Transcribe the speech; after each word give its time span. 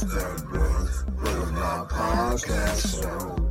The 0.00 0.44
Brooks 0.48 1.02
Boulevard 1.18 1.88
Podcast 1.88 3.02
Show. 3.02 3.47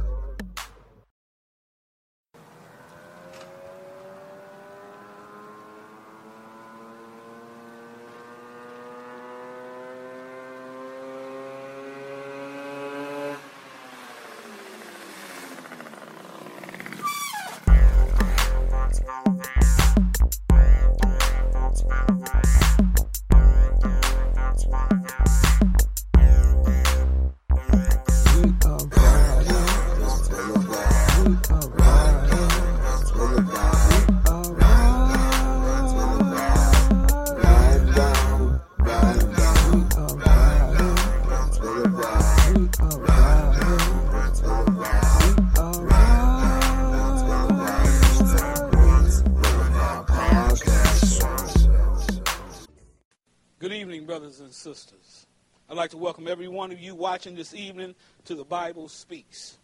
Sisters. 54.67 55.25
I'd 55.69 55.77
like 55.77 55.91
to 55.91 55.97
welcome 55.97 56.27
every 56.27 56.49
one 56.49 56.73
of 56.73 56.79
you 56.81 56.93
watching 56.93 57.35
this 57.35 57.53
evening 57.53 57.95
to 58.25 58.35
the 58.35 58.43
Bible 58.43 58.89
Speaks. 58.89 59.55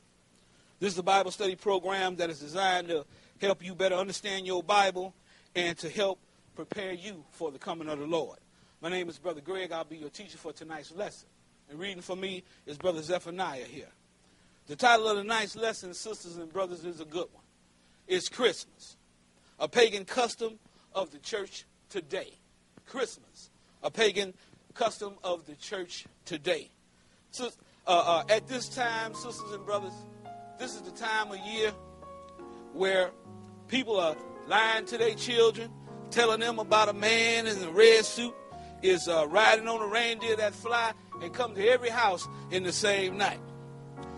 This 0.79 0.93
is 0.93 0.97
a 0.97 1.03
Bible 1.03 1.29
study 1.29 1.57
program 1.57 2.15
that 2.15 2.29
is 2.29 2.39
designed 2.39 2.87
to 2.87 3.05
help 3.41 3.65
you 3.65 3.75
better 3.75 3.95
understand 3.95 4.47
your 4.47 4.63
Bible 4.63 5.13
and 5.55 5.77
to 5.79 5.89
help 5.89 6.19
prepare 6.55 6.93
you 6.93 7.25
for 7.31 7.51
the 7.51 7.59
coming 7.59 7.89
of 7.89 7.99
the 7.99 8.05
Lord. 8.05 8.39
My 8.79 8.87
name 8.87 9.09
is 9.09 9.17
Brother 9.17 9.41
Greg. 9.41 9.73
I'll 9.73 9.83
be 9.83 9.97
your 9.97 10.09
teacher 10.09 10.37
for 10.37 10.53
tonight's 10.53 10.93
lesson. 10.93 11.27
And 11.69 11.77
reading 11.77 12.01
for 12.01 12.15
me 12.15 12.41
is 12.65 12.77
Brother 12.77 13.01
Zephaniah 13.01 13.65
here. 13.65 13.91
The 14.67 14.77
title 14.77 15.09
of 15.09 15.17
tonight's 15.17 15.57
lesson, 15.57 15.93
sisters 15.93 16.37
and 16.37 16.51
brothers, 16.53 16.85
is 16.85 17.01
a 17.01 17.05
good 17.05 17.27
one. 17.33 17.43
It's 18.07 18.29
Christmas, 18.29 18.95
a 19.59 19.67
pagan 19.67 20.05
custom 20.05 20.59
of 20.95 21.11
the 21.11 21.19
church 21.19 21.65
today. 21.89 22.31
Christmas, 22.85 23.49
a 23.83 23.91
pagan 23.91 24.33
custom 24.73 25.13
of 25.23 25.45
the 25.45 25.55
church 25.55 26.05
today. 26.25 26.69
So, 27.31 27.49
uh, 27.87 28.23
uh, 28.27 28.33
at 28.33 28.47
this 28.47 28.69
time, 28.69 29.13
sisters 29.13 29.51
and 29.51 29.65
brothers, 29.65 29.93
this 30.59 30.75
is 30.75 30.81
the 30.81 30.91
time 30.91 31.31
of 31.31 31.37
year 31.39 31.71
where 32.73 33.11
people 33.67 33.99
are 33.99 34.15
lying 34.47 34.85
to 34.85 34.97
their 34.97 35.15
children, 35.15 35.69
telling 36.11 36.39
them 36.39 36.59
about 36.59 36.89
a 36.89 36.93
man 36.93 37.47
in 37.47 37.61
a 37.63 37.69
red 37.69 38.05
suit 38.05 38.33
is 38.81 39.07
uh, 39.07 39.25
riding 39.29 39.67
on 39.67 39.81
a 39.81 39.87
reindeer 39.87 40.35
that 40.35 40.53
fly 40.53 40.93
and 41.21 41.33
come 41.33 41.55
to 41.55 41.67
every 41.67 41.89
house 41.89 42.27
in 42.51 42.63
the 42.63 42.71
same 42.71 43.17
night. 43.17 43.39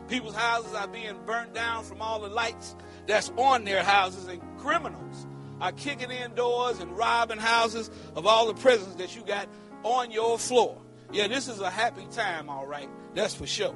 People's 0.07 0.35
houses 0.35 0.73
are 0.73 0.87
being 0.87 1.15
burnt 1.25 1.53
down 1.53 1.83
from 1.83 2.01
all 2.01 2.19
the 2.19 2.27
lights 2.27 2.75
that's 3.07 3.31
on 3.37 3.63
their 3.63 3.83
houses, 3.83 4.27
and 4.27 4.41
criminals 4.57 5.27
are 5.61 5.71
kicking 5.71 6.11
in 6.11 6.33
doors 6.35 6.79
and 6.79 6.91
robbing 6.97 7.37
houses 7.37 7.89
of 8.15 8.25
all 8.25 8.47
the 8.47 8.53
presents 8.55 8.95
that 8.95 9.15
you 9.15 9.23
got 9.23 9.47
on 9.85 10.09
your 10.11 10.37
floor. 10.39 10.81
Yeah, 11.11 11.27
this 11.27 11.47
is 11.47 11.61
a 11.61 11.69
happy 11.69 12.05
time, 12.11 12.49
all 12.49 12.65
right. 12.65 12.89
That's 13.13 13.35
for 13.35 13.45
sure. 13.45 13.75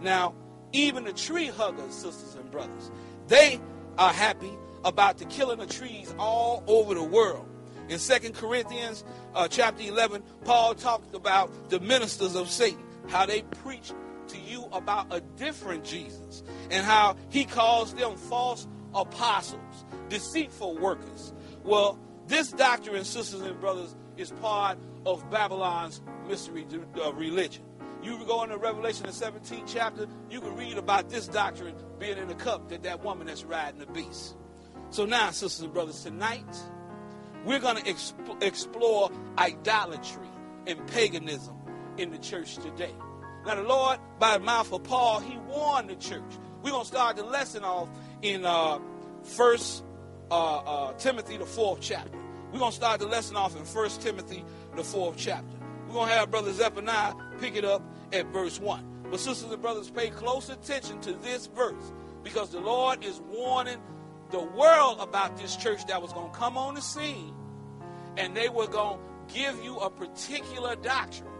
Now, 0.00 0.34
even 0.72 1.04
the 1.04 1.12
tree 1.12 1.48
huggers, 1.48 1.92
sisters 1.92 2.36
and 2.36 2.50
brothers, 2.50 2.90
they 3.26 3.60
are 3.98 4.12
happy 4.12 4.52
about 4.84 5.18
the 5.18 5.24
killing 5.24 5.60
of 5.60 5.68
trees 5.68 6.14
all 6.18 6.62
over 6.68 6.94
the 6.94 7.02
world. 7.02 7.46
In 7.88 7.98
2 7.98 8.30
Corinthians 8.30 9.04
uh, 9.34 9.48
chapter 9.48 9.82
11, 9.82 10.22
Paul 10.44 10.74
talked 10.74 11.14
about 11.14 11.70
the 11.70 11.80
ministers 11.80 12.36
of 12.36 12.48
Satan, 12.48 12.84
how 13.08 13.26
they 13.26 13.42
preach 13.42 13.92
to 14.28 14.38
you 14.38 14.64
about 14.72 15.06
a 15.10 15.20
different 15.20 15.84
Jesus, 15.84 16.44
and 16.70 16.84
how 16.84 17.16
he 17.30 17.44
calls 17.44 17.94
them 17.94 18.16
false 18.16 18.66
apostles, 18.94 19.84
deceitful 20.08 20.76
workers. 20.78 21.32
Well, 21.64 21.98
this 22.28 22.52
doctrine, 22.52 23.04
sisters 23.04 23.40
and 23.40 23.60
brothers, 23.60 23.94
is 24.16 24.30
part 24.30 24.78
of 25.06 25.30
Babylon's 25.30 26.02
mystery 26.28 26.66
uh, 27.02 27.12
religion. 27.14 27.62
You 28.02 28.22
go 28.26 28.42
into 28.42 28.58
Revelation 28.58 29.06
the 29.06 29.12
17th 29.12 29.62
chapter, 29.66 30.06
you 30.28 30.40
can 30.40 30.54
read 30.54 30.76
about 30.76 31.08
this 31.08 31.26
doctrine 31.28 31.74
being 31.98 32.18
in 32.18 32.28
the 32.28 32.34
cup 32.34 32.68
that 32.68 32.82
that 32.82 33.02
woman 33.02 33.28
that's 33.28 33.44
riding 33.44 33.80
the 33.80 33.86
beast. 33.86 34.36
So 34.90 35.06
now, 35.06 35.30
sisters 35.30 35.62
and 35.62 35.72
brothers, 35.72 36.02
tonight 36.02 36.44
we're 37.44 37.60
going 37.60 37.76
to 37.76 37.82
exp- 37.82 38.42
explore 38.42 39.10
idolatry 39.38 40.28
and 40.66 40.84
paganism 40.88 41.56
in 41.96 42.10
the 42.10 42.18
church 42.18 42.56
today. 42.56 42.94
Now, 43.46 43.54
the 43.54 43.62
Lord, 43.62 43.98
by 44.18 44.38
the 44.38 44.44
mouth 44.44 44.72
of 44.72 44.82
Paul, 44.82 45.20
he 45.20 45.38
warned 45.38 45.88
the 45.88 45.96
church. 45.96 46.22
We're 46.62 46.72
going 46.72 46.82
to 46.82 46.88
start 46.88 47.16
the 47.16 47.24
lesson 47.24 47.62
off 47.62 47.88
in 48.22 48.44
uh, 48.44 48.80
First 49.22 49.84
uh, 50.30 50.56
uh, 50.56 50.92
Timothy, 50.94 51.36
the 51.36 51.46
fourth 51.46 51.80
chapter. 51.80 52.18
We're 52.52 52.58
going 52.58 52.70
to 52.70 52.76
start 52.76 53.00
the 53.00 53.06
lesson 53.06 53.36
off 53.36 53.56
in 53.56 53.64
First 53.64 54.02
Timothy, 54.02 54.44
the 54.76 54.84
fourth 54.84 55.16
chapter. 55.16 55.56
We're 55.86 55.94
going 55.94 56.08
to 56.08 56.14
have 56.14 56.30
Brother 56.30 56.52
Zephaniah 56.52 57.14
pick 57.40 57.56
it 57.56 57.64
up 57.64 57.82
at 58.12 58.26
verse 58.26 58.60
1. 58.60 58.84
But, 59.10 59.20
sisters 59.20 59.50
and 59.50 59.62
brothers, 59.62 59.90
pay 59.90 60.10
close 60.10 60.48
attention 60.48 61.00
to 61.02 61.12
this 61.14 61.46
verse 61.46 61.92
because 62.22 62.50
the 62.50 62.60
Lord 62.60 63.04
is 63.04 63.20
warning 63.20 63.78
the 64.30 64.40
world 64.40 64.98
about 65.00 65.36
this 65.36 65.56
church 65.56 65.86
that 65.86 66.02
was 66.02 66.12
going 66.12 66.30
to 66.30 66.36
come 66.36 66.58
on 66.58 66.74
the 66.74 66.80
scene 66.80 67.32
and 68.16 68.36
they 68.36 68.48
were 68.48 68.66
going 68.66 68.98
to 68.98 69.34
give 69.34 69.62
you 69.62 69.76
a 69.78 69.90
particular 69.90 70.74
doctrine 70.76 71.30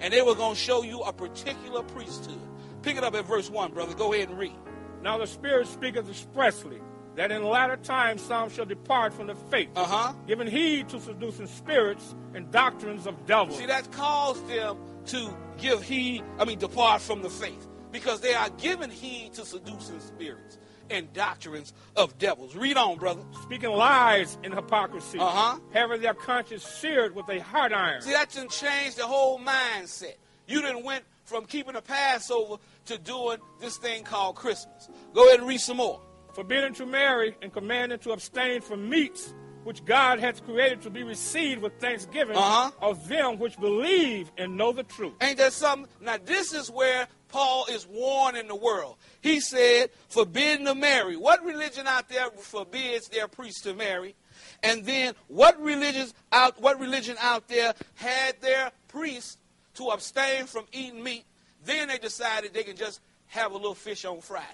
and 0.00 0.12
they 0.12 0.22
were 0.22 0.34
going 0.34 0.54
to 0.54 0.60
show 0.60 0.82
you 0.82 1.00
a 1.00 1.12
particular 1.12 1.82
priesthood. 1.82 2.40
Pick 2.82 2.96
it 2.96 3.04
up 3.04 3.14
at 3.14 3.24
verse 3.24 3.48
1, 3.48 3.72
brother. 3.72 3.94
Go 3.94 4.12
ahead 4.12 4.28
and 4.28 4.38
read. 4.38 4.56
Now 5.02 5.18
the 5.18 5.26
Spirit 5.26 5.66
speaketh 5.66 6.08
expressly 6.08 6.80
that 7.16 7.30
in 7.30 7.44
latter 7.44 7.76
times 7.76 8.22
some 8.22 8.50
shall 8.50 8.64
depart 8.64 9.12
from 9.14 9.26
the 9.28 9.34
faith, 9.34 9.68
Uh-huh. 9.76 10.12
giving 10.26 10.46
heed 10.48 10.88
to 10.88 11.00
seducing 11.00 11.46
spirits 11.46 12.14
and 12.34 12.50
doctrines 12.50 13.06
of 13.06 13.24
devils. 13.26 13.58
See, 13.58 13.66
that 13.66 13.90
caused 13.92 14.46
them 14.48 14.76
to 15.06 15.36
give 15.58 15.82
heed, 15.82 16.22
I 16.38 16.44
mean, 16.44 16.58
depart 16.58 17.00
from 17.02 17.22
the 17.22 17.30
faith 17.30 17.66
because 17.92 18.20
they 18.20 18.34
are 18.34 18.48
giving 18.58 18.90
heed 18.90 19.32
to 19.34 19.44
seducing 19.44 20.00
spirits 20.00 20.58
and 20.90 21.10
doctrines 21.12 21.72
of 21.96 22.18
devils. 22.18 22.54
Read 22.56 22.76
on, 22.76 22.98
brother. 22.98 23.22
Speaking 23.42 23.70
lies 23.70 24.36
in 24.42 24.52
hypocrisy, 24.52 25.18
Uh-huh. 25.18 25.58
having 25.72 26.00
their 26.02 26.14
conscience 26.14 26.62
seared 26.64 27.14
with 27.14 27.28
a 27.30 27.38
hot 27.38 27.72
iron. 27.72 28.02
See, 28.02 28.12
that 28.12 28.30
didn't 28.30 28.50
change 28.50 28.96
the 28.96 29.06
whole 29.06 29.38
mindset. 29.38 30.16
You 30.46 30.60
didn't 30.60 30.84
went 30.84 31.04
from 31.24 31.46
keeping 31.46 31.72
the 31.72 31.80
Passover 31.80 32.56
to 32.86 32.98
doing 32.98 33.38
this 33.60 33.78
thing 33.78 34.04
called 34.04 34.36
Christmas. 34.36 34.90
Go 35.14 35.26
ahead 35.28 35.38
and 35.38 35.48
read 35.48 35.60
some 35.60 35.78
more. 35.78 36.02
Forbidding 36.34 36.74
to 36.74 36.86
marry 36.86 37.36
and 37.42 37.52
commanding 37.52 37.98
to 38.00 38.12
abstain 38.12 38.60
from 38.60 38.88
meats 38.88 39.32
which 39.64 39.82
God 39.86 40.18
hath 40.20 40.44
created 40.44 40.82
to 40.82 40.90
be 40.90 41.02
received 41.02 41.62
with 41.62 41.72
thanksgiving 41.80 42.36
Uh-huh. 42.36 42.70
of 42.82 43.08
them 43.08 43.38
which 43.38 43.58
believe 43.58 44.30
and 44.36 44.56
know 44.58 44.72
the 44.72 44.82
truth. 44.82 45.14
Ain't 45.22 45.38
that 45.38 45.54
something? 45.54 45.88
Now, 46.02 46.18
this 46.22 46.52
is 46.52 46.70
where 46.70 47.08
Paul 47.28 47.64
is 47.70 47.86
warning 47.86 48.46
the 48.46 48.54
world. 48.54 48.96
He 49.22 49.40
said, 49.40 49.88
forbidden 50.08 50.66
to 50.66 50.74
marry. 50.74 51.16
What 51.16 51.42
religion 51.44 51.86
out 51.86 52.10
there 52.10 52.28
forbids 52.30 53.08
their 53.08 53.26
priests 53.26 53.62
to 53.62 53.72
marry? 53.72 54.14
And 54.62 54.84
then 54.84 55.14
what 55.28 55.58
religions 55.60 56.12
out 56.30 56.60
what 56.60 56.78
religion 56.78 57.16
out 57.20 57.48
there 57.48 57.72
had 57.94 58.40
their 58.42 58.70
priests 58.88 59.38
to 59.74 59.88
abstain 59.88 60.44
from 60.44 60.66
eating 60.72 61.02
meat? 61.02 61.24
Then 61.64 61.88
they 61.88 61.96
decided 61.98 62.52
they 62.52 62.64
can 62.64 62.76
just 62.76 63.00
have 63.28 63.52
a 63.52 63.56
little 63.56 63.74
fish 63.74 64.04
on 64.04 64.20
Friday. 64.20 64.44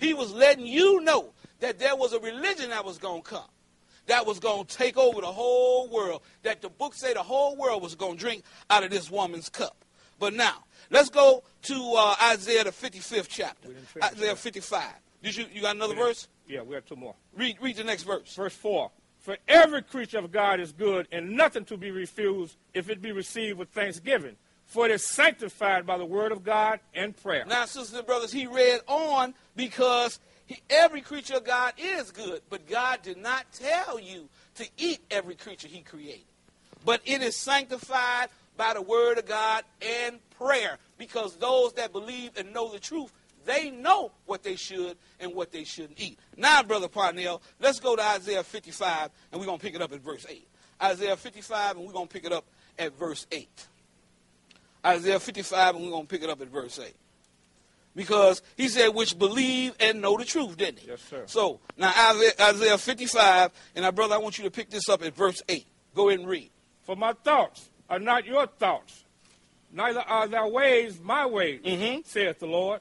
He 0.00 0.14
was 0.14 0.32
letting 0.32 0.66
you 0.66 1.00
know 1.02 1.32
that 1.60 1.78
there 1.78 1.94
was 1.94 2.12
a 2.12 2.18
religion 2.18 2.70
that 2.70 2.84
was 2.84 2.98
going 2.98 3.22
to 3.22 3.28
come 3.28 3.44
that 4.10 4.26
was 4.26 4.40
going 4.40 4.66
to 4.66 4.76
take 4.76 4.96
over 4.96 5.20
the 5.20 5.26
whole 5.26 5.88
world, 5.88 6.22
that 6.42 6.60
the 6.60 6.68
book 6.68 6.94
say 6.94 7.14
the 7.14 7.22
whole 7.22 7.56
world 7.56 7.80
was 7.80 7.94
going 7.94 8.16
to 8.16 8.18
drink 8.18 8.42
out 8.68 8.82
of 8.82 8.90
this 8.90 9.08
woman's 9.08 9.48
cup. 9.48 9.84
But 10.18 10.34
now, 10.34 10.64
let's 10.90 11.10
go 11.10 11.44
to 11.62 11.94
uh, 11.96 12.16
Isaiah 12.24 12.64
the 12.64 12.70
55th 12.70 13.28
chapter. 13.28 13.68
We 13.68 13.74
didn't 13.74 13.88
finish 13.88 14.12
Isaiah 14.12 14.36
55. 14.36 14.84
Did 15.22 15.36
you, 15.36 15.46
you 15.52 15.62
got 15.62 15.76
another 15.76 15.94
verse? 15.94 16.28
Yeah, 16.48 16.62
we 16.62 16.74
have 16.74 16.84
two 16.84 16.96
more. 16.96 17.14
Read, 17.36 17.58
read 17.60 17.76
the 17.76 17.84
next 17.84 18.02
verse. 18.02 18.34
Verse 18.34 18.54
4 18.54 18.90
For 19.20 19.36
every 19.46 19.82
creature 19.82 20.18
of 20.18 20.32
God 20.32 20.60
is 20.60 20.72
good, 20.72 21.06
and 21.12 21.36
nothing 21.36 21.64
to 21.66 21.76
be 21.76 21.90
refused 21.90 22.56
if 22.74 22.90
it 22.90 23.00
be 23.00 23.12
received 23.12 23.58
with 23.58 23.68
thanksgiving. 23.70 24.36
For 24.70 24.86
it 24.86 24.92
is 24.92 25.04
sanctified 25.04 25.84
by 25.84 25.98
the 25.98 26.04
word 26.04 26.30
of 26.30 26.44
God 26.44 26.78
and 26.94 27.16
prayer. 27.20 27.44
Now, 27.44 27.64
sisters 27.64 27.92
and 27.92 28.06
brothers, 28.06 28.30
he 28.30 28.46
read 28.46 28.82
on 28.86 29.34
because 29.56 30.20
he, 30.46 30.60
every 30.70 31.00
creature 31.00 31.38
of 31.38 31.44
God 31.44 31.72
is 31.76 32.12
good, 32.12 32.40
but 32.48 32.68
God 32.68 33.02
did 33.02 33.16
not 33.16 33.46
tell 33.52 33.98
you 33.98 34.28
to 34.54 34.68
eat 34.78 35.00
every 35.10 35.34
creature 35.34 35.66
he 35.66 35.80
created. 35.80 36.22
But 36.84 37.00
it 37.04 37.20
is 37.20 37.34
sanctified 37.34 38.28
by 38.56 38.74
the 38.74 38.80
word 38.80 39.18
of 39.18 39.26
God 39.26 39.64
and 39.82 40.20
prayer. 40.38 40.78
Because 40.98 41.34
those 41.34 41.72
that 41.72 41.90
believe 41.90 42.30
and 42.36 42.54
know 42.54 42.70
the 42.70 42.78
truth, 42.78 43.12
they 43.44 43.70
know 43.70 44.12
what 44.26 44.44
they 44.44 44.54
should 44.54 44.96
and 45.18 45.34
what 45.34 45.50
they 45.50 45.64
shouldn't 45.64 46.00
eat. 46.00 46.16
Now, 46.36 46.62
Brother 46.62 46.86
Parnell, 46.86 47.42
let's 47.58 47.80
go 47.80 47.96
to 47.96 48.02
Isaiah 48.02 48.44
55, 48.44 49.10
and 49.32 49.40
we're 49.40 49.48
going 49.48 49.58
to 49.58 49.64
pick 49.64 49.74
it 49.74 49.82
up 49.82 49.92
at 49.92 50.00
verse 50.00 50.24
8. 50.28 50.46
Isaiah 50.80 51.16
55, 51.16 51.76
and 51.76 51.84
we're 51.84 51.92
going 51.92 52.06
to 52.06 52.12
pick 52.12 52.24
it 52.24 52.32
up 52.32 52.44
at 52.78 52.96
verse 52.96 53.26
8. 53.32 53.66
Isaiah 54.84 55.20
55, 55.20 55.74
and 55.76 55.84
we're 55.84 55.90
going 55.90 56.06
to 56.06 56.08
pick 56.08 56.22
it 56.22 56.30
up 56.30 56.40
at 56.40 56.48
verse 56.48 56.78
8. 56.78 56.94
Because 57.94 58.40
he 58.56 58.68
said, 58.68 58.88
which 58.88 59.18
believe 59.18 59.74
and 59.80 60.00
know 60.00 60.16
the 60.16 60.24
truth, 60.24 60.56
didn't 60.56 60.78
he? 60.78 60.88
Yes, 60.88 61.00
sir. 61.10 61.24
So, 61.26 61.60
now 61.76 61.92
Isaiah, 62.12 62.32
Isaiah 62.40 62.78
55, 62.78 63.50
and 63.74 63.82
now, 63.82 63.90
brother, 63.90 64.14
I 64.14 64.18
want 64.18 64.38
you 64.38 64.44
to 64.44 64.50
pick 64.50 64.70
this 64.70 64.88
up 64.88 65.02
at 65.02 65.14
verse 65.14 65.42
8. 65.48 65.66
Go 65.94 66.08
ahead 66.08 66.20
and 66.20 66.28
read. 66.28 66.50
For 66.84 66.94
my 66.96 67.12
thoughts 67.12 67.68
are 67.88 67.98
not 67.98 68.24
your 68.24 68.46
thoughts, 68.46 69.04
neither 69.72 70.00
are 70.00 70.28
thy 70.28 70.46
ways 70.46 71.00
my 71.00 71.26
ways, 71.26 71.60
Mhm. 71.62 72.06
saith 72.06 72.38
the 72.38 72.46
Lord. 72.46 72.80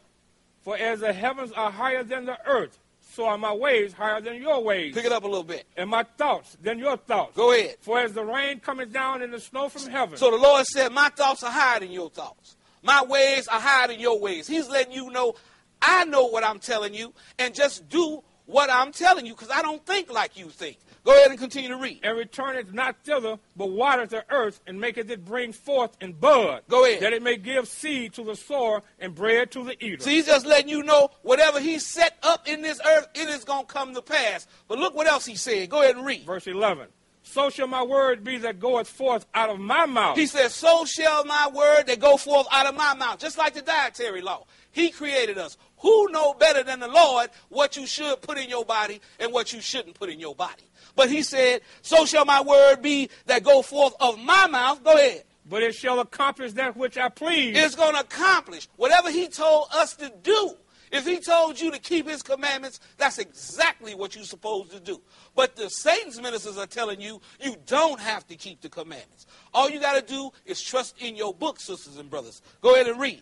For 0.61 0.77
as 0.77 0.99
the 0.99 1.11
heavens 1.13 1.51
are 1.53 1.71
higher 1.71 2.03
than 2.03 2.25
the 2.25 2.37
earth, 2.47 2.77
so 3.11 3.25
are 3.25 3.37
my 3.37 3.53
ways 3.53 3.91
higher 3.93 4.21
than 4.21 4.41
your 4.41 4.63
ways, 4.63 4.93
Pick 4.93 5.05
it 5.05 5.11
up 5.11 5.23
a 5.23 5.27
little 5.27 5.43
bit. 5.43 5.65
and 5.75 5.89
my 5.89 6.03
thoughts 6.17 6.55
than 6.61 6.79
your 6.79 6.95
thoughts. 6.97 7.35
Go 7.35 7.51
ahead. 7.53 7.75
For 7.81 7.99
as 7.99 8.13
the 8.13 8.23
rain 8.23 8.59
cometh 8.59 8.91
down 8.93 9.21
and 9.21 9.33
the 9.33 9.39
snow 9.39 9.67
from 9.69 9.89
heaven, 9.91 10.17
So 10.17 10.31
the 10.31 10.37
Lord 10.37 10.65
said, 10.65 10.91
My 10.91 11.09
thoughts 11.09 11.43
are 11.43 11.51
higher 11.51 11.79
than 11.79 11.91
your 11.91 12.09
thoughts. 12.09 12.55
My 12.83 13.03
ways 13.03 13.47
are 13.47 13.59
higher 13.59 13.87
than 13.87 13.99
your 13.99 14.19
ways. 14.19 14.47
He's 14.47 14.69
letting 14.69 14.93
you 14.93 15.09
know, 15.11 15.33
I 15.81 16.05
know 16.05 16.25
what 16.27 16.43
I'm 16.43 16.59
telling 16.59 16.93
you, 16.93 17.13
and 17.37 17.53
just 17.53 17.89
do 17.89 18.23
what 18.49 18.69
I'm 18.71 18.91
telling 18.91 19.25
you, 19.25 19.33
because 19.33 19.49
I 19.49 19.61
don't 19.61 19.85
think 19.85 20.11
like 20.11 20.37
you 20.37 20.47
think. 20.49 20.77
Go 21.05 21.15
ahead 21.15 21.29
and 21.31 21.39
continue 21.39 21.69
to 21.69 21.77
read. 21.77 22.01
and 22.03 22.17
returneth 22.17 22.73
not 22.73 22.97
thither, 23.03 23.37
but 23.55 23.67
watereth 23.67 24.09
the 24.09 24.25
earth, 24.29 24.59
and 24.67 24.79
maketh 24.79 25.09
it 25.09 25.23
bring 25.23 25.53
forth 25.53 25.95
and 26.01 26.19
bud, 26.19 26.63
Go 26.67 26.85
ahead. 26.85 27.01
that 27.01 27.13
it 27.13 27.23
may 27.23 27.37
give 27.37 27.67
seed 27.67 28.13
to 28.13 28.23
the 28.23 28.35
sower 28.35 28.81
and 28.99 29.15
bread 29.15 29.49
to 29.51 29.63
the 29.63 29.81
eater. 29.83 30.03
See, 30.03 30.15
he's 30.15 30.25
just 30.25 30.45
letting 30.45 30.69
you 30.69 30.83
know 30.83 31.09
whatever 31.21 31.59
he 31.59 31.79
set 31.79 32.17
up 32.21 32.47
in 32.47 32.61
this 32.61 32.81
earth, 32.85 33.07
it 33.15 33.29
is 33.29 33.43
going 33.45 33.65
to 33.65 33.73
come 33.73 33.93
to 33.95 34.01
pass. 34.01 34.45
But 34.67 34.77
look 34.77 34.93
what 34.93 35.07
else 35.07 35.25
he 35.25 35.35
said. 35.35 35.69
Go 35.69 35.81
ahead 35.81 35.95
and 35.95 36.05
read. 36.05 36.25
Verse 36.25 36.45
11. 36.47 36.87
So 37.23 37.49
shall 37.49 37.67
my 37.67 37.83
word 37.83 38.23
be 38.23 38.37
that 38.39 38.59
goeth 38.59 38.87
forth 38.87 39.25
out 39.35 39.49
of 39.49 39.59
my 39.59 39.85
mouth. 39.85 40.17
He 40.17 40.25
says, 40.25 40.53
So 40.53 40.83
shall 40.85 41.23
my 41.25 41.49
word 41.53 41.83
that 41.85 41.99
go 41.99 42.17
forth 42.17 42.47
out 42.51 42.65
of 42.65 42.75
my 42.75 42.95
mouth. 42.95 43.19
Just 43.19 43.37
like 43.37 43.53
the 43.53 43.61
dietary 43.61 44.21
law. 44.21 44.45
He 44.71 44.89
created 44.89 45.37
us. 45.37 45.57
Who 45.77 46.09
know 46.11 46.33
better 46.33 46.63
than 46.63 46.79
the 46.79 46.87
Lord 46.87 47.29
what 47.49 47.77
you 47.77 47.87
should 47.87 48.21
put 48.21 48.37
in 48.37 48.49
your 48.49 48.65
body 48.65 49.01
and 49.19 49.31
what 49.31 49.53
you 49.53 49.61
shouldn't 49.61 49.95
put 49.95 50.09
in 50.09 50.19
your 50.19 50.35
body? 50.35 50.63
But 50.95 51.09
he 51.09 51.21
said, 51.21 51.61
So 51.81 52.05
shall 52.05 52.25
my 52.25 52.41
word 52.41 52.81
be 52.81 53.09
that 53.25 53.43
go 53.43 53.61
forth 53.61 53.93
of 53.99 54.19
my 54.19 54.47
mouth. 54.47 54.83
Go 54.83 54.95
ahead. 54.95 55.23
but 55.49 55.63
it 55.63 55.73
shall 55.73 55.99
accomplish 55.99 56.53
that 56.53 56.77
which 56.77 56.97
I 56.97 57.09
please. 57.09 57.57
It's 57.57 57.75
going 57.75 57.93
to 57.95 58.01
accomplish 58.01 58.67
whatever 58.75 59.09
he 59.09 59.27
told 59.27 59.67
us 59.73 59.95
to 59.95 60.11
do. 60.21 60.55
If 60.91 61.05
he 61.05 61.19
told 61.19 61.59
you 61.59 61.71
to 61.71 61.79
keep 61.79 62.07
his 62.07 62.23
commandments, 62.23 62.79
that's 62.97 63.19
exactly 63.19 63.93
what 63.93 64.15
you're 64.15 64.23
supposed 64.23 64.71
to 64.71 64.79
do. 64.79 64.99
But 65.35 65.55
the 65.55 65.69
Satan's 65.69 66.19
ministers 66.19 66.57
are 66.57 66.65
telling 66.65 66.99
you 66.99 67.21
you 67.39 67.55
don't 67.67 67.99
have 67.99 68.25
to 68.27 68.35
keep 68.35 68.61
the 68.61 68.69
commandments. 68.69 69.27
All 69.53 69.69
you 69.69 69.79
got 69.79 69.95
to 69.95 70.01
do 70.01 70.31
is 70.45 70.61
trust 70.61 70.95
in 70.99 71.15
your 71.15 71.33
book, 71.33 71.59
sisters 71.59 71.97
and 71.97 72.09
brothers. 72.09 72.41
Go 72.61 72.73
ahead 72.73 72.87
and 72.87 72.99
read. 72.99 73.21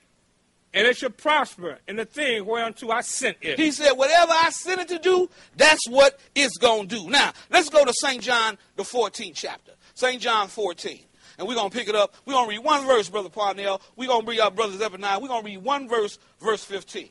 And 0.78 0.86
it 0.86 0.96
shall 0.96 1.10
prosper 1.10 1.80
in 1.88 1.96
the 1.96 2.06
thing 2.06 2.46
whereunto 2.46 2.92
I 2.92 3.02
sent 3.02 3.38
it. 3.42 3.58
He 3.60 3.72
said, 3.72 3.94
whatever 3.94 4.32
I 4.32 4.52
sent 4.52 4.80
it 4.82 4.88
to 4.90 5.00
do, 5.00 5.28
that's 5.56 5.90
what 5.90 6.20
it's 6.36 6.56
going 6.58 6.88
to 6.88 6.96
do. 6.96 7.10
Now, 7.10 7.34
let's 7.50 7.70
go 7.70 7.84
to 7.84 7.92
St. 7.94 8.22
John, 8.22 8.60
the 8.76 8.84
14th 8.84 9.32
chapter. 9.34 9.72
St. 9.96 10.22
John 10.22 10.48
14. 10.48 11.00
And 11.40 11.48
we're 11.48 11.56
going 11.56 11.72
to 11.72 11.76
pick 11.76 11.90
it 11.90 11.96
up. 11.96 12.14
We're 12.26 12.34
going 12.34 12.46
to 12.46 12.56
read 12.56 12.64
one 12.64 12.86
verse, 12.86 13.10
Brother 13.10 13.30
Parnell. 13.30 13.82
We're 13.96 14.08
going 14.08 14.20
to 14.20 14.26
bring 14.28 14.40
our 14.40 14.52
brothers 14.52 14.80
up 14.82 14.94
and 14.94 15.02
now. 15.02 15.20
We're 15.20 15.30
going 15.30 15.44
to 15.44 15.50
read 15.50 15.64
one 15.64 15.90
verse, 15.90 16.20
verse 16.40 16.64
15. 16.64 17.10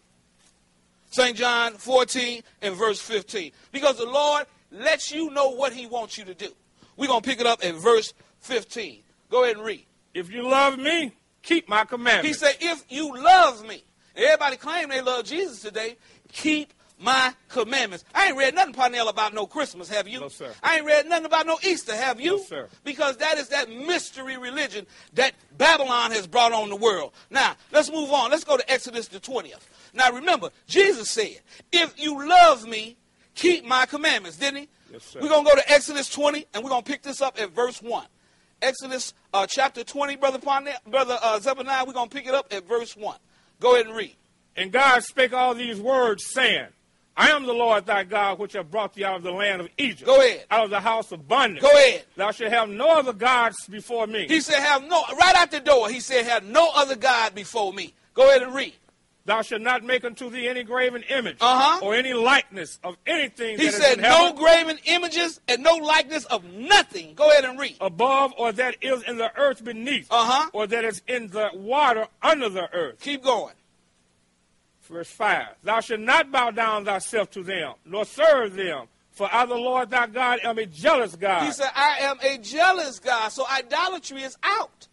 St. 1.11 1.37
John 1.37 1.73
14 1.73 2.43
and 2.63 2.77
verse 2.77 3.01
15. 3.01 3.51
Because 3.73 3.99
the 3.99 4.07
Lord 4.07 4.47
lets 4.71 5.11
you 5.11 5.31
know 5.31 5.51
what 5.51 5.73
he 5.73 5.87
wants 5.87 6.17
you 6.17 6.25
to 6.25 6.35
do. 6.35 6.51
We're 6.97 7.09
going 7.09 7.23
to 7.23 7.29
pick 7.29 7.41
it 7.41 7.47
up 7.47 7.65
at 7.65 7.75
verse 7.75 8.15
15. 8.41 9.03
Go 9.29 9.43
ahead 9.43 9.57
and 9.57 9.65
read. 9.65 9.85
if 10.15 10.31
you 10.31 10.49
love 10.49 10.79
me, 10.79 11.13
keep 11.47 11.69
my 11.69 11.85
commandments. 11.85 12.27
He 12.27 12.35
said, 12.35 12.57
if 12.61 12.85
you 12.91 13.17
love 13.17 13.67
me, 13.67 13.83
everybody 14.15 14.57
claim 14.57 14.91
they 14.91 15.01
love 15.01 15.25
Jesus 15.25 15.63
today, 15.63 15.97
keep 16.31 16.73
my 16.99 17.33
commandments. 17.49 18.05
I 18.15 18.29
ain't 18.29 18.37
read 18.37 18.55
nothing, 18.55 18.73
Parnell, 18.73 19.09
about 19.09 19.35
no 19.35 19.47
Christmas, 19.47 19.89
have 19.91 20.09
you? 20.09 20.21
No, 20.21 20.29
sir. 20.29 20.53
I 20.63 20.77
ain't 20.77 20.87
read 20.87 21.07
nothing 21.07 21.27
about 21.27 21.47
no 21.47 21.59
Easter, 21.63 21.95
have 21.95 22.21
you? 22.21 22.39
No, 22.39 22.43
sir. 22.43 22.69
Because 22.85 23.19
that 23.19 23.39
is 23.39 23.49
that 23.49 23.71
mystery 23.71 24.39
religion 24.39 24.87
that 25.15 25.35
Babylon 25.57 26.11
has 26.13 26.27
brought 26.27 26.53
on 26.53 26.71
the 26.71 26.77
world. 26.77 27.13
Now, 27.31 27.55
let's 27.71 27.91
move 27.91 28.11
on. 28.13 28.31
Let's 28.31 28.45
go 28.45 28.57
to 28.57 28.73
Exodus 28.73 29.09
the 29.09 29.21
20th. 29.21 29.69
Now, 29.93 30.11
remember, 30.11 30.51
Jesus 30.67 31.11
said, 31.11 31.41
if 31.71 32.01
you 32.01 32.27
love 32.27 32.67
me, 32.67 32.97
keep 33.35 33.65
my 33.65 33.85
commandments, 33.87 34.39
didn't 34.39 34.61
he? 34.61 34.69
Yes, 34.91 35.03
sir. 35.05 35.21
We're 35.21 35.29
going 35.29 35.45
to 35.45 35.51
go 35.51 35.57
to 35.57 35.71
Exodus 35.71 36.09
20, 36.09 36.47
and 36.55 36.65
we're 36.65 36.71
going 36.71 36.83
to 36.83 36.91
pick 36.91 37.03
this 37.03 37.21
up 37.21 37.41
at 37.41 37.51
verse 37.51 37.83
1. 37.83 38.07
Exodus 38.63 39.15
uh, 39.33 39.47
chapter 39.47 39.85
20, 39.85 40.17
Brother 40.17 40.39
Parnell, 40.39 40.75
Brother 40.87 41.19
uh, 41.23 41.39
Zephaniah, 41.39 41.85
we're 41.87 41.93
going 41.93 42.09
to 42.09 42.15
pick 42.15 42.27
it 42.27 42.35
up 42.35 42.53
at 42.53 42.67
verse 42.67 42.97
1. 42.97 43.17
Go 43.61 43.75
ahead 43.75 43.87
and 43.87 43.97
read. 43.97 44.17
And 44.57 44.73
God 44.73 45.03
spake 45.03 45.33
all 45.33 45.55
these 45.55 45.79
words, 45.79 46.25
saying, 46.25 46.69
I 47.17 47.31
am 47.31 47.47
the 47.47 47.53
Lord 47.53 47.87
thy 47.87 48.05
God, 48.05 48.39
which 48.39 48.53
have 48.53 48.71
brought 48.71 48.95
thee 48.95 49.05
out 49.05 49.17
of 49.17 49.23
the 49.23 49.33
land 49.33 49.63
of 49.63 49.69
Egypt. 49.79 50.05
Go 50.05 50.21
ahead. 50.21 50.45
Out 50.51 50.65
of 50.65 50.71
the 50.71 50.81
house 50.81 51.13
of 51.13 51.27
bondage. 51.27 51.63
Go 51.63 51.71
ahead. 51.71 52.05
Thou 52.15 52.31
shalt 52.31 52.53
have 52.53 52.69
no 52.69 52.91
other 52.91 53.15
gods 53.15 53.57
before 53.69 54.07
me. 54.07 54.27
He 54.29 54.41
said, 54.41 54.61
have 54.61 54.87
no, 54.87 55.03
right 55.19 55.35
out 55.35 55.51
the 55.51 55.61
door, 55.61 55.89
he 55.89 56.01
said, 56.01 56.27
have 56.27 56.45
no 56.45 56.71
other 56.75 56.97
God 56.97 57.35
before 57.35 57.73
me. 57.73 57.95
Go 58.13 58.29
ahead 58.29 58.43
and 58.43 58.55
read. 58.55 58.75
Thou 59.27 59.43
shalt 59.43 59.61
not 59.63 59.83
make 59.83 60.05
unto 60.05 60.31
thee 60.31 60.49
any 60.49 60.63
graven 60.63 61.03
image 61.11 61.37
Uh-huh. 61.41 61.85
or 61.85 61.95
any 61.95 62.15
likeness 62.15 62.79
of 62.85 62.97
anything 63.07 63.59
He 63.59 63.65
that 63.65 63.75
is 63.75 63.77
said, 63.77 63.95
in 63.99 64.03
no 64.03 64.09
heaven, 64.09 64.37
graven 64.37 64.79
images 64.85 65.41
and 65.49 65.63
no 65.63 65.75
likeness 65.75 66.25
of 66.27 66.45
nothing. 66.45 67.13
Go 67.15 67.29
ahead 67.31 67.45
and 67.45 67.59
read. 67.59 67.77
above 67.81 68.33
or 68.39 68.53
that 68.53 68.77
is 68.81 69.03
in 69.03 69.19
the 69.19 69.31
earth 69.37 69.65
beneath 69.65 70.07
Uh-huh. 70.11 70.49
or 70.53 70.67
that 70.69 70.85
is 70.85 71.03
in 71.09 71.27
the 71.29 71.51
water 71.55 72.07
under 72.23 72.49
the 72.49 72.73
earth. 72.73 73.01
Keep 73.01 73.25
going. 73.25 73.55
Verse 74.83 75.11
5 75.11 75.47
Thou 75.65 75.81
shalt 75.81 76.01
not 76.01 76.31
bow 76.31 76.51
down 76.53 76.85
thyself 76.85 77.31
to 77.33 77.43
them, 77.43 77.75
nor 77.85 78.05
serve 78.05 78.55
them, 78.55 78.87
for 79.11 79.29
I, 79.33 79.45
the 79.47 79.57
Lord 79.57 79.91
thy 79.91 80.07
God, 80.07 80.39
am 80.45 80.59
a 80.59 80.67
jealous 80.67 81.17
God. 81.17 81.45
He 81.47 81.51
said, 81.53 81.71
I 81.75 81.99
am 82.03 82.19
a 82.23 82.39
jealous 82.39 83.01
God. 83.01 83.31
So 83.31 83.45
idolatry 83.51 84.23
is 84.23 84.37
out. 84.45 84.87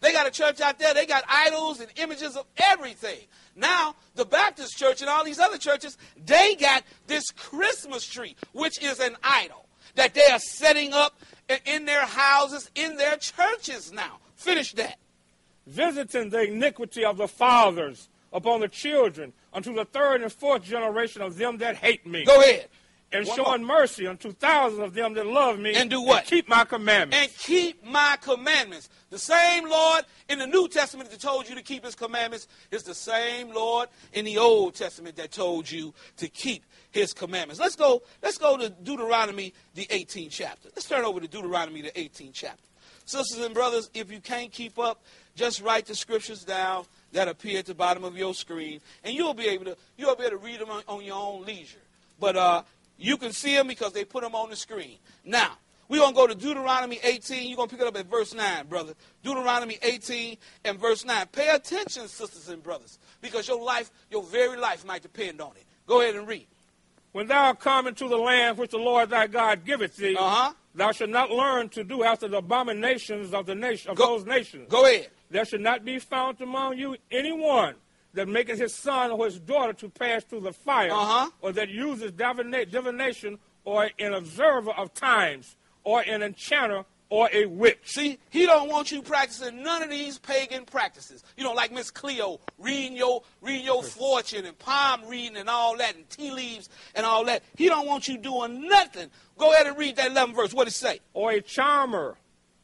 They 0.00 0.12
got 0.12 0.26
a 0.26 0.30
church 0.30 0.60
out 0.60 0.78
there. 0.78 0.92
They 0.94 1.06
got 1.06 1.24
idols 1.28 1.80
and 1.80 1.88
images 1.96 2.36
of 2.36 2.44
everything. 2.56 3.18
Now, 3.58 3.96
the 4.14 4.24
Baptist 4.24 4.78
church 4.78 5.00
and 5.00 5.10
all 5.10 5.24
these 5.24 5.40
other 5.40 5.58
churches, 5.58 5.98
they 6.24 6.54
got 6.54 6.84
this 7.08 7.24
Christmas 7.32 8.06
tree, 8.06 8.36
which 8.52 8.80
is 8.82 9.00
an 9.00 9.16
idol 9.22 9.66
that 9.96 10.14
they 10.14 10.26
are 10.30 10.38
setting 10.38 10.92
up 10.94 11.20
in 11.66 11.84
their 11.84 12.06
houses, 12.06 12.70
in 12.74 12.96
their 12.96 13.16
churches 13.16 13.90
now. 13.92 14.18
Finish 14.36 14.72
that. 14.74 14.98
visiting 15.66 16.30
the 16.30 16.42
iniquity 16.48 17.04
of 17.04 17.16
the 17.16 17.28
fathers 17.28 18.08
upon 18.32 18.60
the 18.60 18.68
children 18.68 19.32
unto 19.52 19.74
the 19.74 19.84
third 19.84 20.22
and 20.22 20.32
fourth 20.32 20.62
generation 20.62 21.22
of 21.22 21.36
them 21.36 21.58
that 21.58 21.76
hate 21.76 22.06
me. 22.06 22.24
Go 22.24 22.40
ahead. 22.40 22.68
And 23.12 23.26
One 23.26 23.36
showing 23.36 23.64
mercy 23.64 24.06
unto 24.06 24.32
thousands 24.32 24.80
of 24.80 24.94
them 24.94 25.14
that 25.14 25.26
love 25.26 25.58
me. 25.58 25.74
And 25.74 25.88
do 25.88 26.02
what? 26.02 26.24
keep 26.26 26.48
my 26.48 26.64
commandments. 26.64 27.16
and 27.16 27.38
keep 27.38 27.84
my 27.84 28.18
commandments. 28.20 28.88
The 29.10 29.18
same 29.18 29.68
Lord 29.68 30.04
in 30.28 30.38
the 30.38 30.46
New 30.46 30.68
Testament 30.68 31.10
that 31.10 31.20
told 31.20 31.48
you 31.48 31.54
to 31.54 31.62
keep 31.62 31.84
his 31.84 31.94
commandments 31.94 32.48
is 32.70 32.82
the 32.82 32.94
same 32.94 33.52
Lord 33.54 33.88
in 34.12 34.26
the 34.26 34.36
Old 34.36 34.74
Testament 34.74 35.16
that 35.16 35.32
told 35.32 35.70
you 35.70 35.94
to 36.18 36.28
keep 36.28 36.64
his 36.90 37.14
commandments. 37.14 37.60
Let's 37.60 37.76
go, 37.76 38.02
let's 38.22 38.36
go 38.36 38.58
to 38.58 38.68
Deuteronomy 38.68 39.54
the 39.74 39.86
18th 39.86 40.28
chapter. 40.30 40.68
Let's 40.76 40.88
turn 40.88 41.04
over 41.04 41.20
to 41.20 41.28
Deuteronomy 41.28 41.80
the 41.80 41.92
18th 41.92 42.32
chapter. 42.34 42.62
Sisters 43.06 43.42
and 43.42 43.54
brothers, 43.54 43.88
if 43.94 44.12
you 44.12 44.20
can't 44.20 44.52
keep 44.52 44.78
up, 44.78 45.02
just 45.34 45.62
write 45.62 45.86
the 45.86 45.94
scriptures 45.94 46.44
down 46.44 46.84
that 47.12 47.26
appear 47.26 47.58
at 47.58 47.64
the 47.64 47.74
bottom 47.74 48.04
of 48.04 48.18
your 48.18 48.34
screen, 48.34 48.82
and 49.02 49.14
you'll 49.14 49.32
be 49.32 49.46
able 49.46 49.64
to 49.64 49.76
you'll 49.96 50.14
be 50.14 50.24
able 50.24 50.38
to 50.38 50.44
read 50.44 50.60
them 50.60 50.68
on, 50.68 50.82
on 50.86 51.02
your 51.02 51.16
own 51.16 51.46
leisure. 51.46 51.78
But 52.20 52.36
uh, 52.36 52.62
you 52.98 53.16
can 53.16 53.32
see 53.32 53.54
them 53.54 53.68
because 53.68 53.92
they 53.92 54.04
put 54.04 54.22
them 54.22 54.34
on 54.34 54.50
the 54.50 54.56
screen. 54.56 54.98
Now, 55.24 55.52
we're 55.88 55.98
going 56.00 56.10
to 56.12 56.16
go 56.16 56.26
to 56.26 56.34
Deuteronomy 56.34 57.00
18. 57.02 57.48
You're 57.48 57.56
going 57.56 57.68
to 57.68 57.74
pick 57.74 57.82
it 57.82 57.88
up 57.88 57.96
at 57.96 58.06
verse 58.10 58.34
9, 58.34 58.66
brother. 58.66 58.92
Deuteronomy 59.22 59.78
18 59.80 60.36
and 60.64 60.78
verse 60.78 61.04
9. 61.04 61.26
Pay 61.32 61.48
attention, 61.48 62.08
sisters 62.08 62.48
and 62.50 62.62
brothers, 62.62 62.98
because 63.22 63.48
your 63.48 63.62
life, 63.62 63.90
your 64.10 64.22
very 64.22 64.58
life 64.58 64.84
might 64.84 65.00
depend 65.02 65.40
on 65.40 65.52
it. 65.56 65.64
Go 65.86 66.02
ahead 66.02 66.16
and 66.16 66.28
read. 66.28 66.46
when 67.12 67.26
thou 67.26 67.46
art 67.46 67.58
come 67.60 67.86
into 67.86 68.06
the 68.06 68.18
land 68.18 68.58
which 68.58 68.70
the 68.72 68.76
Lord 68.76 69.08
thy 69.10 69.26
God 69.26 69.64
giveth 69.64 69.96
thee, 69.96 70.14
Uh-huh. 70.14 70.52
thou 70.74 70.92
shalt 70.92 71.08
not 71.10 71.30
learn 71.30 71.70
to 71.70 71.82
do 71.82 72.02
after 72.04 72.28
the 72.28 72.36
abominations 72.36 73.32
of 73.32 73.46
the 73.46 73.54
nation 73.54 73.90
of 73.90 73.96
Go- 73.96 74.18
those 74.18 74.26
nations. 74.26 74.68
Go 74.68 74.84
ahead. 74.84 75.08
There 75.30 75.44
should 75.46 75.62
not 75.62 75.84
be 75.86 75.98
found 75.98 76.38
among 76.42 76.76
you 76.78 76.96
anyone 77.10 77.74
that 78.14 78.28
maketh 78.28 78.58
his 78.58 78.74
son 78.74 79.10
or 79.10 79.24
his 79.26 79.38
daughter 79.38 79.72
to 79.74 79.88
pass 79.88 80.24
through 80.24 80.40
the 80.40 80.52
fire, 80.52 80.90
Uh-huh. 80.92 81.30
or 81.40 81.52
that 81.52 81.68
uses 81.68 82.12
divina- 82.12 82.66
divination, 82.66 83.38
or 83.64 83.90
an 83.98 84.14
observer 84.14 84.70
of 84.72 84.94
times, 84.94 85.56
or 85.84 86.00
an 86.02 86.22
enchanter, 86.22 86.84
or 87.10 87.28
a 87.32 87.46
witch. 87.46 87.78
See, 87.84 88.18
he 88.30 88.44
don't 88.44 88.68
want 88.68 88.90
you 88.92 89.00
practicing 89.00 89.62
none 89.62 89.82
of 89.82 89.88
these 89.88 90.18
pagan 90.18 90.64
practices. 90.66 91.22
You 91.38 91.44
know, 91.44 91.52
like 91.54 91.72
Miss 91.72 91.90
Cleo, 91.90 92.38
reading 92.58 92.96
your 92.96 93.22
reading 93.40 93.64
your 93.64 93.82
fortune 93.82 94.44
and 94.44 94.58
palm 94.58 95.06
reading 95.06 95.36
and 95.38 95.48
all 95.48 95.76
that 95.78 95.94
and 95.96 96.08
tea 96.10 96.30
leaves 96.30 96.68
and 96.94 97.06
all 97.06 97.24
that. 97.24 97.42
He 97.56 97.68
don't 97.68 97.86
want 97.86 98.08
you 98.08 98.18
doing 98.18 98.68
nothing. 98.68 99.10
Go 99.38 99.52
ahead 99.52 99.66
and 99.66 99.78
read 99.78 99.96
that 99.96 100.10
11th 100.10 100.34
verse. 100.36 100.52
What 100.54 100.68
it 100.68 100.72
say? 100.72 101.00
or 101.14 101.30
a 101.32 101.40
charmer, 101.40 102.16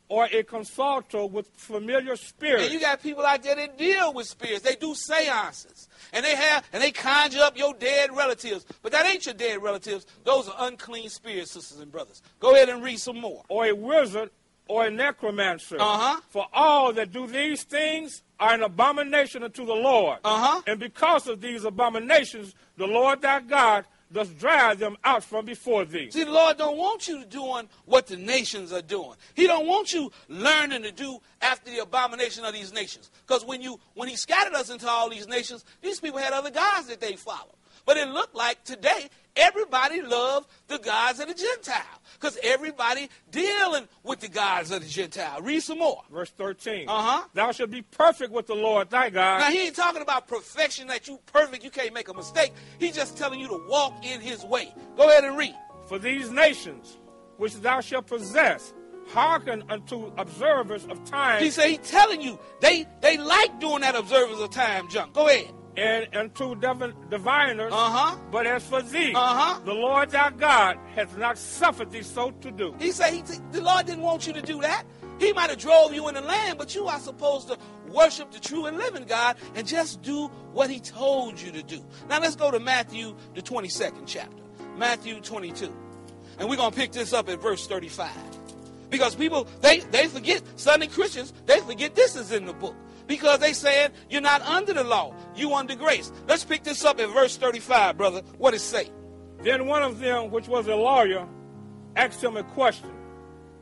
or 0.08 0.28
a 0.32 0.42
consulter 0.42 1.25
with 1.26 1.49
familiar 1.56 2.16
spirits. 2.16 2.64
And 2.64 2.73
you 2.73 2.80
got 2.80 3.02
people 3.02 3.25
out 3.25 3.42
there 3.42 3.56
that 3.56 3.78
deal 3.78 4.12
with 4.12 4.26
spirits. 4.26 4.62
They 4.62 4.76
do 4.76 4.94
seances. 4.94 5.88
And 6.12 6.25
they 6.25 6.37
have 6.37 6.64
and 6.73 6.82
they 6.82 6.90
conjure 6.90 7.40
up 7.40 7.56
your 7.56 7.75
dead 7.75 8.14
relatives. 8.14 8.66
But 8.82 8.92
that 8.92 9.06
ain't 9.06 9.26
your 9.26 9.34
dead 9.34 9.62
relatives. 9.62 10.06
Those 10.25 10.49
are 10.49 10.54
unclean 10.66 11.08
spirits, 11.08 11.52
sisters 11.52 11.80
and 11.80 11.90
brothers. 11.90 12.23
Go 12.40 12.54
ahead 12.54 12.68
and 12.68 12.82
read 12.82 12.99
some 12.99 13.20
more. 13.20 13.42
or 13.49 13.66
a 13.66 13.73
wizard, 13.73 14.30
or 14.68 14.87
a 14.87 14.90
necromancer. 14.90 15.76
Uh-huh. 15.78 16.20
For 16.30 16.46
all 16.52 16.92
that 16.94 17.12
do 17.12 17.26
these 17.26 17.64
things 17.64 18.23
are 18.40 18.54
an 18.54 18.62
abomination 18.62 19.42
unto 19.42 19.64
the 19.64 19.75
Lord. 19.75 20.18
Uh-huh. 20.25 20.62
And 20.66 20.80
because 20.80 21.28
of 21.28 21.40
these 21.40 21.64
abominations, 21.64 22.54
the 22.76 22.87
Lord 22.87 23.23
thy 23.23 23.40
God 23.40 23.84
does 24.12 24.28
drive 24.30 24.78
them 24.78 24.96
out 25.04 25.25
from 25.25 25.44
before 25.44 25.84
thee. 25.84 26.11
See, 26.11 26.25
the 26.25 26.30
Lord 26.30 26.56
don't 26.58 26.76
want 26.76 27.08
you 27.08 27.25
doing 27.25 27.68
what 27.84 28.06
the 28.06 28.16
nations 28.16 28.73
are 28.73 28.82
doing. 28.82 29.14
He 29.34 29.46
don't 29.46 29.66
want 29.66 29.92
you 29.92 30.12
learning 30.28 30.82
to 30.82 30.92
do 30.92 31.18
after 31.40 31.70
the 31.70 31.78
abomination 31.78 32.44
of 32.44 32.52
these 32.52 32.73
nations. 32.73 33.11
Because 33.26 33.44
when 33.44 33.61
you 33.61 33.80
when 33.94 34.08
He 34.08 34.16
scattered 34.16 34.54
us 34.54 34.70
into 34.70 34.88
all 34.88 35.11
these 35.11 35.28
nations, 35.28 35.64
these 35.82 36.00
people 36.00 36.18
had 36.18 36.32
other 36.32 36.50
gods 36.50 36.88
that 36.88 37.00
they 37.00 37.16
followed. 37.16 37.54
But 37.87 37.96
it 37.96 38.08
looked 38.08 38.34
like 38.34 38.64
today 38.64 39.08
everybody 39.36 40.02
loved 40.02 40.48
the 40.68 40.78
gods 40.78 41.20
of 41.20 41.28
the 41.28 41.34
Gentile. 41.34 41.82
Because 42.14 42.38
everybody 42.42 43.08
dealing 43.30 43.88
with 44.02 44.20
the 44.20 44.28
gods 44.28 44.70
of 44.70 44.82
the 44.82 44.88
Gentile. 44.88 45.40
Read 45.42 45.60
some 45.60 45.78
more. 45.78 46.02
Verse 46.10 46.30
13. 46.30 46.88
Uh-huh. 46.88 47.26
Thou 47.34 47.52
shalt 47.52 47.70
be 47.70 47.82
perfect 47.82 48.32
with 48.32 48.46
the 48.46 48.54
Lord 48.54 48.90
thy 48.90 49.10
God. 49.10 49.40
Now 49.40 49.50
he 49.50 49.66
ain't 49.66 49.76
talking 49.76 50.02
about 50.02 50.26
perfection 50.28 50.88
that 50.88 51.08
you 51.08 51.18
perfect, 51.32 51.64
you 51.64 51.70
can't 51.70 51.92
make 51.92 52.08
a 52.08 52.14
mistake. 52.14 52.52
He's 52.78 52.94
just 52.94 53.16
telling 53.16 53.40
you 53.40 53.48
to 53.48 53.60
walk 53.68 54.04
in 54.04 54.20
his 54.20 54.44
way. 54.44 54.72
Go 54.96 55.08
ahead 55.08 55.24
and 55.24 55.36
read. 55.36 55.54
For 55.86 55.98
these 55.98 56.30
nations 56.30 56.98
which 57.36 57.54
thou 57.56 57.80
shalt 57.80 58.06
possess, 58.06 58.72
hearken 59.08 59.62
unto 59.68 60.10
observers 60.16 60.86
of 60.86 61.04
time 61.04 61.42
He 61.42 61.50
said 61.50 61.68
he's 61.68 61.90
telling 61.90 62.22
you 62.22 62.38
they 62.60 62.86
they 63.02 63.18
like 63.18 63.60
doing 63.60 63.80
that 63.82 63.94
observers 63.94 64.40
of 64.40 64.50
time 64.50 64.88
junk. 64.88 65.12
Go 65.12 65.28
ahead. 65.28 65.52
And 65.76 66.07
unto 66.14 66.54
div- 66.57 66.95
diviners. 67.11 67.73
Uh-huh. 67.73 68.16
But 68.31 68.47
as 68.47 68.64
for 68.66 68.83
thee, 68.83 69.12
Uh-huh. 69.14 69.61
the 69.64 69.73
Lord 69.75 70.11
thy 70.11 70.31
God 70.31 70.78
has 70.95 71.14
not 71.16 71.37
suffered 71.38 71.90
thee 71.90 72.02
so 72.02 72.31
to 72.31 72.50
do. 72.50 72.75
He 72.78 72.93
said 72.93 73.12
he 73.12 73.23
t- 73.23 73.38
the 73.52 73.61
Lord 73.62 73.87
didn't 73.87 74.02
want 74.02 74.26
you 74.26 74.33
to 74.35 74.43
do 74.43 74.61
that. 74.61 74.85
He 75.19 75.33
might 75.33 75.50
have 75.50 75.59
drove 75.59 75.95
you 75.95 76.09
in 76.09 76.14
the 76.14 76.21
land, 76.21 76.59
but 76.59 76.75
you 76.75 76.87
are 76.88 76.99
supposed 76.99 77.47
to 77.49 77.57
worship 77.88 78.33
the 78.33 78.40
true 78.40 78.66
and 78.66 78.76
living 78.78 79.04
God 79.04 79.37
and 79.54 79.66
just 79.66 80.02
do 80.02 80.26
what 80.52 80.69
he 80.71 80.81
told 80.81 81.40
you 81.40 81.52
to 81.52 81.62
do. 81.62 81.85
Now 82.09 82.19
let's 82.21 82.35
go 82.37 82.50
to 82.50 82.59
Matthew, 82.59 83.14
the 83.35 83.43
22nd 83.43 84.02
chapter. 84.07 84.37
Matthew 84.76 85.21
22. 85.21 85.73
And 86.40 86.49
we're 86.49 86.57
going 86.57 86.73
to 86.73 86.76
pick 86.76 86.90
this 86.90 87.12
up 87.12 87.28
at 87.28 87.40
verse 87.40 87.66
35. 87.69 88.11
Because 88.90 89.14
people, 89.14 89.47
they, 89.61 89.78
they 89.81 90.09
forget, 90.09 90.43
Sunday 90.59 90.88
Christians, 90.88 91.33
they 91.47 91.61
forget 91.61 91.95
this 91.95 92.16
is 92.16 92.33
in 92.33 92.45
the 92.45 92.52
book. 92.52 92.75
Because 93.06 93.40
they 93.40 93.52
saying 93.52 93.90
you're 94.08 94.20
not 94.20 94.42
under 94.42 94.73
the 94.73 94.84
law, 94.84 95.14
you 95.34 95.54
under 95.54 95.75
grace. 95.75 96.11
Let's 96.26 96.44
pick 96.44 96.64
this 96.64 96.84
up 96.84 97.00
at 97.00 97.08
verse 97.11 97.37
35, 97.37 97.96
brother. 97.96 98.23
What 98.38 98.54
it 98.54 98.61
say? 98.61 98.90
Then 99.42 99.66
one 99.66 99.82
of 99.82 99.99
them, 99.99 100.30
which 100.30 100.49
was 100.49 100.66
a 100.66 100.75
lawyer, 100.75 101.26
asked 101.96 102.23
him 102.23 102.37
a 102.37 102.42
question, 102.42 102.90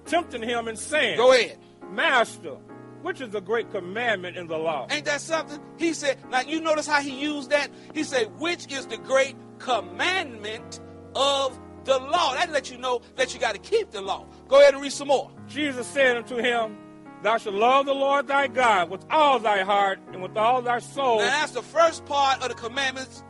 tempting 0.06 0.42
him 0.42 0.68
and 0.68 0.78
saying, 0.78 1.16
Go 1.16 1.32
ahead. 1.32 1.58
Master, 1.90 2.56
which 3.02 3.20
is 3.20 3.30
the 3.30 3.40
great 3.40 3.70
commandment 3.70 4.36
in 4.36 4.46
the 4.46 4.56
law? 4.56 4.86
Ain't 4.90 5.04
that 5.04 5.20
something? 5.20 5.60
He 5.76 5.92
said, 5.92 6.18
now 6.30 6.40
you 6.40 6.60
notice 6.60 6.86
how 6.86 7.00
he 7.00 7.20
used 7.20 7.50
that? 7.50 7.70
He 7.94 8.04
said, 8.04 8.32
which 8.38 8.72
is 8.72 8.86
the 8.86 8.96
great 8.96 9.36
commandment 9.58 10.80
of 11.14 11.58
the 11.84 11.98
law. 11.98 12.34
That 12.34 12.50
let 12.50 12.70
you 12.70 12.78
know 12.78 13.02
that 13.16 13.34
you 13.34 13.40
got 13.40 13.54
to 13.54 13.60
keep 13.60 13.90
the 13.90 14.00
law. 14.00 14.26
Go 14.48 14.60
ahead 14.60 14.74
and 14.74 14.82
read 14.82 14.92
some 14.92 15.08
more. 15.08 15.30
Jesus 15.48 15.86
said 15.86 16.16
unto 16.16 16.36
him, 16.36 16.78
Thou 17.22 17.38
shalt 17.38 17.54
love 17.54 17.86
the 17.86 17.94
Lord 17.94 18.26
thy 18.26 18.48
God 18.48 18.90
with 18.90 19.04
all 19.10 19.38
thy 19.38 19.62
heart 19.62 20.00
and 20.12 20.22
with 20.22 20.36
all 20.36 20.60
thy 20.62 20.80
soul 20.80 21.18
Now 21.18 21.26
that's 21.26 21.52
the 21.52 21.62
first 21.62 22.04
part 22.06 22.42
of 22.42 22.48
the 22.48 22.54
commandments 22.54 23.22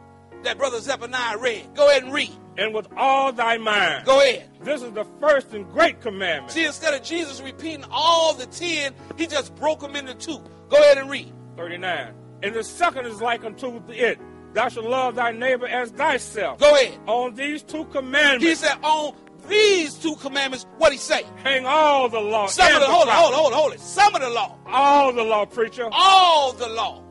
that 0.44 0.56
Brother 0.58 0.80
Zephaniah 0.80 1.38
read. 1.38 1.74
Go 1.74 1.88
ahead 1.90 2.02
and 2.04 2.12
read. 2.12 2.32
and 2.56 2.74
with 2.74 2.88
all 2.96 3.32
thy 3.32 3.58
mind. 3.58 4.04
Go 4.04 4.20
ahead. 4.20 4.48
This 4.62 4.82
is 4.82 4.92
the 4.92 5.04
first 5.20 5.52
and 5.54 5.68
great 5.70 6.00
commandment. 6.00 6.52
See, 6.52 6.64
instead 6.64 6.94
of 6.94 7.02
Jesus 7.02 7.40
repeating 7.42 7.84
all 7.90 8.34
the 8.34 8.46
ten, 8.46 8.94
he 9.16 9.26
just 9.26 9.54
broke 9.56 9.80
them 9.80 9.94
into 9.96 10.14
two. 10.14 10.42
Go 10.68 10.76
ahead 10.78 10.98
and 10.98 11.10
read. 11.10 11.32
39. 11.56 12.14
And 12.42 12.54
the 12.54 12.64
second 12.64 13.06
is 13.06 13.20
like 13.20 13.44
unto 13.44 13.82
it. 13.90 14.18
Thou 14.54 14.68
shalt 14.68 14.86
love 14.86 15.14
thy 15.14 15.30
neighbor 15.32 15.66
as 15.66 15.90
thyself. 15.92 16.58
Go 16.58 16.74
ahead. 16.74 16.98
On 17.06 17.34
these 17.34 17.62
two 17.62 17.84
commandments. 17.86 18.44
He 18.44 18.54
said, 18.54 18.76
on 18.82 19.14
these 19.48 19.94
two 19.94 20.16
commandments, 20.16 20.66
what 20.78 20.92
he 20.92 20.98
say? 20.98 21.24
hang 21.42 21.66
all 21.66 22.08
the 22.08 22.20
law. 22.20 22.46
Some 22.46 22.72
of 22.74 22.80
the, 22.80 22.86
hold 22.86 23.08
it, 23.08 23.12
hold 23.12 23.34
hold 23.34 23.52
it, 23.52 23.56
hold 23.56 23.72
it. 23.74 23.80
Some 23.80 24.14
of 24.14 24.20
the 24.20 24.30
law. 24.30 24.56
All 24.66 25.12
the 25.12 25.22
law, 25.22 25.44
preacher. 25.44 25.88
all 25.92 26.52
the 26.52 26.68
law 26.68 27.02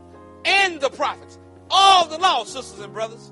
and 0.45 0.79
the 0.79 0.89
prophets. 0.89 1.37
All 1.69 2.07
the 2.07 2.17
law, 2.17 2.43
sisters 2.43 2.79
and 2.79 2.93
brothers, 2.93 3.31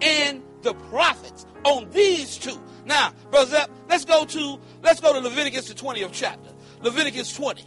and 0.00 0.42
the 0.62 0.74
prophets 0.74 1.46
on 1.64 1.90
these 1.90 2.38
two. 2.38 2.60
Now, 2.84 3.12
brothers, 3.30 3.54
up, 3.54 3.70
let's 3.88 4.04
go 4.04 4.24
to 4.24 4.60
let's 4.82 5.00
go 5.00 5.12
to 5.12 5.20
Leviticus 5.20 5.68
the 5.68 5.74
20th 5.74 6.10
chapter. 6.12 6.50
Leviticus 6.82 7.34
20. 7.34 7.64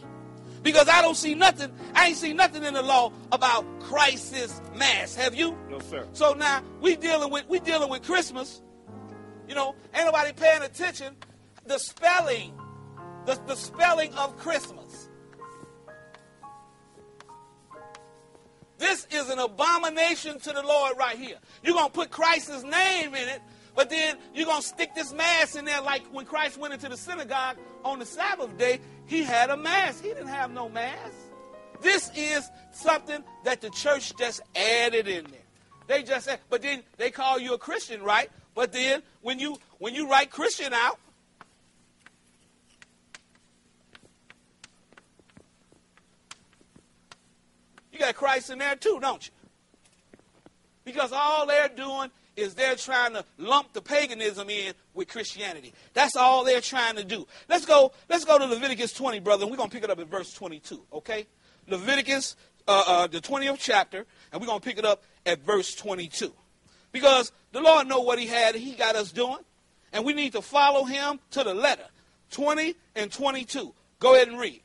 Because 0.62 0.88
I 0.88 1.02
don't 1.02 1.16
see 1.16 1.34
nothing, 1.34 1.70
I 1.94 2.08
ain't 2.08 2.16
seen 2.16 2.36
nothing 2.36 2.64
in 2.64 2.72
the 2.72 2.82
law 2.82 3.12
about 3.30 3.66
Christ's 3.80 4.62
mass. 4.74 5.14
Have 5.14 5.34
you? 5.34 5.56
No, 5.68 5.78
sir. 5.78 6.06
So 6.14 6.32
now 6.32 6.62
we 6.80 6.96
dealing 6.96 7.30
with 7.30 7.46
we 7.48 7.60
dealing 7.60 7.90
with 7.90 8.02
Christmas. 8.02 8.62
You 9.54 9.60
know, 9.60 9.76
ain't 9.94 10.06
nobody 10.06 10.32
paying 10.32 10.62
attention. 10.62 11.14
The 11.64 11.78
spelling, 11.78 12.54
the, 13.24 13.40
the 13.46 13.54
spelling 13.54 14.12
of 14.14 14.36
Christmas. 14.36 15.08
This 18.78 19.06
is 19.12 19.30
an 19.30 19.38
abomination 19.38 20.40
to 20.40 20.52
the 20.52 20.60
Lord 20.60 20.98
right 20.98 21.16
here. 21.16 21.36
You're 21.62 21.76
going 21.76 21.86
to 21.86 21.92
put 21.92 22.10
Christ's 22.10 22.64
name 22.64 23.14
in 23.14 23.28
it, 23.28 23.40
but 23.76 23.90
then 23.90 24.16
you're 24.34 24.46
going 24.46 24.60
to 24.60 24.66
stick 24.66 24.92
this 24.96 25.12
mass 25.12 25.54
in 25.54 25.64
there 25.64 25.80
like 25.82 26.02
when 26.12 26.26
Christ 26.26 26.58
went 26.58 26.74
into 26.74 26.88
the 26.88 26.96
synagogue 26.96 27.56
on 27.84 28.00
the 28.00 28.06
Sabbath 28.06 28.58
day, 28.58 28.80
he 29.06 29.22
had 29.22 29.50
a 29.50 29.56
mass. 29.56 30.00
He 30.00 30.08
didn't 30.08 30.26
have 30.26 30.50
no 30.50 30.68
mass. 30.68 31.12
This 31.80 32.10
is 32.16 32.50
something 32.72 33.22
that 33.44 33.60
the 33.60 33.70
church 33.70 34.16
just 34.18 34.40
added 34.56 35.06
in 35.06 35.26
there. 35.26 35.40
They 35.86 36.02
just 36.02 36.24
said, 36.24 36.40
but 36.50 36.60
then 36.60 36.82
they 36.96 37.12
call 37.12 37.38
you 37.38 37.54
a 37.54 37.58
Christian, 37.58 38.02
right? 38.02 38.30
But 38.54 38.72
then 38.72 39.02
when 39.22 39.38
you 39.38 39.58
when 39.78 39.94
you 39.94 40.08
write 40.08 40.30
Christian 40.30 40.72
out, 40.72 40.98
you 47.92 47.98
got 47.98 48.14
Christ 48.14 48.50
in 48.50 48.58
there 48.58 48.76
too, 48.76 48.98
don't 49.00 49.26
you? 49.26 49.32
Because 50.84 51.12
all 51.12 51.46
they're 51.46 51.68
doing 51.68 52.10
is 52.36 52.54
they're 52.54 52.74
trying 52.74 53.12
to 53.12 53.24
lump 53.38 53.72
the 53.72 53.80
paganism 53.80 54.50
in 54.50 54.74
with 54.92 55.08
Christianity. 55.08 55.72
That's 55.92 56.16
all 56.16 56.44
they're 56.44 56.60
trying 56.60 56.96
to 56.96 57.04
do. 57.04 57.26
Let's 57.48 57.64
go. 57.64 57.92
Let's 58.08 58.24
go 58.24 58.38
to 58.38 58.46
Leviticus 58.46 58.92
20, 58.92 59.20
brother, 59.20 59.42
and 59.44 59.50
we're 59.50 59.56
gonna 59.56 59.70
pick 59.70 59.84
it 59.84 59.90
up 59.90 59.98
at 59.98 60.08
verse 60.08 60.32
22. 60.32 60.82
Okay, 60.92 61.26
Leviticus, 61.68 62.36
uh, 62.66 62.84
uh, 62.86 63.06
the 63.06 63.20
20th 63.20 63.58
chapter, 63.58 64.06
and 64.32 64.40
we're 64.40 64.46
gonna 64.46 64.60
pick 64.60 64.78
it 64.78 64.84
up 64.84 65.02
at 65.26 65.40
verse 65.40 65.74
22, 65.74 66.32
because 66.94 67.30
the 67.52 67.60
Lord 67.60 67.86
know 67.86 68.00
what 68.00 68.18
He 68.18 68.26
had. 68.26 68.54
He 68.54 68.72
got 68.72 68.96
us 68.96 69.12
doing, 69.12 69.44
and 69.92 70.06
we 70.06 70.14
need 70.14 70.32
to 70.32 70.40
follow 70.40 70.84
Him 70.84 71.20
to 71.32 71.44
the 71.44 71.52
letter. 71.52 71.84
20 72.30 72.74
and 72.96 73.12
22. 73.12 73.74
Go 74.00 74.14
ahead 74.14 74.28
and 74.28 74.38
read. 74.38 74.62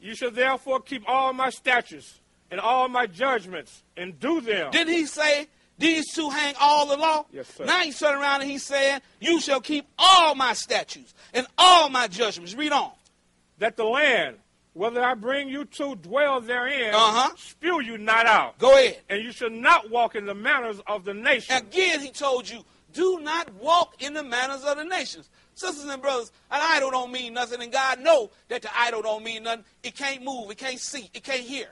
You 0.00 0.14
shall 0.14 0.30
therefore 0.30 0.80
keep 0.80 1.02
all 1.08 1.32
my 1.32 1.50
statutes 1.50 2.20
and 2.50 2.60
all 2.60 2.88
my 2.88 3.06
judgments 3.06 3.82
and 3.96 4.18
do 4.20 4.40
them. 4.40 4.70
Didn't 4.70 4.92
he 4.92 5.06
say 5.06 5.48
these 5.78 6.12
two 6.14 6.30
hang 6.30 6.54
all 6.60 6.86
the 6.86 6.96
law? 6.96 7.26
Yes, 7.32 7.48
sir. 7.54 7.64
Now 7.64 7.80
he's 7.80 7.98
turning 7.98 8.22
around 8.22 8.42
and 8.42 8.50
he's 8.50 8.64
saying, 8.64 9.00
You 9.20 9.40
shall 9.40 9.60
keep 9.60 9.86
all 9.98 10.34
my 10.34 10.52
statutes 10.52 11.14
and 11.34 11.46
all 11.56 11.88
my 11.88 12.06
judgments. 12.06 12.54
Read 12.54 12.72
on. 12.72 12.92
that 13.58 13.76
the 13.76 13.84
land, 13.84 14.36
whether 14.78 15.02
I 15.02 15.14
bring 15.14 15.48
you 15.48 15.64
to 15.64 15.96
dwell 15.96 16.40
therein, 16.40 16.94
Uh-huh. 16.94 17.30
spew 17.36 17.80
you 17.80 17.98
not 17.98 18.26
out. 18.26 18.58
Go 18.58 18.72
ahead. 18.72 19.00
And 19.08 19.22
you 19.22 19.32
shall 19.32 19.50
not 19.50 19.90
walk 19.90 20.14
in 20.14 20.24
the 20.26 20.34
manners 20.34 20.80
of 20.86 21.04
the 21.04 21.14
nation. 21.14 21.56
Again, 21.56 22.00
he 22.00 22.10
told 22.10 22.48
you, 22.48 22.64
do 22.92 23.20
not 23.20 23.52
walk 23.54 24.00
in 24.02 24.14
the 24.14 24.22
manners 24.22 24.64
of 24.64 24.76
the 24.76 24.84
nations. 24.84 25.28
Sisters 25.54 25.84
and 25.90 26.00
brothers, 26.00 26.30
an 26.50 26.60
idol 26.62 26.92
don't 26.92 27.10
mean 27.10 27.34
nothing, 27.34 27.60
and 27.60 27.72
God 27.72 28.00
know 28.00 28.30
that 28.48 28.62
the 28.62 28.70
idol 28.78 29.02
don't 29.02 29.24
mean 29.24 29.42
nothing. 29.42 29.64
It 29.82 29.96
can't 29.96 30.22
move, 30.22 30.50
it 30.52 30.58
can't 30.58 30.78
see, 30.78 31.10
it 31.12 31.24
can't 31.24 31.40
hear. 31.42 31.68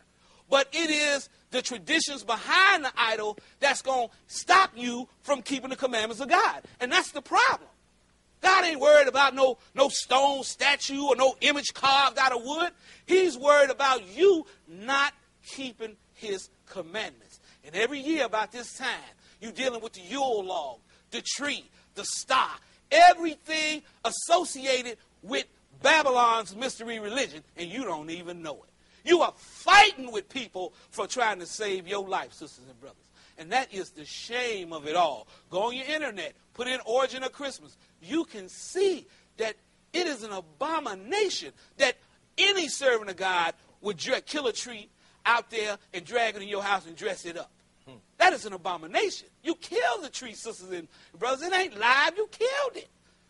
But 0.50 0.68
it 0.72 0.90
is 0.90 1.28
the 1.52 1.62
traditions 1.62 2.24
behind 2.24 2.84
the 2.84 2.92
idol 2.96 3.38
that's 3.60 3.82
going 3.82 4.08
to 4.08 4.14
stop 4.26 4.72
you 4.74 5.08
from 5.22 5.42
keeping 5.42 5.70
the 5.70 5.76
commandments 5.76 6.20
of 6.20 6.28
God. 6.28 6.62
And 6.80 6.90
that's 6.90 7.12
the 7.12 7.22
problem. 7.22 7.68
God 8.42 8.64
ain't 8.64 8.80
worried 8.80 9.08
about 9.08 9.34
no, 9.34 9.58
no 9.74 9.88
stone 9.88 10.42
statue 10.42 11.02
or 11.02 11.16
no 11.16 11.36
image 11.40 11.72
carved 11.74 12.18
out 12.18 12.32
of 12.32 12.44
wood. 12.44 12.70
He's 13.06 13.36
worried 13.36 13.70
about 13.70 14.06
you 14.16 14.46
not 14.68 15.14
keeping 15.46 15.96
his 16.14 16.48
commandments. 16.66 17.40
And 17.64 17.74
every 17.74 18.00
year 18.00 18.24
about 18.24 18.52
this 18.52 18.76
time, 18.76 18.88
you're 19.40 19.52
dealing 19.52 19.80
with 19.80 19.94
the 19.94 20.00
Yule 20.02 20.44
log, 20.44 20.78
the 21.10 21.22
tree, 21.22 21.64
the 21.94 22.04
star, 22.04 22.50
everything 22.90 23.82
associated 24.04 24.98
with 25.22 25.46
Babylon's 25.82 26.54
mystery 26.54 26.98
religion, 26.98 27.42
and 27.56 27.68
you 27.68 27.84
don't 27.84 28.10
even 28.10 28.42
know 28.42 28.54
it. 28.54 28.70
You 29.08 29.22
are 29.22 29.32
fighting 29.36 30.10
with 30.10 30.28
people 30.28 30.72
for 30.90 31.06
trying 31.06 31.38
to 31.40 31.46
save 31.46 31.86
your 31.86 32.06
life, 32.06 32.32
sisters 32.32 32.64
and 32.68 32.80
brothers. 32.80 32.98
And 33.38 33.52
that 33.52 33.72
is 33.72 33.90
the 33.90 34.04
shame 34.04 34.72
of 34.72 34.86
it 34.86 34.96
all. 34.96 35.28
Go 35.50 35.64
on 35.64 35.76
your 35.76 35.86
internet, 35.86 36.34
put 36.54 36.66
in 36.66 36.80
Origin 36.86 37.22
of 37.22 37.32
Christmas. 37.32 37.76
You 38.02 38.24
can 38.24 38.48
see 38.48 39.06
that 39.38 39.56
it 39.92 40.06
is 40.06 40.22
an 40.22 40.32
abomination 40.32 41.52
that 41.78 41.96
any 42.38 42.68
servant 42.68 43.10
of 43.10 43.16
God 43.16 43.54
would 43.80 43.98
kill 43.98 44.46
a 44.46 44.52
tree 44.52 44.88
out 45.24 45.50
there 45.50 45.78
and 45.92 46.04
drag 46.04 46.36
it 46.36 46.42
in 46.42 46.48
your 46.48 46.62
house 46.62 46.86
and 46.86 46.96
dress 46.96 47.24
it 47.24 47.36
up. 47.36 47.50
Hmm. 47.86 47.96
That 48.18 48.32
is 48.32 48.46
an 48.46 48.52
abomination. 48.52 49.28
You 49.42 49.54
killed 49.54 50.02
the 50.02 50.08
tree, 50.08 50.34
sisters 50.34 50.70
and 50.70 50.88
brothers. 51.18 51.46
It 51.46 51.52
ain't 51.52 51.78
live. 51.78 52.16
You 52.16 52.28
killed 52.30 52.76
it. 52.76 52.88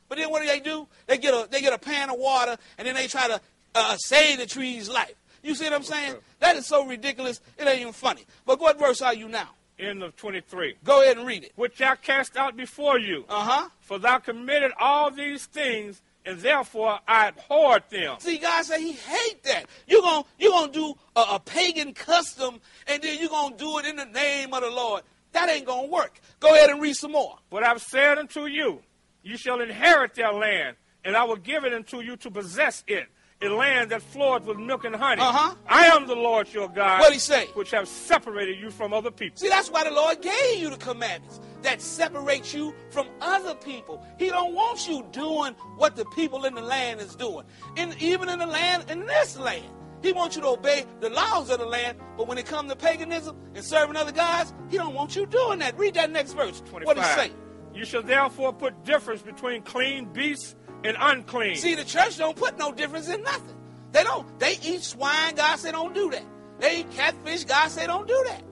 But 0.08 0.18
then 0.18 0.30
what 0.30 0.42
do 0.42 0.48
they 0.48 0.60
do? 0.60 0.86
They 1.06 1.18
get 1.18 1.34
a 1.34 1.48
they 1.50 1.60
get 1.60 1.72
a 1.72 1.78
pan 1.78 2.10
of 2.10 2.18
water 2.18 2.56
and 2.78 2.86
then 2.86 2.94
they 2.94 3.08
try 3.08 3.26
to 3.28 3.40
uh, 3.74 3.96
save 3.96 4.38
the 4.38 4.46
tree's 4.46 4.88
life. 4.88 5.14
You 5.42 5.54
see 5.54 5.64
what 5.64 5.74
I'm 5.74 5.82
saying? 5.82 6.16
That 6.40 6.56
is 6.56 6.66
so 6.66 6.86
ridiculous. 6.86 7.40
It 7.58 7.66
ain't 7.66 7.80
even 7.80 7.92
funny. 7.92 8.24
But 8.44 8.60
what 8.60 8.78
verse 8.78 9.02
are 9.02 9.14
you 9.14 9.28
now? 9.28 9.50
End 9.78 10.02
of 10.02 10.16
23. 10.16 10.76
Go 10.84 11.02
ahead 11.02 11.18
and 11.18 11.26
read 11.26 11.44
it. 11.44 11.52
Which 11.56 11.80
I 11.82 11.96
cast 11.96 12.36
out 12.36 12.56
before 12.56 12.98
you. 12.98 13.24
Uh 13.28 13.44
huh. 13.44 13.68
For 13.80 13.98
thou 13.98 14.18
committed 14.18 14.72
all 14.80 15.10
these 15.10 15.44
things, 15.46 16.00
and 16.24 16.38
therefore 16.38 16.98
I 17.06 17.28
abhorred 17.28 17.84
them. 17.90 18.16
See, 18.18 18.38
God 18.38 18.64
said 18.64 18.80
He 18.80 18.92
hate 18.92 19.42
that. 19.44 19.66
You're 19.86 20.00
gonna 20.00 20.24
you're 20.38 20.52
gonna 20.52 20.72
do 20.72 20.94
a, 21.14 21.20
a 21.32 21.40
pagan 21.40 21.92
custom, 21.92 22.60
and 22.86 23.02
then 23.02 23.18
you're 23.20 23.28
gonna 23.28 23.56
do 23.56 23.78
it 23.78 23.84
in 23.84 23.96
the 23.96 24.06
name 24.06 24.54
of 24.54 24.62
the 24.62 24.70
Lord. 24.70 25.02
That 25.32 25.50
ain't 25.50 25.66
gonna 25.66 25.88
work. 25.88 26.20
Go 26.40 26.54
ahead 26.54 26.70
and 26.70 26.80
read 26.80 26.96
some 26.96 27.12
more. 27.12 27.36
But 27.50 27.62
I've 27.62 27.82
said 27.82 28.16
unto 28.16 28.46
you, 28.46 28.80
you 29.22 29.36
shall 29.36 29.60
inherit 29.60 30.14
their 30.14 30.32
land, 30.32 30.76
and 31.04 31.14
I 31.14 31.24
will 31.24 31.36
give 31.36 31.64
it 31.64 31.74
unto 31.74 32.00
you 32.00 32.16
to 32.18 32.30
possess 32.30 32.82
it, 32.86 33.08
a 33.42 33.48
land 33.48 33.90
that 33.90 34.02
floweth 34.02 34.44
with 34.44 34.58
milk 34.58 34.84
and 34.84 34.96
honey. 34.96 35.20
Uh-huh. 35.20 35.54
I 35.66 35.86
am 35.86 36.06
the 36.06 36.14
Lord 36.14 36.52
your 36.52 36.68
God. 36.68 37.00
What'd 37.00 37.12
he 37.12 37.18
say? 37.18 37.46
Which 37.54 37.70
have 37.70 37.86
separated 37.86 38.58
you 38.58 38.70
from 38.70 38.92
other 38.92 39.10
people. 39.10 39.36
See, 39.36 39.48
that's 39.48 39.70
why 39.70 39.84
the 39.84 39.90
Lord 39.90 40.22
gave 40.22 40.58
you 40.58 40.70
the 40.70 40.76
commandments 40.76 41.40
that 41.62 41.82
separate 41.82 42.54
you 42.54 42.74
from 42.90 43.08
other 43.20 43.54
people. 43.54 44.04
He 44.18 44.28
don't 44.28 44.54
want 44.54 44.88
you 44.88 45.06
doing 45.12 45.52
what 45.76 45.96
the 45.96 46.06
people 46.06 46.44
in 46.46 46.54
the 46.54 46.62
land 46.62 47.00
is 47.00 47.14
doing. 47.14 47.44
And 47.76 48.00
even 48.00 48.28
in 48.28 48.38
the 48.38 48.46
land, 48.46 48.90
in 48.90 49.06
this 49.06 49.38
land. 49.38 49.64
He 50.02 50.12
wants 50.12 50.36
you 50.36 50.42
to 50.42 50.48
obey 50.48 50.84
the 51.00 51.08
laws 51.08 51.50
of 51.50 51.58
the 51.58 51.64
land, 51.64 51.98
but 52.18 52.28
when 52.28 52.36
it 52.36 52.44
comes 52.44 52.70
to 52.70 52.76
paganism 52.76 53.34
and 53.54 53.64
serving 53.64 53.96
other 53.96 54.12
gods, 54.12 54.52
he 54.68 54.76
don't 54.76 54.94
want 54.94 55.16
you 55.16 55.26
doing 55.26 55.58
that. 55.60 55.76
Read 55.78 55.94
that 55.94 56.10
next 56.10 56.34
verse. 56.34 56.60
25. 56.66 56.86
What 56.86 56.96
does 56.96 57.10
it 57.10 57.14
say? 57.14 57.32
You 57.74 57.84
shall 57.84 58.02
therefore 58.02 58.52
put 58.52 58.84
difference 58.84 59.22
between 59.22 59.62
clean 59.62 60.04
beasts 60.12 60.54
and 60.84 60.96
unclean. 60.98 61.56
See, 61.56 61.74
the 61.74 61.84
church 61.84 62.18
don't 62.18 62.36
put 62.36 62.58
no 62.58 62.72
difference 62.72 63.08
in 63.08 63.22
nothing. 63.22 63.56
They 63.92 64.04
don't. 64.04 64.38
They 64.38 64.58
eat 64.62 64.82
swine. 64.82 65.34
God 65.34 65.56
said 65.58 65.72
don't 65.72 65.94
do 65.94 66.10
that. 66.10 66.24
They 66.58 66.80
eat 66.80 66.90
catfish. 66.92 67.44
God 67.44 67.68
said 67.68 67.86
don't 67.86 68.06
do 68.06 68.24
that. 68.28 68.42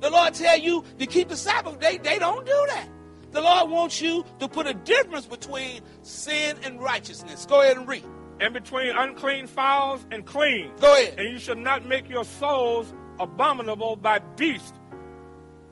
The 0.00 0.10
Lord 0.10 0.34
tell 0.34 0.58
you 0.58 0.84
to 0.98 1.06
keep 1.06 1.28
the 1.28 1.36
Sabbath 1.36 1.80
day. 1.80 1.98
They 1.98 2.18
don't 2.18 2.46
do 2.46 2.64
that. 2.68 2.88
The 3.32 3.40
Lord 3.40 3.70
wants 3.70 4.00
you 4.00 4.24
to 4.38 4.48
put 4.48 4.66
a 4.66 4.74
difference 4.74 5.26
between 5.26 5.80
sin 6.02 6.56
and 6.62 6.80
righteousness. 6.80 7.46
Go 7.46 7.60
ahead 7.60 7.76
and 7.76 7.86
read. 7.86 8.04
And 8.40 8.54
between 8.54 8.96
unclean 8.96 9.48
fowls 9.48 10.06
and 10.10 10.24
clean. 10.24 10.70
Go 10.80 10.94
ahead. 10.94 11.18
And 11.18 11.28
you 11.32 11.38
shall 11.38 11.56
not 11.56 11.84
make 11.84 12.08
your 12.08 12.24
souls 12.24 12.92
abominable 13.18 13.96
by 13.96 14.20
beast 14.36 14.74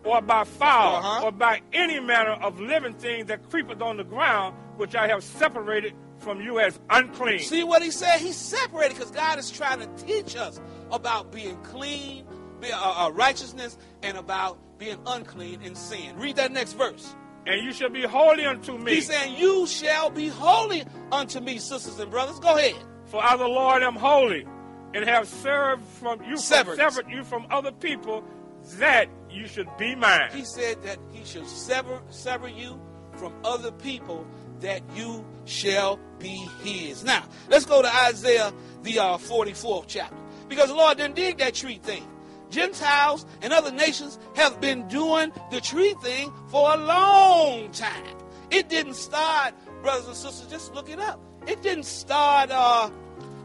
or 0.04 0.20
by 0.20 0.44
fowl, 0.44 0.96
uh-huh. 0.96 1.26
or 1.26 1.32
by 1.32 1.60
any 1.72 1.98
manner 1.98 2.32
of 2.32 2.60
living 2.60 2.94
thing 2.94 3.26
that 3.26 3.48
creepeth 3.50 3.82
on 3.82 3.96
the 3.96 4.04
ground, 4.04 4.54
which 4.76 4.94
I 4.94 5.08
have 5.08 5.22
separated 5.22 5.94
from 6.18 6.40
you 6.40 6.58
as 6.60 6.78
unclean. 6.90 7.40
See 7.40 7.64
what 7.64 7.82
he 7.82 7.90
said? 7.90 8.18
He 8.18 8.32
separated 8.32 8.94
because 8.96 9.10
God 9.10 9.38
is 9.38 9.50
trying 9.50 9.80
to 9.80 10.04
teach 10.04 10.36
us 10.36 10.60
about 10.90 11.32
being 11.32 11.56
clean, 11.62 12.24
be, 12.60 12.72
uh, 12.72 13.06
uh, 13.06 13.10
righteousness, 13.10 13.76
and 14.02 14.16
about 14.16 14.58
being 14.78 14.98
unclean 15.06 15.62
in 15.62 15.74
sin. 15.74 16.16
Read 16.16 16.36
that 16.36 16.52
next 16.52 16.74
verse. 16.74 17.14
And 17.46 17.62
you 17.62 17.72
shall 17.72 17.90
be 17.90 18.02
holy 18.02 18.44
unto 18.44 18.76
me. 18.76 18.96
He's 18.96 19.06
saying, 19.06 19.36
You 19.36 19.66
shall 19.66 20.10
be 20.10 20.28
holy 20.28 20.84
unto 21.12 21.40
me, 21.40 21.58
sisters 21.58 21.98
and 22.00 22.10
brothers. 22.10 22.40
Go 22.40 22.56
ahead. 22.56 22.74
For 23.06 23.22
I, 23.22 23.36
the 23.36 23.46
Lord, 23.46 23.82
am 23.82 23.94
holy, 23.94 24.44
and 24.94 25.04
have 25.04 25.28
served 25.28 25.84
from 25.84 26.22
you, 26.24 26.36
Severed. 26.36 26.76
from, 26.76 26.90
severed 26.90 27.10
you 27.10 27.22
from 27.22 27.46
other 27.50 27.70
people, 27.70 28.24
that 28.78 29.08
you 29.30 29.46
should 29.46 29.68
be 29.78 29.94
mine. 29.94 30.30
He 30.32 30.44
said 30.44 30.82
that 30.82 30.98
he 31.12 31.24
should 31.24 31.46
sever, 31.46 32.02
sever 32.10 32.48
you 32.48 32.80
from 33.16 33.32
other 33.44 33.70
people 33.70 34.26
that 34.60 34.82
you 34.94 35.24
shall 35.44 35.98
be 36.18 36.48
his. 36.62 37.04
Now, 37.04 37.24
let's 37.48 37.64
go 37.64 37.82
to 37.82 37.94
Isaiah, 38.06 38.52
the 38.82 38.98
uh, 38.98 39.18
44th 39.18 39.84
chapter. 39.88 40.16
Because 40.48 40.68
the 40.68 40.74
Lord 40.74 40.98
didn't 40.98 41.16
dig 41.16 41.38
that 41.38 41.54
tree 41.54 41.78
thing. 41.82 42.06
Gentiles 42.50 43.26
and 43.42 43.52
other 43.52 43.72
nations 43.72 44.18
have 44.34 44.60
been 44.60 44.86
doing 44.88 45.32
the 45.50 45.60
tree 45.60 45.94
thing 46.02 46.32
for 46.48 46.72
a 46.72 46.76
long 46.76 47.70
time. 47.72 48.16
It 48.50 48.68
didn't 48.68 48.94
start, 48.94 49.54
brothers 49.82 50.06
and 50.06 50.16
sisters, 50.16 50.48
just 50.48 50.74
look 50.74 50.88
it 50.88 51.00
up. 51.00 51.20
It 51.46 51.62
didn't 51.62 51.86
start 51.86 52.50
uh, 52.50 52.90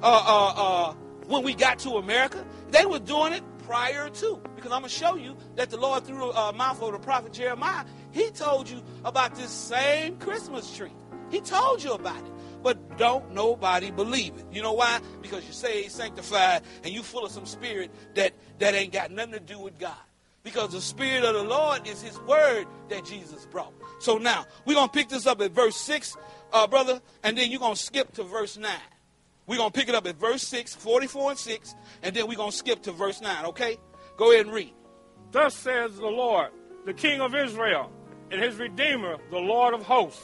uh, 0.03 0.05
uh, 0.05 0.53
uh 0.55 0.93
when 1.27 1.43
we 1.43 1.55
got 1.55 1.79
to 1.79 1.91
America. 1.91 2.45
They 2.69 2.85
were 2.85 2.99
doing 2.99 3.33
it 3.33 3.43
prior 3.63 4.09
to. 4.09 4.41
Because 4.55 4.71
I'm 4.71 4.81
going 4.81 4.89
to 4.89 4.95
show 4.95 5.15
you 5.15 5.35
that 5.55 5.69
the 5.69 5.77
Lord, 5.77 6.05
through 6.05 6.31
the 6.33 6.53
mouth 6.53 6.81
of 6.81 6.91
the 6.91 6.99
prophet 6.99 7.33
Jeremiah, 7.33 7.85
he 8.11 8.29
told 8.31 8.69
you 8.69 8.81
about 9.05 9.35
this 9.35 9.49
same 9.49 10.17
Christmas 10.17 10.75
tree. 10.75 10.91
He 11.31 11.41
told 11.41 11.83
you 11.83 11.93
about 11.93 12.17
it. 12.17 12.31
But 12.63 12.97
don't 12.97 13.33
nobody 13.33 13.89
believe 13.89 14.35
it. 14.37 14.45
You 14.51 14.61
know 14.61 14.73
why? 14.73 14.99
Because 15.21 15.45
you 15.47 15.53
say 15.53 15.87
sanctified 15.87 16.61
and 16.83 16.93
you 16.93 17.01
full 17.01 17.25
of 17.25 17.31
some 17.31 17.45
spirit 17.45 17.89
that, 18.15 18.33
that 18.59 18.75
ain't 18.75 18.93
got 18.93 19.11
nothing 19.11 19.33
to 19.33 19.39
do 19.39 19.59
with 19.59 19.79
God. 19.79 19.95
Because 20.43 20.71
the 20.71 20.81
Spirit 20.81 21.23
of 21.23 21.35
the 21.35 21.43
Lord 21.43 21.87
is 21.87 22.01
His 22.01 22.19
Word 22.21 22.65
that 22.89 23.05
Jesus 23.05 23.45
brought. 23.45 23.73
So 23.99 24.17
now, 24.17 24.45
we're 24.65 24.73
going 24.73 24.89
to 24.89 24.93
pick 24.93 25.07
this 25.07 25.27
up 25.27 25.39
at 25.39 25.51
verse 25.51 25.75
6, 25.75 26.17
uh, 26.51 26.65
brother, 26.65 26.99
and 27.23 27.37
then 27.37 27.51
you're 27.51 27.59
going 27.59 27.75
to 27.75 27.81
skip 27.81 28.11
to 28.13 28.23
verse 28.23 28.57
9. 28.57 28.71
We're 29.45 29.57
going 29.57 29.71
to 29.71 29.79
pick 29.79 29.87
it 29.87 29.93
up 29.93 30.07
at 30.07 30.15
verse 30.15 30.41
6, 30.43 30.73
44 30.75 31.31
and 31.31 31.39
6, 31.39 31.75
and 32.01 32.15
then 32.15 32.27
we're 32.27 32.37
going 32.37 32.49
to 32.49 32.57
skip 32.57 32.81
to 32.83 32.91
verse 32.91 33.21
9, 33.21 33.45
okay? 33.47 33.77
Go 34.17 34.31
ahead 34.31 34.47
and 34.47 34.55
read. 34.55 34.73
Thus 35.31 35.55
says 35.55 35.95
the 35.97 36.07
Lord, 36.07 36.49
the 36.85 36.93
King 36.93 37.21
of 37.21 37.35
Israel, 37.35 37.91
and 38.31 38.41
his 38.41 38.55
Redeemer, 38.55 39.17
the 39.29 39.37
Lord 39.37 39.75
of 39.75 39.83
hosts. 39.83 40.23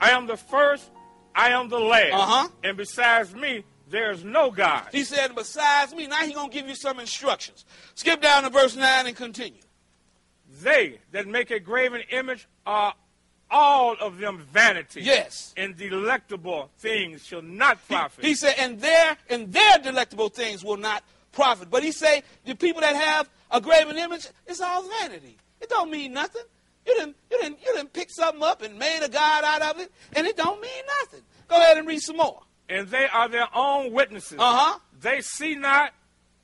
I 0.00 0.10
am 0.10 0.26
the 0.26 0.36
first, 0.36 0.90
I 1.34 1.50
am 1.50 1.68
the 1.68 1.78
last. 1.78 2.12
Uh-huh. 2.12 2.48
And 2.64 2.76
besides 2.76 3.34
me, 3.34 3.64
there 3.90 4.10
is 4.10 4.24
no 4.24 4.50
God. 4.50 4.88
He 4.92 5.04
said, 5.04 5.34
besides 5.34 5.94
me, 5.94 6.06
now 6.06 6.18
he's 6.18 6.34
going 6.34 6.50
to 6.50 6.54
give 6.54 6.68
you 6.68 6.74
some 6.74 7.00
instructions. 7.00 7.64
Skip 7.94 8.20
down 8.20 8.42
to 8.42 8.50
verse 8.50 8.76
9 8.76 9.06
and 9.06 9.16
continue. 9.16 9.60
They 10.62 10.98
that 11.12 11.26
make 11.26 11.50
a 11.50 11.60
graven 11.60 12.02
image 12.10 12.48
are 12.66 12.94
all 13.50 13.96
of 14.00 14.18
them 14.18 14.46
vanity. 14.52 15.02
Yes. 15.02 15.54
And 15.56 15.76
delectable 15.76 16.70
things 16.78 17.26
shall 17.26 17.42
not 17.42 17.86
profit. 17.86 18.24
He, 18.24 18.30
he 18.30 18.34
said, 18.34 18.54
and 18.58 18.80
their 18.80 19.16
and 19.30 19.52
their 19.52 19.78
delectable 19.78 20.28
things 20.28 20.64
will 20.64 20.76
not 20.76 21.02
profit. 21.32 21.70
But 21.70 21.82
he 21.82 21.92
say 21.92 22.22
the 22.44 22.54
people 22.54 22.80
that 22.80 22.96
have 22.96 23.28
a 23.50 23.60
graven 23.60 23.96
image, 23.96 24.26
it's 24.46 24.60
all 24.60 24.84
vanity. 25.00 25.36
It 25.60 25.68
don't 25.68 25.90
mean 25.90 26.12
nothing. 26.12 26.42
You 26.88 26.94
didn't 26.94 27.16
you 27.30 27.38
didn't 27.38 27.58
you 27.60 27.74
didn't 27.74 27.92
pick 27.92 28.10
something 28.10 28.42
up 28.42 28.62
and 28.62 28.78
made 28.78 29.00
a 29.04 29.10
god 29.10 29.44
out 29.44 29.60
of 29.60 29.78
it, 29.78 29.92
and 30.16 30.26
it 30.26 30.38
don't 30.38 30.58
mean 30.58 30.82
nothing. 31.02 31.20
Go 31.46 31.56
ahead 31.56 31.76
and 31.76 31.86
read 31.86 32.00
some 32.00 32.16
more. 32.16 32.40
And 32.66 32.88
they 32.88 33.06
are 33.12 33.28
their 33.28 33.46
own 33.54 33.92
witnesses. 33.92 34.38
Uh-huh. 34.38 34.78
They 34.98 35.20
see 35.20 35.54
not 35.54 35.92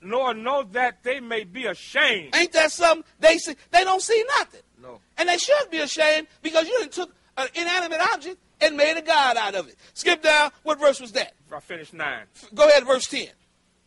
nor 0.02 0.34
know 0.34 0.62
that 0.72 1.02
they 1.02 1.18
may 1.18 1.44
be 1.44 1.64
ashamed. 1.64 2.36
Ain't 2.36 2.52
that 2.52 2.72
something? 2.72 3.04
They 3.20 3.38
see 3.38 3.56
they 3.70 3.84
don't 3.84 4.02
see 4.02 4.22
nothing. 4.36 4.60
No. 4.82 5.00
And 5.16 5.30
they 5.30 5.38
should 5.38 5.70
be 5.70 5.78
ashamed 5.78 6.26
because 6.42 6.68
you 6.68 6.78
didn't 6.78 6.92
took 6.92 7.14
an 7.38 7.48
inanimate 7.54 8.00
object 8.12 8.36
and 8.60 8.76
made 8.76 8.98
a 8.98 9.02
god 9.02 9.38
out 9.38 9.54
of 9.54 9.68
it. 9.68 9.76
Skip 9.94 10.22
down. 10.22 10.50
What 10.62 10.78
verse 10.78 11.00
was 11.00 11.12
that? 11.12 11.32
I 11.50 11.60
finished 11.60 11.94
nine. 11.94 12.24
Go 12.54 12.68
ahead, 12.68 12.84
verse 12.84 13.06
10. 13.06 13.28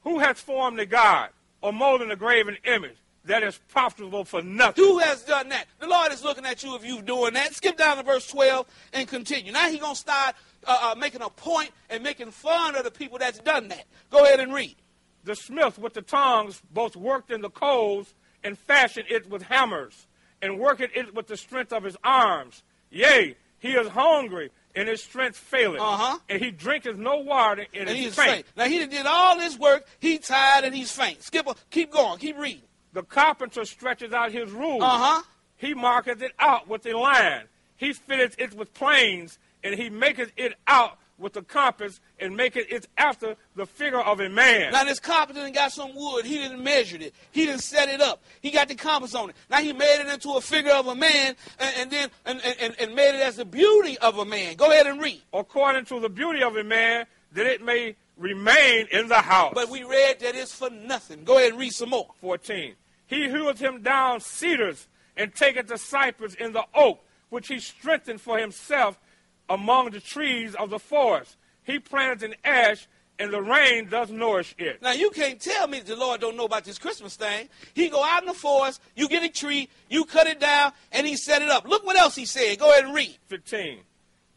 Who 0.05 0.17
hath 0.17 0.39
formed 0.39 0.79
a 0.79 0.87
god 0.87 1.29
or 1.61 1.71
molded 1.71 2.09
a 2.09 2.15
graven 2.15 2.57
image 2.63 2.97
that 3.27 3.43
is 3.43 3.59
profitable 3.69 4.25
for 4.25 4.41
nothing? 4.41 4.83
Who 4.83 4.99
has 4.99 5.23
done 5.23 5.49
that? 5.49 5.65
The 5.79 5.87
Lord 5.87 6.11
is 6.11 6.23
looking 6.23 6.45
at 6.45 6.63
you 6.63 6.75
if 6.75 6.85
you're 6.85 7.01
doing 7.01 7.33
that. 7.33 7.53
Skip 7.53 7.77
down 7.77 7.97
to 7.97 8.03
verse 8.03 8.27
12 8.27 8.65
and 8.93 9.07
continue. 9.07 9.51
Now 9.51 9.69
he's 9.69 9.79
going 9.79 9.93
to 9.93 9.99
start 9.99 10.35
uh, 10.65 10.91
uh, 10.91 10.95
making 10.95 11.21
a 11.21 11.29
point 11.29 11.71
and 11.89 12.03
making 12.03 12.31
fun 12.31 12.75
of 12.75 12.83
the 12.83 12.91
people 12.91 13.17
that's 13.17 13.39
done 13.39 13.67
that. 13.69 13.85
Go 14.09 14.25
ahead 14.25 14.39
and 14.39 14.53
read. 14.53 14.75
The 15.23 15.35
smith 15.35 15.77
with 15.77 15.93
the 15.93 16.01
tongs 16.01 16.61
both 16.73 16.95
worked 16.95 17.31
in 17.31 17.41
the 17.41 17.49
coals 17.49 18.13
and 18.43 18.57
fashioned 18.57 19.07
it 19.09 19.29
with 19.29 19.43
hammers 19.43 20.07
and 20.41 20.59
worked 20.59 20.81
it 20.81 21.13
with 21.13 21.27
the 21.27 21.37
strength 21.37 21.73
of 21.73 21.83
his 21.83 21.97
arms. 22.03 22.63
Yea, 22.89 23.35
he 23.59 23.69
is 23.73 23.87
hungry 23.89 24.51
and 24.77 24.87
his 24.87 25.01
strength 25.01 25.35
faileth. 25.37 25.81
Uh-huh. 25.81 26.19
And 26.29 26.41
he 26.41 26.51
drinketh 26.51 26.97
no 26.97 27.17
water, 27.17 27.65
and, 27.73 27.89
And 27.89 27.97
is 27.97 28.05
he's 28.05 28.15
faint. 28.15 28.29
faint. 28.29 28.45
Now 28.55 28.65
he 28.65 28.85
did 28.85 29.05
all 29.07 29.37
this 29.37 29.57
work. 29.57 29.85
He 29.99 30.19
tired 30.19 30.65
and 30.65 30.73
he's 30.75 30.91
faint. 30.91 31.23
Skip. 31.23 31.47
Keep 31.71 31.91
going. 31.91 32.19
Keep 32.19 32.37
reading. 32.37 32.61
The 32.93 33.03
carpenter 33.03 33.65
stretches 33.65 34.13
out 34.13 34.31
his 34.31 34.51
rule. 34.51 34.81
Uh 34.81 34.97
huh. 34.97 35.21
He 35.57 35.73
marketh 35.73 36.21
it 36.21 36.31
out 36.39 36.67
with 36.67 36.85
a 36.85 36.97
line. 36.97 37.43
He 37.75 37.93
fitteth 37.93 38.35
it 38.39 38.53
with 38.53 38.73
planes, 38.73 39.39
and 39.63 39.75
he 39.75 39.89
maketh 39.89 40.31
it 40.37 40.53
out 40.67 40.97
with 41.19 41.33
the 41.33 41.41
compass, 41.41 41.99
and 42.19 42.37
maketh 42.37 42.71
it 42.71 42.87
after 42.95 43.35
the 43.55 43.65
figure 43.65 43.99
of 43.99 44.19
a 44.19 44.29
man. 44.29 44.71
Now 44.71 44.83
this 44.83 44.99
carpenter 44.99 45.41
done 45.41 45.51
got 45.51 45.71
some 45.71 45.95
wood. 45.95 46.25
He 46.25 46.37
didn't 46.37 46.63
measure 46.63 46.97
it. 46.97 47.13
He 47.31 47.47
didn't 47.47 47.63
set 47.63 47.89
it 47.89 48.01
up. 48.01 48.21
He 48.39 48.51
got 48.51 48.67
the 48.67 48.75
compass 48.75 49.15
on 49.15 49.31
it. 49.31 49.35
Now 49.49 49.57
he 49.57 49.73
made 49.73 49.99
it 49.99 50.07
into 50.07 50.33
a 50.33 50.41
figure 50.41 50.73
of 50.73 50.85
a 50.85 50.95
man, 50.95 51.35
and, 51.59 51.75
and 51.77 51.91
then 51.91 52.09
and, 52.25 52.39
and, 52.59 52.75
and 52.79 52.95
made 52.95 53.15
it 53.15 53.21
as 53.21 53.37
the 53.37 53.45
beauty 53.45 53.97
of 53.97 54.19
a 54.19 54.25
man. 54.25 54.55
Go 54.55 54.71
ahead 54.71 54.85
and 54.85 55.01
read. 55.01 55.21
according 55.33 55.85
to 55.85 55.99
the 55.99 56.09
beauty 56.09 56.43
of 56.43 56.55
a 56.55 56.63
man, 56.63 57.07
that 57.33 57.47
it 57.47 57.63
may 57.63 57.95
remain 58.17 58.87
in 58.91 59.07
the 59.07 59.15
house. 59.21 59.53
But 59.55 59.69
we 59.69 59.83
read 59.83 60.19
that 60.19 60.35
it's 60.35 60.53
for 60.53 60.69
nothing. 60.69 61.23
Go 61.23 61.37
ahead 61.37 61.51
and 61.51 61.59
read 61.59 61.73
some 61.73 61.89
more. 61.89 62.07
14. 62.21 62.73
He 63.07 63.29
heweth 63.29 63.59
him 63.59 63.81
down 63.81 64.19
cedars, 64.19 64.87
and 65.15 65.33
taketh 65.33 65.67
the 65.67 65.77
cypress 65.77 66.33
in 66.35 66.53
the 66.53 66.63
oak, 66.75 66.99
which 67.29 67.47
he 67.47 67.59
strengthened 67.59 68.21
for 68.21 68.37
himself 68.37 68.99
among 69.49 69.91
the 69.91 69.99
trees 69.99 70.53
of 70.55 70.69
the 70.69 70.79
forest. 70.79 71.37
He 71.63 71.79
planted 71.79 72.31
an 72.31 72.35
ash, 72.43 72.87
and 73.17 73.31
the 73.33 73.41
rain 73.41 73.87
does 73.89 74.11
nourish 74.11 74.53
it. 74.59 74.81
Now 74.81 74.91
you 74.91 75.09
can't 75.09 75.39
tell 75.39 75.67
me 75.67 75.79
the 75.79 75.95
Lord 75.95 76.21
don't 76.21 76.37
know 76.37 76.45
about 76.45 76.65
this 76.65 76.77
Christmas 76.77 77.15
thing. 77.15 77.49
He 77.73 77.89
go 77.89 78.03
out 78.03 78.21
in 78.23 78.27
the 78.27 78.33
forest, 78.33 78.79
you 78.95 79.07
get 79.09 79.23
a 79.23 79.29
tree, 79.29 79.69
you 79.89 80.05
cut 80.05 80.27
it 80.27 80.39
down, 80.39 80.71
and 80.91 81.07
he 81.07 81.15
set 81.15 81.41
it 81.41 81.49
up. 81.49 81.65
Look 81.67 81.83
what 81.85 81.95
else 81.97 82.13
he 82.15 82.25
said. 82.25 82.59
Go 82.59 82.69
ahead 82.71 82.83
and 82.85 82.93
read. 82.93 83.17
15. 83.27 83.79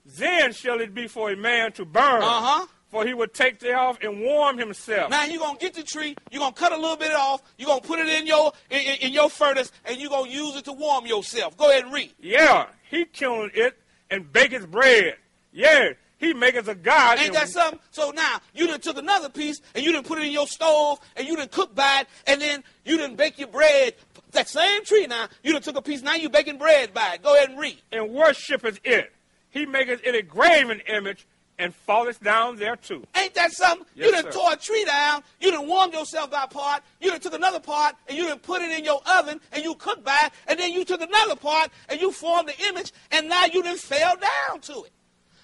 Then 0.06 0.52
shall 0.52 0.80
it 0.80 0.94
be 0.94 1.08
for 1.08 1.30
a 1.30 1.36
man 1.36 1.72
to 1.72 1.84
burn, 1.84 2.22
Uh-huh. 2.22 2.66
For 2.90 3.06
he 3.06 3.14
would 3.14 3.32
take 3.34 3.58
thereof 3.60 3.98
and 4.02 4.20
warm 4.20 4.58
himself. 4.58 5.10
Now 5.10 5.24
you're 5.24 5.40
gonna 5.40 5.58
get 5.58 5.74
the 5.74 5.82
tree, 5.82 6.16
you're 6.30 6.40
gonna 6.40 6.52
cut 6.54 6.72
a 6.72 6.76
little 6.76 6.96
bit 6.96 7.12
off, 7.12 7.42
you're 7.58 7.68
gonna 7.68 7.80
put 7.80 7.98
it 7.98 8.08
in 8.08 8.26
your 8.26 8.52
in, 8.70 8.80
in- 9.00 9.12
your 9.12 9.30
furnace, 9.30 9.70
and 9.84 10.00
you're 10.00 10.10
gonna 10.10 10.30
use 10.30 10.56
it 10.56 10.64
to 10.66 10.72
warm 10.72 11.06
yourself. 11.06 11.56
Go 11.56 11.70
ahead 11.70 11.84
and 11.84 11.92
read. 11.92 12.12
Yeah, 12.20 12.66
he 12.90 13.04
killed 13.04 13.50
it 13.54 13.76
and 14.10 14.32
baketh 14.32 14.70
bread. 14.70 15.16
Yeah, 15.52 15.90
he 16.18 16.32
maketh 16.34 16.68
a 16.68 16.74
god. 16.74 17.18
Ain't 17.18 17.32
that 17.32 17.48
something? 17.48 17.80
So 17.90 18.10
now 18.10 18.40
you 18.54 18.66
done 18.66 18.80
took 18.80 18.98
another 18.98 19.28
piece 19.28 19.60
and 19.74 19.84
you 19.84 19.92
done 19.92 20.04
put 20.04 20.18
it 20.18 20.24
in 20.26 20.32
your 20.32 20.46
stove 20.46 20.98
and 21.16 21.26
you 21.26 21.36
done 21.36 21.48
cook 21.48 21.74
by 21.74 22.00
it 22.02 22.08
and 22.26 22.40
then 22.40 22.62
you 22.84 22.96
done 22.98 23.16
bake 23.16 23.38
your 23.38 23.48
bread. 23.48 23.94
That 24.32 24.48
same 24.48 24.84
tree 24.84 25.06
now, 25.08 25.26
you 25.42 25.52
done 25.52 25.62
took 25.62 25.76
a 25.76 25.82
piece, 25.82 26.02
now 26.02 26.14
you 26.14 26.28
baking 26.28 26.58
bread 26.58 26.94
by 26.94 27.14
it. 27.14 27.22
Go 27.22 27.34
ahead 27.34 27.50
and 27.50 27.58
read. 27.58 27.78
and 27.90 28.10
worshipeth 28.10 28.78
it. 28.84 29.12
He 29.50 29.66
maketh 29.66 30.02
it 30.04 30.14
a 30.14 30.22
graven 30.22 30.80
image 30.86 31.26
and 31.60 31.74
falleth 31.74 32.20
down 32.22 32.56
thereto. 32.56 33.02
Ain't 33.16 33.34
that 33.34 33.52
something? 33.52 33.86
Yes, 33.94 34.06
you 34.06 34.12
done 34.12 34.24
sir. 34.24 34.30
tore 34.38 34.52
a 34.54 34.56
tree 34.56 34.84
down, 34.84 35.22
you 35.40 35.50
done 35.50 35.68
warmed 35.68 35.92
yourself 35.92 36.30
by 36.30 36.46
part, 36.46 36.82
you 37.00 37.10
done 37.10 37.20
took 37.20 37.34
another 37.34 37.60
part 37.60 37.94
and 38.08 38.16
you 38.16 38.26
done 38.26 38.38
put 38.38 38.62
it 38.62 38.70
in 38.76 38.84
your 38.84 39.00
oven 39.06 39.40
and 39.52 39.62
you 39.62 39.74
cooked 39.74 40.02
by 40.02 40.18
it, 40.24 40.32
and 40.48 40.58
then 40.58 40.72
you 40.72 40.84
took 40.84 41.02
another 41.02 41.36
part 41.36 41.70
and 41.88 42.00
you 42.00 42.10
formed 42.10 42.48
the 42.48 42.68
image 42.68 42.92
and 43.12 43.28
now 43.28 43.44
you 43.44 43.62
done 43.62 43.76
fell 43.76 44.16
down 44.16 44.60
to 44.60 44.84
it. 44.84 44.92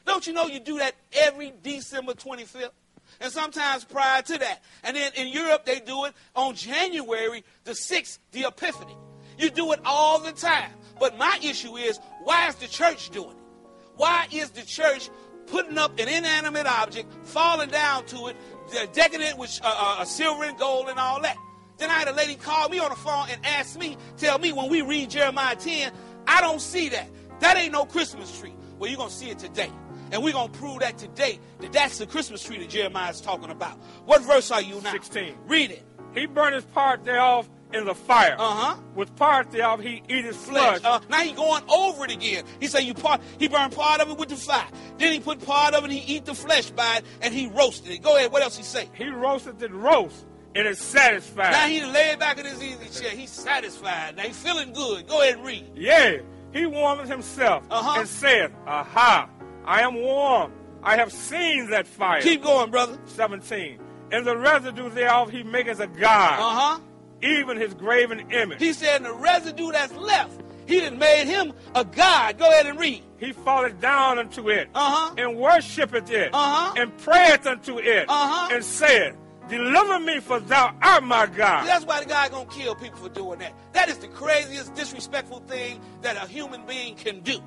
Don't 0.07 0.26
you 0.26 0.33
know 0.33 0.46
you 0.46 0.59
do 0.59 0.79
that 0.79 0.94
every 1.12 1.52
December 1.62 2.14
25th? 2.14 2.70
And 3.20 3.33
sometimes 3.33 3.85
prior 3.85 4.22
to 4.22 4.38
that. 4.38 4.62
And 4.85 4.96
then 4.96 5.12
in 5.14 5.29
Europe, 5.29 5.64
they 5.64 5.81
do 5.81 6.05
it 6.05 6.14
on 6.35 6.55
January 6.55 7.44
the 7.64 7.72
6th, 7.72 8.18
the 8.33 8.44
Epiphany. 8.46 8.96
You 9.38 9.50
do 9.50 9.72
it 9.72 9.81
all 9.85 10.18
the 10.18 10.33
time. 10.33 10.70
But 10.98 11.18
my 11.18 11.38
issue 11.42 11.76
is, 11.76 11.98
why 12.24 12.48
is 12.48 12.55
the 12.57 12.68
church 12.68 13.11
doing 13.11 13.31
it? 13.31 13.37
Why 13.96 14.26
is 14.31 14.50
the 14.50 14.62
church 14.62 15.09
putting 15.46 15.78
up 15.78 15.98
an 15.98 16.09
inanimate 16.09 16.66
object, 16.66 17.12
falling 17.24 17.70
down 17.70 18.04
to 18.06 18.28
it, 18.28 18.37
de- 18.70 18.87
decking 18.88 19.20
it 19.20 19.37
with 19.37 19.61
uh, 19.62 19.96
uh, 20.00 20.04
silver 20.04 20.44
and 20.44 20.59
gold 20.59 20.88
and 20.88 20.98
all 20.98 21.20
that? 21.22 21.37
Then 21.78 21.90
I 21.90 21.94
had 21.94 22.09
a 22.09 22.12
lady 22.12 22.37
call 22.37 22.68
me 22.68 22.78
on 22.78 22.90
the 22.90 22.96
phone 22.96 23.28
and 23.30 23.44
ask 23.44 23.78
me, 23.78 23.96
tell 24.16 24.38
me 24.38 24.52
when 24.52 24.70
we 24.70 24.82
read 24.82 25.11
Jeremiah 25.11 25.56
10, 25.56 25.92
I 26.26 26.40
don't 26.40 26.61
see 26.61 26.88
that. 26.90 27.09
That 27.40 27.56
ain't 27.56 27.72
no 27.72 27.85
Christmas 27.85 28.38
tree. 28.38 28.54
Well, 28.78 28.88
you're 28.90 28.96
going 28.96 29.11
to 29.11 29.14
see 29.14 29.30
it 29.30 29.38
today. 29.38 29.70
And 30.12 30.22
we're 30.22 30.32
going 30.32 30.50
to 30.50 30.59
prove 30.59 30.80
that 30.80 30.98
today, 30.98 31.40
that 31.61 31.72
that's 31.72 31.98
the 31.98 32.06
Christmas 32.06 32.42
tree 32.42 32.59
that 32.59 32.70
Jeremiah 32.70 33.11
is 33.11 33.20
talking 33.20 33.50
about. 33.50 33.76
What 34.04 34.22
verse 34.22 34.50
are 34.50 34.62
you 34.62 34.80
now? 34.80 34.92
16. 34.92 35.35
Read 35.46 35.72
it. 35.72 35.82
He 36.14 36.26
burned 36.26 36.54
his 36.54 36.64
part 36.64 37.04
thereof 37.04 37.48
in 37.72 37.85
the 37.85 37.94
fire. 37.94 38.37
Uh-huh. 38.38 38.76
With 38.94 39.14
part 39.16 39.50
thereof 39.50 39.81
he 39.81 40.02
eateth 40.09 40.37
flesh. 40.37 40.81
flesh. 40.81 40.85
Uh, 40.85 41.00
now 41.11 41.20
he 41.20 41.33
going 41.33 41.62
over 41.68 42.05
it 42.05 42.12
again. 42.12 42.44
He 42.61 42.66
said 42.68 42.81
you 42.81 42.94
part. 42.94 43.20
He 43.38 43.48
burned 43.48 43.72
part 43.74 44.00
of 44.00 44.09
it 44.11 44.16
with 44.18 44.29
the 44.29 44.37
fire. 44.37 44.66
Then 44.98 45.12
he 45.12 45.20
put 45.20 45.44
part 45.44 45.74
of 45.74 45.85
it. 45.85 45.90
He 45.90 46.16
eat 46.16 46.24
the 46.24 46.35
flesh 46.35 46.70
by 46.70 46.96
it, 46.98 47.05
and 47.20 47.35
he 47.35 47.48
roasted 47.48 47.92
it. 47.92 48.02
Go 48.02 48.16
ahead. 48.16 48.33
What 48.33 48.42
else 48.42 48.57
he 48.57 48.62
say? 48.62 48.88
he 48.94 49.09
roasteth 49.09 49.61
it 49.62 49.72
roast, 49.72 50.24
and 50.55 50.66
is 50.66 50.79
satisfied. 50.79 51.50
Now 51.52 51.66
he 51.66 51.85
laid 51.85 52.18
back 52.18 52.38
in 52.38 52.46
his 52.46 52.62
easy 52.62 53.00
chair. 53.02 53.11
He's 53.11 53.31
satisfied. 53.31 54.16
Now 54.16 54.22
he 54.24 54.33
feeling 54.33 54.72
good. 54.72 55.07
Go 55.07 55.20
ahead 55.22 55.37
and 55.37 55.44
read. 55.44 55.70
Yea, 55.74 56.22
he 56.52 56.66
warmeth 56.66 57.09
himself, 57.09 57.64
Uh-huh. 57.70 58.00
and 58.00 58.09
saith, 58.09 58.52
Aha, 58.66 59.29
I 59.64 59.83
am 59.83 59.96
warm. 59.96 60.52
I 60.83 60.96
have 60.96 61.12
seen 61.12 61.70
that 61.70 61.87
fire. 61.88 62.22
Keep 62.22 62.44
going, 62.44 62.70
brother. 62.70 62.96
17. 63.07 63.81
And 64.12 64.24
the 64.24 64.37
residue 64.37 64.88
thereof 64.88 65.31
he 65.31 65.42
maketh 65.42 65.81
a 65.81 65.88
god, 65.88 66.38
Uh 66.38 66.61
huh. 66.76 66.81
Even 67.22 67.57
his 67.57 67.74
graven 67.74 68.31
image. 68.31 68.59
He 68.61 68.72
said 68.72 69.05
the 69.05 69.12
residue 69.12 69.72
that's 69.72 69.94
left, 69.94 70.40
he 70.66 70.81
done 70.81 70.98
made 70.98 71.26
him 71.26 71.52
a 71.74 71.85
god. 71.85 72.38
Go 72.38 72.48
ahead 72.48 72.66
and 72.66 72.79
read. 72.79 73.02
he 73.18 73.33
falleth 73.33 73.81
down 73.81 74.18
unto 74.18 74.50
it, 74.50 74.68
Uh-huh. 74.74 75.14
and 75.16 75.37
worshipeth 75.38 76.11
it, 76.11 76.31
Uh-huh. 76.35 76.74
and 76.76 76.96
prayeth 76.98 77.46
unto 77.46 77.79
it, 77.79 78.07
Uh-huh. 78.09 78.48
and 78.55 78.62
saith, 78.64 79.14
Deliver 79.48 80.00
me, 80.00 80.18
for 80.18 80.40
thou 80.40 80.74
art 80.83 81.05
my 81.05 81.24
God. 81.26 81.66
That's 81.68 81.85
why 81.85 82.00
the 82.00 82.07
guy 82.07 82.29
gonna 82.29 82.46
kill 82.50 82.74
people 82.74 82.98
for 82.98 83.09
doing 83.09 83.38
that. 83.38 83.52
That 83.74 83.88
is 83.88 83.96
the 83.98 84.09
craziest, 84.09 84.74
disrespectful 84.74 85.38
thing 85.46 85.81
that 86.02 86.16
a 86.16 86.26
human 86.29 86.66
being 86.66 86.96
can 86.96 87.20
do, 87.20 87.38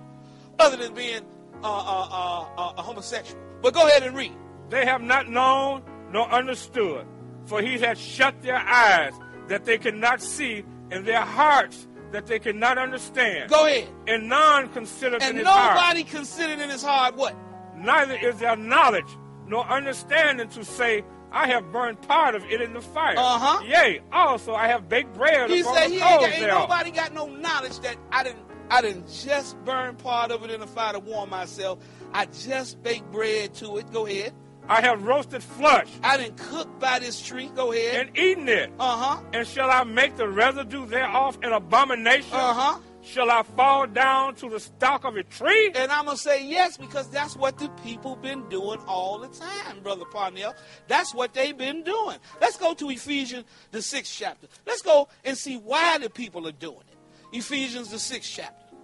other 0.59 0.77
than 0.77 0.93
being 0.93 1.19
uh, 1.61 1.67
uh, 1.67 2.07
uh, 2.09 2.45
uh, 2.57 2.73
a 2.77 2.81
homosexual. 2.81 3.37
But 3.61 3.73
go 3.73 3.85
ahead 3.85 4.03
and 4.03 4.15
read. 4.15 4.31
They 4.69 4.85
have 4.85 5.01
not 5.01 5.27
known 5.29 5.83
nor 6.09 6.25
understood, 6.31 7.05
for 7.45 7.61
he 7.61 7.77
hath 7.77 7.97
shut 7.97 8.41
their 8.41 8.55
eyes 8.57 9.11
that 9.49 9.65
they 9.65 9.77
cannot 9.77 10.21
see, 10.21 10.63
in 10.91 11.03
their 11.05 11.21
hearts 11.21 11.87
that 12.11 12.25
they 12.25 12.39
cannot 12.39 12.77
understand. 12.77 13.49
Go 13.49 13.65
ahead. 13.67 13.87
And 14.07 14.29
none 14.29 14.69
considereth 14.69 15.21
in 15.21 15.29
And 15.29 15.37
his 15.37 15.45
heart. 15.47 15.69
And 15.69 15.75
nobody 15.75 16.03
considered 16.03 16.59
in 16.59 16.69
his 16.69 16.81
heart 16.81 17.15
what? 17.15 17.35
Neither 17.77 18.15
is 18.15 18.39
there 18.39 18.55
knowledge 18.55 19.05
nor 19.47 19.65
understanding 19.67 20.49
to 20.49 20.65
say, 20.65 21.03
I 21.31 21.47
have 21.47 21.71
burned 21.71 22.01
part 22.01 22.33
of 22.35 22.43
it 22.45 22.61
in 22.61 22.73
the 22.73 22.81
fire. 22.81 23.15
Uh-huh. 23.17 23.63
Yea, 23.63 24.01
also 24.11 24.53
I 24.53 24.67
have 24.67 24.89
baked 24.89 25.13
bread 25.13 25.49
He 25.49 25.61
upon 25.61 25.75
said 25.75 25.87
the 25.89 25.93
he 25.93 25.99
coals 25.99 26.23
ain't, 26.23 26.31
got, 26.31 26.39
ain't 26.39 26.47
nobody 26.47 26.91
got 26.91 27.13
no 27.13 27.27
knowledge 27.27 27.79
that 27.81 27.97
I 28.11 28.23
didn't. 28.23 28.45
I 28.71 28.81
didn't 28.81 29.11
just 29.11 29.57
burn 29.65 29.95
part 29.95 30.29
of 30.29 30.43
it 30.43 30.51
in 30.51 30.59
the 30.59 30.67
fire 30.67 30.93
to 30.93 30.99
warm 30.99 31.31
myself. 31.31 31.79
I 32.13 32.27
just 32.27 32.81
baked 32.83 33.11
bread 33.11 33.55
to 33.55 33.77
it. 33.77 33.91
Go 33.91 34.05
ahead. 34.05 34.33
I 34.69 34.81
have 34.81 35.03
roasted 35.03 35.41
flesh 35.43 35.87
I 36.03 36.15
didn't 36.17 36.37
cook 36.37 36.79
by 36.79 36.99
this 36.99 37.21
tree. 37.25 37.49
Go 37.55 37.71
ahead. 37.73 38.07
and 38.07 38.17
eaten 38.17 38.47
it. 38.47 38.71
Uh 38.79 39.15
huh. 39.15 39.21
And 39.33 39.47
shall 39.47 39.69
I 39.69 39.83
make 39.83 40.15
the 40.15 40.27
residue 40.27 40.85
thereof 40.85 41.39
an 41.43 41.51
abomination? 41.53 42.33
Uh-huh. 42.33 42.79
Shall 43.01 43.31
I 43.31 43.43
fall 43.43 43.87
down 43.87 44.35
to 44.35 44.49
the 44.49 44.59
stalk 44.59 45.05
of 45.05 45.15
a 45.15 45.23
tree? 45.23 45.71
And 45.73 45.91
I'm 45.91 46.05
gonna 46.05 46.17
say 46.17 46.45
yes 46.45 46.77
because 46.77 47.09
that's 47.09 47.35
what 47.35 47.57
the 47.57 47.69
people 47.83 48.15
been 48.17 48.47
doing 48.49 48.77
all 48.87 49.17
the 49.17 49.29
time, 49.29 49.79
brother 49.81 50.05
Parnell. 50.05 50.53
That's 50.87 51.15
what 51.15 51.33
they've 51.33 51.57
been 51.57 51.81
doing. 51.83 52.17
Let's 52.39 52.57
go 52.57 52.73
to 52.75 52.89
Ephesians 52.89 53.45
the 53.71 53.81
sixth 53.81 54.13
chapter. 54.15 54.47
Let's 54.67 54.81
go 54.83 55.07
and 55.25 55.35
see 55.37 55.55
why 55.57 55.97
the 55.97 56.09
people 56.09 56.45
are 56.47 56.51
doing 56.51 56.83
it. 56.91 57.37
Ephesians 57.37 57.89
the 57.89 57.99
sixth 57.99 58.31
chapter, 58.35 58.75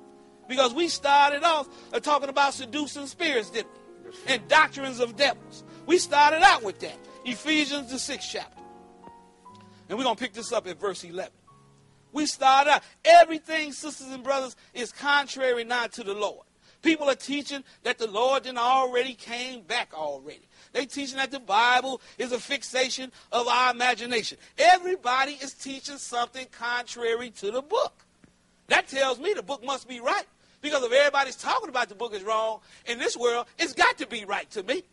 because 0.48 0.74
we 0.74 0.88
started 0.88 1.43
off 1.43 1.67
uh, 1.93 2.00
talking 2.00 2.30
about 2.30 2.54
seducing 2.54 3.08
spirits, 3.08 3.50
didn't 3.50 3.69
we? 4.06 4.34
And 4.34 4.48
doctrines 4.48 5.00
of 5.00 5.15
devils. 5.17 5.63
We 5.86 5.98
started 5.98 6.41
out 6.41 6.63
with 6.63 6.80
that. 6.80 6.98
Ephesians 7.26 7.91
the 7.91 8.00
sixth 8.00 8.30
chapter, 8.32 8.62
and 9.89 9.98
we're 9.98 10.04
gonna 10.04 10.15
pick 10.15 10.34
this 10.34 10.52
up 10.52 10.67
at 10.67 10.80
verse 10.80 11.04
eleven. 11.04 11.34
We 12.12 12.26
start 12.28 12.67
out. 12.67 12.84
Everything, 13.04 13.74
sisters 13.74 14.08
and 14.08 14.24
brothers, 14.24 14.56
is 14.74 14.91
contrary 14.91 15.63
not 15.63 15.91
to 15.93 16.04
the 16.04 16.13
Lord. 16.13 16.45
People 16.82 17.10
are 17.10 17.15
teaching 17.15 17.63
that 17.84 17.98
the 17.98 18.08
Lord 18.08 18.43
then 18.43 18.58
already 18.58 19.15
came 19.15 19.63
back 19.63 19.93
already. 19.93 20.48
They 20.71 20.86
teaching 20.86 21.17
that 21.17 21.32
the 21.32 21.39
Bible 21.39 22.00
is 22.17 22.32
a 22.32 22.39
fixation 22.39 23.12
of 23.32 23.48
our 23.48 23.71
imagination. 23.71 24.38
Everybody 24.58 25.34
is 25.34 25.54
teaching 25.54 25.98
something 25.98 26.45
contrary 26.52 27.32
to 27.32 27.52
the 27.52 27.62
book. 27.62 28.06
That 28.67 28.88
tells 28.88 29.19
me 29.19 29.34
the 29.34 29.43
book 29.43 29.65
must 29.65 29.88
be 29.88 30.00
right. 30.00 30.26
Because 30.62 30.84
if 30.84 30.91
everybody's 30.91 31.36
talking 31.36 31.69
about 31.69 31.89
the 31.89 31.95
book 31.95 32.13
is 32.13 32.24
wrong 32.24 32.60
in 32.86 32.98
this 33.00 33.17
world, 33.17 33.48
it's 33.58 33.74
got 33.74 33.98
to 33.98 34.08
be 34.08 34.26
right 34.26 34.50
to 34.52 34.63
me. 34.63 34.84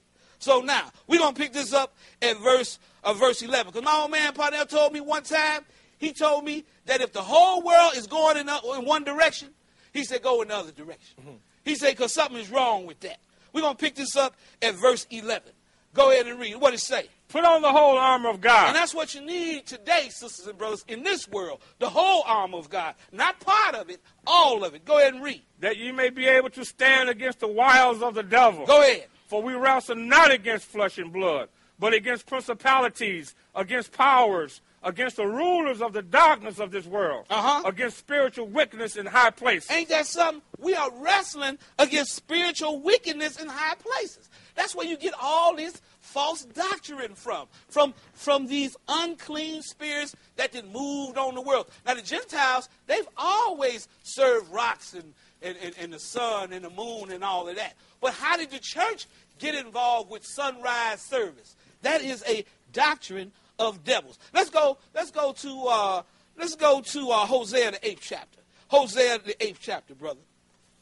So 0.43 0.61
now, 0.61 0.91
we're 1.07 1.21
going 1.21 1.35
to 1.35 1.41
pick 1.41 1.53
this 1.53 1.73
up 1.73 1.95
at 2.21 2.37
verse, 2.39 2.81
uh, 3.05 3.13
verse 3.15 3.43
11. 3.43 3.73
Because 3.73 3.85
my 3.85 3.97
old 4.01 4.11
man 4.11 4.33
Parnell 4.33 4.67
told 4.67 4.93
me 4.93 5.01
one 5.01 5.23
time, 5.23 5.63
he 5.99 6.13
told 6.13 6.45
me 6.45 6.65
that 6.87 7.01
if 7.01 7.13
the 7.13 7.23
whole 7.23 7.63
world 7.63 7.93
is 7.95 8.09
going 8.09 8.37
in, 8.37 8.49
a, 8.49 8.59
in 8.77 8.85
one 8.85 9.05
direction, 9.05 9.51
he 9.93 10.03
said, 10.03 10.21
go 10.21 10.43
in 10.43 10.49
the 10.49 10.57
other 10.57 10.73
direction. 10.73 11.41
He 11.65 11.77
said, 11.77 11.91
because 11.91 12.13
something 12.13 12.39
is 12.39 12.51
wrong 12.51 12.87
with 12.87 12.99
that. 13.01 13.19
We're 13.53 13.61
going 13.61 13.77
to 13.77 13.81
pick 13.81 13.95
this 13.95 14.17
up 14.17 14.35
at 14.61 14.75
verse 14.75 15.07
11. 15.11 15.53
Go 15.95 16.11
ahead 16.11 16.27
and 16.27 16.41
read. 16.41 16.57
What 16.57 16.75
it 16.75 16.81
say? 16.81 17.07
Put 17.29 17.45
on 17.45 17.63
the 17.63 17.71
whole 17.71 17.97
armor 17.97 18.31
of 18.31 18.41
God. 18.41 18.69
And 18.69 18.77
that's 18.77 18.95
what 18.95 19.15
you 19.15 19.21
need 19.21 19.67
today, 19.67 20.09
sisters 20.09 20.47
and 20.49 20.59
brothers, 20.59 20.85
in 20.89 21.05
this 21.05 21.29
world. 21.29 21.61
The 21.79 21.89
whole 21.89 22.25
armor 22.27 22.59
of 22.59 22.69
God. 22.69 22.95
Not 23.13 23.39
part 23.39 23.77
of 23.77 23.91
it, 23.91 24.01
all 24.27 24.65
of 24.65 24.75
it. 24.75 24.85
Go 24.85 24.99
ahead 24.99 25.15
and 25.15 25.23
read. 25.23 25.43
that 25.61 25.77
you 25.77 25.93
may 25.93 26.11
be 26.11 26.27
able 26.27 26.51
to 26.51 26.65
stand 26.65 27.11
against 27.11 27.39
the 27.41 27.47
wiles 27.47 28.03
of 28.03 28.15
the 28.15 28.23
devil. 28.25 28.67
Go 28.67 28.83
ahead. 28.83 29.07
For 29.33 29.41
we 29.41 29.55
wrestle 29.55 29.97
not 29.97 30.31
against 30.31 30.67
flesh 30.67 30.99
and 30.99 31.11
blood, 31.11 31.49
but 31.79 31.95
against 31.95 32.27
principalities, 32.27 33.35
against 33.55 33.91
powers, 33.93 34.61
against 34.83 35.17
the 35.17 35.27
rulers 35.27 35.81
of 35.81 35.95
the 35.95 36.03
darkness 36.03 36.59
of 36.59 36.71
this 36.71 36.85
world, 36.85 37.25
Uh-huh. 37.31 37.63
against 37.67 37.97
spiritual 37.97 38.47
wickedness 38.47 38.95
in 38.95 39.07
high 39.07 39.31
places. 39.31 39.71
Ain't 39.71 39.89
that 39.89 40.07
something? 40.07 40.43
We 40.59 40.75
are 40.75 40.91
wrestling 40.99 41.57
against 41.79 42.13
spiritual 42.15 42.81
wickedness 42.83 43.41
in 43.41 43.49
high 43.49 43.77
places. 43.77 44.29
That's 44.55 44.75
where 44.75 44.87
you 44.87 44.99
get 44.99 45.15
all 45.19 45.57
this 45.57 45.81
false 46.01 46.45
doctrine 46.45 47.15
from, 47.15 47.47
from, 47.69 47.95
from 48.13 48.49
these 48.49 48.77
unclean 48.87 49.63
spirits 49.63 50.15
that 50.37 50.53
then 50.53 50.71
moved 50.71 51.17
on 51.17 51.35
the 51.35 51.41
world. 51.41 51.71
Now, 51.87 51.95
the 51.95 52.03
Gentiles, 52.03 52.69
they've 52.87 53.09
always 53.17 53.89
served 54.03 54.53
rocks 54.53 54.93
and, 54.93 55.15
and, 55.41 55.57
and, 55.63 55.75
and 55.81 55.93
the 55.95 55.99
sun 55.99 56.53
and 56.53 56.63
the 56.63 56.71
moon 56.71 57.11
and 57.11 57.25
all 57.25 57.49
of 57.49 57.57
that. 57.57 57.77
But 58.01 58.15
how 58.15 58.37
did 58.37 58.51
the 58.51 58.59
church 58.59 59.07
get 59.43 59.55
involved 59.55 60.11
with 60.11 60.25
sunrise 60.25 61.01
service? 61.01 61.57
That 61.83 62.03
is 62.03 62.23
a 62.29 62.45
doctrine 62.73 63.33
of 63.59 63.85
devils. 63.85 64.19
Let's 64.33 64.51
go. 64.51 64.79
Let's 64.95 65.11
go 65.11 65.33
to. 65.33 65.67
Uh, 65.69 66.03
let's 66.39 66.55
go 66.55 66.81
to 66.81 67.11
uh, 67.11 67.27
Hosea 67.27 67.73
the 67.73 67.87
eighth 67.87 68.03
chapter. 68.03 68.41
Hosea 68.69 69.19
the 69.25 69.45
eighth 69.45 69.59
chapter, 69.61 69.95
brother. 69.95 70.21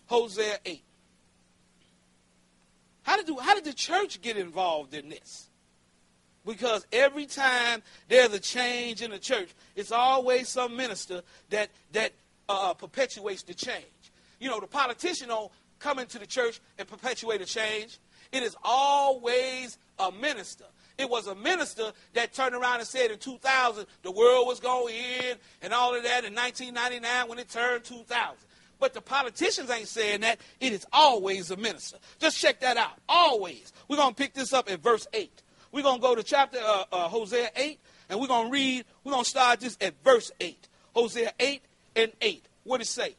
Hosea 0.07 0.59
eight. 0.67 0.85
How 3.03 3.17
did 3.17 3.27
the, 3.27 3.35
how 3.37 3.55
did 3.55 3.65
the 3.65 3.73
church 3.73 4.21
get 4.21 4.37
involved 4.37 4.95
in 4.95 5.09
this? 5.09 5.49
Because 6.47 6.87
every 6.93 7.27
time 7.27 7.83
there's 8.09 8.33
a 8.33 8.39
change 8.39 9.03
in 9.03 9.11
the 9.11 9.19
church, 9.19 9.49
it's 9.75 9.93
always 9.93 10.49
some 10.49 10.77
minister 10.77 11.23
that 11.49 11.71
that 11.93 12.13
uh, 12.49 12.75
perpetuates 12.75 13.43
the 13.43 13.55
change. 13.55 13.85
You 14.39 14.49
know, 14.49 14.61
the 14.61 14.67
politician 14.67 15.29
don't 15.29 15.51
come 15.79 15.99
into 15.99 16.19
the 16.19 16.27
church 16.27 16.61
and 16.79 16.87
perpetuate 16.87 17.41
a 17.41 17.47
change. 17.47 17.99
It 18.33 18.43
is 18.43 18.57
always 18.63 19.79
a 19.99 20.13
minister. 20.13 20.65
It 20.99 21.09
was 21.09 21.27
a 21.27 21.35
minister 21.35 21.93
that 22.13 22.35
turned 22.35 22.55
around 22.55 22.81
and 22.81 22.87
said 22.87 23.11
in 23.11 23.19
2000 23.19 23.87
the 24.03 24.11
world 24.11 24.47
was 24.47 24.61
going 24.61 24.95
in 24.95 25.37
and 25.63 25.73
all 25.73 25.95
of 25.95 26.03
that 26.03 26.25
in 26.25 26.35
1999 26.35 27.29
when 27.29 27.39
it 27.39 27.49
turned 27.49 27.85
2000. 27.85 28.37
But 28.79 28.95
the 28.95 29.01
politicians 29.01 29.71
ain't 29.71 29.89
saying 29.89 30.23
that. 30.23 30.41
It 30.59 30.73
is 30.73 30.87
always 30.93 31.51
a 31.51 31.57
minister. 31.57 31.99
Just 32.19 32.39
check 32.39 32.61
that 32.61 32.77
out. 32.77 32.99
Always. 33.09 33.73
We're 33.89 33.99
going 33.99 34.15
to 34.15 34.23
pick 34.23 34.33
this 34.33 34.53
up 34.53 34.71
at 34.71 34.83
verse 34.83 35.07
8. 35.13 35.43
We're 35.71 35.83
going 35.83 36.01
to 36.01 36.03
go 36.03 36.15
to 36.15 36.23
chapter 36.23 36.59
uh, 36.59 36.85
uh, 36.91 37.09
Hosea 37.09 37.51
8, 37.55 37.79
and 38.09 38.21
we're 38.21 38.27
going 38.27 38.47
to 38.47 38.53
read, 38.53 38.85
we're 39.05 39.13
going 39.13 39.25
to 39.25 39.31
start 39.31 39.61
this 39.61 39.77
at 39.81 39.95
verse 40.03 40.33
8. 40.41 40.69
Hosea 40.95 41.33
8 41.39 41.63
and 41.97 42.13
8. 42.21 42.47
What 42.65 42.79
does 42.79 42.89
it 42.89 42.93
say? 42.93 43.17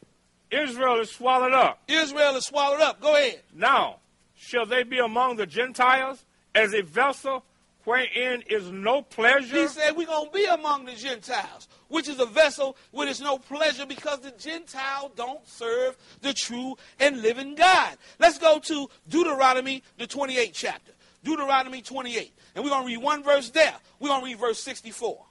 Israel 0.51 0.99
is 0.99 1.11
swallowed 1.11 1.53
up. 1.53 1.81
Israel 1.87 2.35
is 2.35 2.45
swallowed 2.45 2.81
up. 2.81 2.99
Go 2.99 3.15
ahead. 3.15 3.41
Now, 3.53 4.00
shall 4.41 4.65
they 4.65 4.81
be 4.83 4.97
among 4.97 5.35
the 5.35 5.45
Gentiles 5.45 6.25
as 6.55 6.73
a 6.73 6.81
vessel 6.81 7.45
wherein 7.83 8.41
is 8.49 8.69
no 8.71 9.03
pleasure? 9.03 9.61
He 9.61 9.67
said 9.67 9.95
we're 9.95 10.07
going 10.07 10.25
to 10.25 10.33
be 10.33 10.45
among 10.45 10.85
the 10.85 10.93
Gentiles, 10.93 11.67
which 11.89 12.09
is 12.09 12.19
a 12.19 12.25
vessel 12.25 12.75
where 12.89 13.05
there's 13.05 13.21
no 13.21 13.37
pleasure 13.37 13.85
because 13.85 14.19
the 14.21 14.31
Gentiles 14.31 15.11
don't 15.15 15.47
serve 15.47 15.95
the 16.21 16.33
true 16.33 16.75
and 16.99 17.21
living 17.21 17.53
God. 17.53 17.97
Let's 18.17 18.39
go 18.39 18.57
to 18.59 18.89
Deuteronomy, 19.07 19.83
the 19.99 20.07
28th 20.07 20.51
chapter. 20.53 20.91
Deuteronomy 21.23 21.83
28. 21.83 22.33
And 22.55 22.63
we're 22.63 22.71
going 22.71 22.81
to 22.81 22.87
read 22.87 22.97
one 22.97 23.23
verse 23.23 23.51
there. 23.51 23.75
We're 23.99 24.09
going 24.09 24.21
to 24.21 24.25
read 24.25 24.39
verse 24.39 24.59
64. 24.59 25.23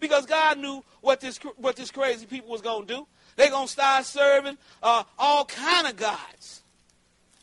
Because 0.00 0.24
God 0.24 0.58
knew 0.58 0.82
what 1.02 1.20
this, 1.20 1.38
what 1.56 1.76
this 1.76 1.90
crazy 1.90 2.24
people 2.24 2.48
was 2.48 2.62
going 2.62 2.86
to 2.86 2.94
do. 2.94 3.06
They're 3.36 3.50
going 3.50 3.66
to 3.66 3.72
start 3.72 4.06
serving 4.06 4.56
uh, 4.82 5.04
all 5.18 5.44
kind 5.44 5.86
of 5.86 5.96
gods. 5.96 6.62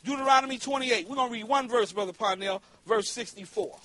Deuteronomy 0.04 0.58
28. 0.58 1.08
We're 1.08 1.16
going 1.16 1.28
to 1.28 1.32
read 1.32 1.44
one 1.44 1.68
verse, 1.68 1.92
Brother 1.92 2.12
Parnell, 2.12 2.62
verse 2.86 3.08
64. 3.10 3.76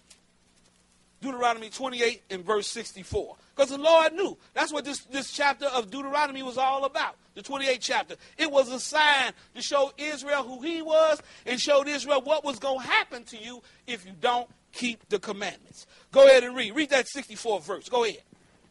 Deuteronomy 1.21 1.69
28 1.69 2.21
and 2.29 2.45
verse 2.45 2.67
64. 2.67 3.35
Because 3.55 3.71
the 3.71 3.77
Lord 3.77 4.13
knew. 4.13 4.37
That's 4.53 4.71
what 4.71 4.85
this, 4.85 4.99
this 5.05 5.31
chapter 5.31 5.65
of 5.65 5.91
Deuteronomy 5.91 6.43
was 6.43 6.57
all 6.57 6.85
about. 6.85 7.15
The 7.35 7.41
28th 7.41 7.77
chapter. 7.81 8.15
It 8.37 8.49
was 8.49 8.71
a 8.71 8.79
sign 8.79 9.33
to 9.55 9.61
show 9.61 9.91
Israel 9.97 10.43
who 10.43 10.61
he 10.61 10.81
was 10.81 11.21
and 11.45 11.59
showed 11.59 11.87
Israel 11.89 12.21
what 12.21 12.45
was 12.45 12.57
going 12.59 12.79
to 12.79 12.85
happen 12.87 13.23
to 13.25 13.37
you 13.37 13.61
if 13.85 14.05
you 14.05 14.13
don't 14.21 14.49
keep 14.71 15.07
the 15.09 15.19
commandments. 15.19 15.87
Go 16.11 16.25
ahead 16.25 16.43
and 16.43 16.55
read. 16.55 16.73
Read 16.75 16.89
that 16.91 17.05
64th 17.13 17.63
verse. 17.63 17.89
Go 17.89 18.05
ahead. 18.05 18.21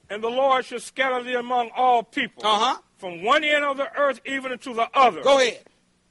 And 0.09 0.23
the 0.23 0.29
Lord 0.29 0.65
shall 0.65 0.81
scatter 0.81 1.23
thee 1.23 1.35
among 1.35 1.69
all 1.77 2.03
people, 2.03 2.47
Uh-huh. 2.47 2.79
from 2.97 3.23
one 3.23 3.45
end 3.45 3.65
of 3.65 3.77
the 3.77 3.95
earth 3.95 4.21
even 4.25 4.53
unto 4.53 4.73
the 4.73 4.89
other. 4.95 5.23
Go 5.23 5.39
ahead. 5.39 5.61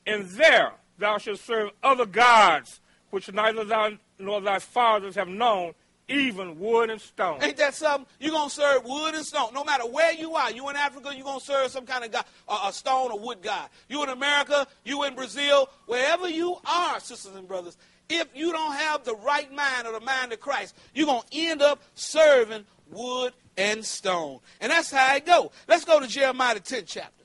And 0.05 0.25
there 0.29 0.73
thou 0.97 1.17
shalt 1.17 1.39
serve 1.39 1.71
other 1.83 2.05
gods, 2.05 2.79
which 3.09 3.31
neither 3.31 3.63
thou 3.63 3.91
nor 4.19 4.41
thy 4.41 4.59
fathers 4.59 5.15
have 5.15 5.27
known, 5.27 5.73
even 6.09 6.59
wood 6.59 6.89
and 6.89 7.01
stone. 7.01 7.39
Ain't 7.41 7.57
that 7.57 7.75
something? 7.75 8.07
You're 8.19 8.31
going 8.31 8.49
to 8.49 8.55
serve 8.55 8.85
wood 8.85 9.13
and 9.13 9.25
stone. 9.25 9.53
No 9.53 9.63
matter 9.63 9.85
where 9.85 10.13
you 10.13 10.35
are. 10.35 10.51
You 10.51 10.69
in 10.69 10.75
Africa, 10.75 11.11
you're 11.13 11.25
going 11.25 11.39
to 11.39 11.45
serve 11.45 11.71
some 11.71 11.85
kind 11.85 12.05
of 12.05 12.11
god, 12.11 12.25
a 12.65 12.71
stone 12.71 13.11
or 13.11 13.19
wood 13.19 13.41
god. 13.41 13.69
You 13.89 14.03
in 14.03 14.09
America, 14.09 14.67
you 14.85 15.03
in 15.03 15.15
Brazil, 15.15 15.69
wherever 15.85 16.29
you 16.29 16.57
are, 16.65 16.99
sisters 16.99 17.35
and 17.35 17.47
brothers, 17.47 17.77
if 18.09 18.27
you 18.33 18.51
don't 18.51 18.73
have 18.73 19.03
the 19.03 19.15
right 19.15 19.51
mind 19.53 19.85
or 19.85 19.93
the 19.93 20.05
mind 20.05 20.31
of 20.31 20.39
Christ, 20.39 20.75
you're 20.93 21.07
going 21.07 21.23
to 21.29 21.37
end 21.37 21.61
up 21.61 21.81
serving 21.93 22.65
wood 22.89 23.33
and 23.57 23.83
stone. 23.83 24.39
And 24.61 24.71
that's 24.71 24.91
how 24.91 25.15
it 25.15 25.25
go. 25.25 25.51
Let's 25.67 25.83
go 25.83 25.99
to 25.99 26.07
Jeremiah 26.07 26.55
the 26.55 26.61
10th 26.61 26.85
chapter. 26.87 27.23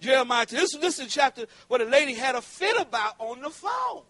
Jeremiah 0.00 0.46
10. 0.46 0.58
This, 0.58 0.76
this 0.76 0.98
is 0.98 1.06
a 1.06 1.08
chapter 1.08 1.46
where 1.68 1.78
the 1.78 1.90
lady 1.90 2.14
had 2.14 2.34
a 2.34 2.42
fit 2.42 2.80
about 2.80 3.14
on 3.18 3.40
the 3.40 3.50
phone. 3.50 4.02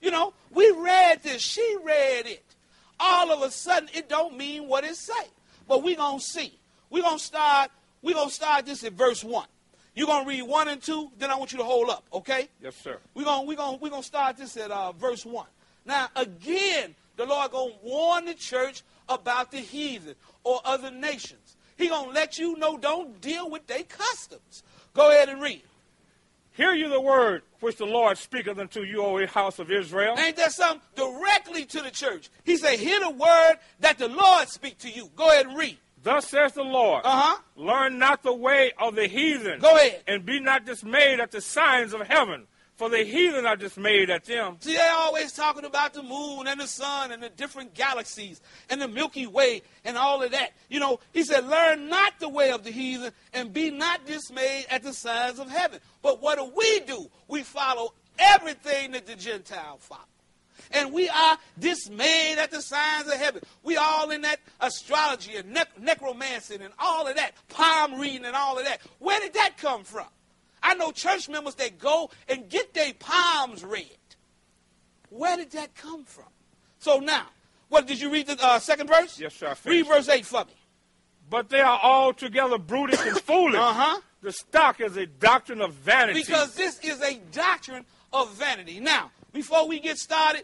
You 0.00 0.10
know, 0.10 0.32
we 0.50 0.70
read 0.70 1.22
this. 1.22 1.42
She 1.42 1.76
read 1.82 2.26
it. 2.26 2.44
All 2.98 3.30
of 3.32 3.42
a 3.42 3.50
sudden, 3.50 3.88
it 3.94 4.08
don't 4.08 4.36
mean 4.36 4.66
what 4.66 4.84
it 4.84 4.96
say. 4.96 5.12
But 5.68 5.82
we 5.82 5.94
going 5.94 6.18
to 6.18 6.24
see. 6.24 6.58
we 6.90 7.00
going 7.02 7.18
to 7.18 7.24
start, 7.24 7.70
we 8.02 8.12
going 8.12 8.28
to 8.28 8.34
start 8.34 8.66
this 8.66 8.82
at 8.84 8.92
verse 8.92 9.22
1. 9.22 9.46
You're 9.94 10.06
going 10.06 10.24
to 10.24 10.28
read 10.28 10.42
1 10.42 10.68
and 10.68 10.82
2, 10.82 11.12
then 11.18 11.30
I 11.30 11.36
want 11.36 11.52
you 11.52 11.58
to 11.58 11.64
hold 11.64 11.90
up, 11.90 12.04
okay? 12.12 12.48
Yes, 12.62 12.76
sir. 12.76 12.98
We're 13.14 13.24
going 13.24 13.46
we 13.46 13.56
gonna, 13.56 13.76
we 13.78 13.90
gonna 13.90 14.02
start 14.02 14.36
this 14.36 14.56
at 14.56 14.70
uh, 14.70 14.92
verse 14.92 15.26
1. 15.26 15.46
Now, 15.84 16.08
again, 16.14 16.94
the 17.16 17.26
Lord 17.26 17.50
going 17.50 17.72
to 17.72 17.78
warn 17.82 18.24
the 18.24 18.34
church 18.34 18.82
about 19.08 19.50
the 19.50 19.58
heathen 19.58 20.14
or 20.44 20.60
other 20.64 20.90
nations. 20.90 21.56
He 21.76 21.88
going 21.88 22.08
to 22.08 22.12
let 22.12 22.38
you 22.38 22.56
know 22.56 22.78
don't 22.78 23.20
deal 23.20 23.50
with 23.50 23.66
their 23.66 23.82
customs. 23.82 24.62
Go 24.94 25.10
ahead 25.10 25.28
and 25.28 25.40
read. 25.40 25.62
Hear 26.52 26.72
you 26.72 26.88
the 26.88 27.00
word 27.00 27.42
which 27.60 27.76
the 27.76 27.86
Lord 27.86 28.18
speaketh 28.18 28.58
unto 28.58 28.82
you, 28.82 29.02
O 29.02 29.26
house 29.26 29.58
of 29.58 29.70
Israel. 29.70 30.16
Ain't 30.18 30.36
that 30.36 30.52
something? 30.52 30.80
Directly 30.94 31.64
to 31.66 31.80
the 31.82 31.90
church. 31.90 32.28
He 32.44 32.56
said, 32.56 32.78
hear 32.78 33.00
the 33.00 33.10
word 33.10 33.54
that 33.80 33.98
the 33.98 34.08
Lord 34.08 34.48
speak 34.48 34.78
to 34.78 34.90
you. 34.90 35.10
Go 35.16 35.28
ahead 35.30 35.46
and 35.46 35.56
read. 35.56 35.78
Thus 36.02 36.26
says 36.28 36.52
the 36.54 36.62
Lord, 36.62 37.02
Uh-huh. 37.04 37.38
learn 37.56 37.98
not 37.98 38.22
the 38.22 38.34
way 38.34 38.72
of 38.78 38.94
the 38.94 39.06
heathen. 39.06 39.60
Go 39.60 39.76
ahead. 39.76 40.02
And 40.06 40.24
be 40.24 40.40
not 40.40 40.64
dismayed 40.64 41.20
at 41.20 41.30
the 41.30 41.40
signs 41.42 41.92
of 41.92 42.00
heaven, 42.06 42.46
for 42.80 42.88
the 42.88 43.04
heathen 43.04 43.44
are 43.44 43.56
dismayed 43.56 44.08
at 44.08 44.24
them. 44.24 44.56
See, 44.60 44.72
they 44.72 44.88
always 44.88 45.32
talking 45.32 45.66
about 45.66 45.92
the 45.92 46.02
moon 46.02 46.46
and 46.46 46.58
the 46.58 46.66
sun 46.66 47.12
and 47.12 47.22
the 47.22 47.28
different 47.28 47.74
galaxies 47.74 48.40
and 48.70 48.80
the 48.80 48.88
Milky 48.88 49.26
Way 49.26 49.60
and 49.84 49.98
all 49.98 50.22
of 50.22 50.30
that. 50.30 50.52
You 50.70 50.80
know, 50.80 50.98
he 51.12 51.22
said, 51.22 51.46
learn 51.46 51.90
not 51.90 52.18
the 52.20 52.30
way 52.30 52.52
of 52.52 52.64
the 52.64 52.70
heathen 52.70 53.12
and 53.34 53.52
be 53.52 53.70
not 53.70 54.06
dismayed 54.06 54.64
at 54.70 54.82
the 54.82 54.94
signs 54.94 55.38
of 55.38 55.50
heaven. 55.50 55.78
But 56.00 56.22
what 56.22 56.38
do 56.38 56.50
we 56.56 56.80
do? 56.86 57.10
We 57.28 57.42
follow 57.42 57.92
everything 58.18 58.92
that 58.92 59.06
the 59.06 59.14
Gentile 59.14 59.76
follow. 59.78 60.00
And 60.70 60.90
we 60.90 61.10
are 61.10 61.36
dismayed 61.58 62.38
at 62.38 62.50
the 62.50 62.62
signs 62.62 63.08
of 63.08 63.12
heaven. 63.18 63.42
We 63.62 63.76
all 63.76 64.10
in 64.10 64.22
that 64.22 64.40
astrology 64.58 65.36
and 65.36 65.52
nec- 65.52 65.78
necromancy 65.78 66.54
and 66.54 66.72
all 66.78 67.06
of 67.06 67.16
that, 67.16 67.32
palm 67.50 68.00
reading 68.00 68.24
and 68.24 68.34
all 68.34 68.58
of 68.58 68.64
that. 68.64 68.80
Where 69.00 69.20
did 69.20 69.34
that 69.34 69.58
come 69.58 69.84
from? 69.84 70.06
I 70.62 70.74
know 70.74 70.92
church 70.92 71.28
members 71.28 71.54
that 71.56 71.78
go 71.78 72.10
and 72.28 72.48
get 72.48 72.74
their 72.74 72.92
palms 72.94 73.64
read. 73.64 73.96
Where 75.10 75.36
did 75.36 75.50
that 75.52 75.74
come 75.74 76.04
from? 76.04 76.28
So 76.78 76.98
now, 76.98 77.26
what 77.68 77.86
did 77.86 78.00
you 78.00 78.10
read 78.10 78.26
the 78.26 78.38
uh, 78.40 78.58
second 78.58 78.88
verse? 78.88 79.18
Yes, 79.18 79.34
sir, 79.34 79.54
Read 79.64 79.86
verse 79.86 80.08
8 80.08 80.24
for 80.26 80.44
me. 80.44 80.52
But 81.28 81.48
they 81.48 81.60
are 81.60 81.78
altogether 81.82 82.58
brutish 82.58 83.00
and 83.04 83.20
foolish. 83.20 83.60
Uh-huh. 83.60 84.00
The 84.22 84.32
stock 84.32 84.80
is 84.80 84.96
a 84.96 85.06
doctrine 85.06 85.60
of 85.60 85.72
vanity. 85.74 86.20
Because 86.20 86.54
this 86.54 86.80
is 86.80 87.00
a 87.00 87.18
doctrine 87.32 87.84
of 88.12 88.32
vanity. 88.34 88.80
Now, 88.80 89.12
before 89.32 89.68
we 89.68 89.78
get 89.78 89.98
started, 89.98 90.42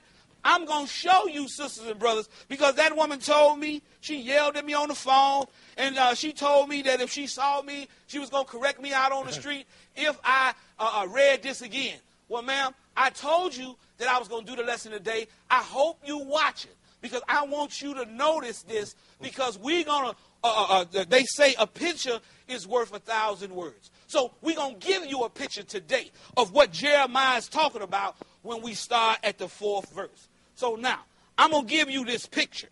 I'm 0.49 0.65
going 0.65 0.87
to 0.87 0.93
show 0.93 1.27
you, 1.27 1.49
sisters 1.49 1.89
and 1.89 1.99
brothers, 1.99 2.29
because 2.47 2.77
that 2.77 2.97
woman 2.97 3.19
told 3.19 3.59
me, 3.59 3.83
she 4.01 4.21
yelled 4.21 4.57
at 4.57 4.65
me 4.65 4.75
on 4.75 4.87
the 4.87 4.95
phone, 4.95 5.47
and 5.77 5.99
uh, 5.99 6.15
she 6.15 6.33
told 6.33 6.69
me 6.69 6.83
that 6.83 7.01
if 7.01 7.11
she 7.11 7.27
saw 7.27 7.63
me, 7.63 7.89
she 8.07 8.21
was 8.21 8.31
going 8.31 8.45
to 8.45 8.51
correct 8.51 8.81
me 8.81 8.93
out 8.93 9.11
on 9.11 9.27
the 9.27 9.33
street 9.41 9.67
if 9.97 10.17
I 10.23 10.55
uh, 10.79 11.03
uh, 11.03 11.09
read 11.09 11.43
this 11.43 11.63
again. 11.63 11.99
Well, 12.29 12.43
ma'am, 12.43 12.75
I 12.97 13.11
told 13.11 13.57
you 13.57 13.77
that 13.99 14.07
I 14.07 14.21
was 14.21 14.29
going 14.29 14.45
to 14.47 14.51
do 14.53 14.57
the 14.57 14.63
lesson 14.63 14.93
today. 14.93 15.27
I 15.51 15.63
hope 15.63 15.99
you 16.05 16.19
watch 16.19 16.65
it 16.65 16.77
because 17.01 17.23
I 17.29 17.45
want 17.45 17.83
you 17.83 17.95
to 17.95 18.05
notice 18.05 18.63
this 18.63 18.95
because 19.21 19.59
we're 19.59 19.83
going 19.83 20.11
to, 20.11 20.17
uh, 20.45 20.67
uh, 20.69 20.85
uh, 20.95 21.05
they 21.09 21.25
say 21.25 21.57
a 21.59 21.67
picture 21.67 22.21
is 22.47 22.69
worth 22.69 22.95
a 22.95 23.01
thousand 23.01 23.53
words. 23.53 23.91
So 24.07 24.31
we're 24.43 24.55
going 24.55 24.79
to 24.79 24.87
give 24.87 25.07
you 25.07 25.25
a 25.25 25.29
picture 25.29 25.65
today 25.65 26.13
of 26.37 26.53
what 26.53 26.71
Jeremiah 26.71 27.39
is 27.39 27.49
talking 27.49 27.83
about 27.83 28.15
when 28.43 28.63
we 28.63 28.75
start 28.75 29.19
at 29.25 29.39
the 29.39 29.49
fourth 29.49 29.93
verse. 29.93 30.29
So 30.57 30.75
now, 30.75 31.01
I'm 31.37 31.51
going 31.51 31.67
to 31.67 31.71
give 31.71 31.91
you 31.91 32.05
this 32.05 32.27
picture. 32.27 32.69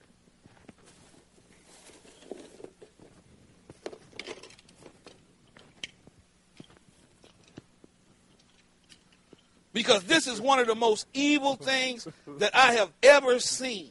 Because 9.75 10.05
this 10.05 10.27
is 10.27 10.41
one 10.41 10.61
of 10.61 10.67
the 10.67 10.75
most 10.75 11.07
evil 11.13 11.57
things 11.57 12.09
that 12.39 12.57
I 12.57 12.73
have 12.75 12.91
ever 13.03 13.39
seen. 13.39 13.91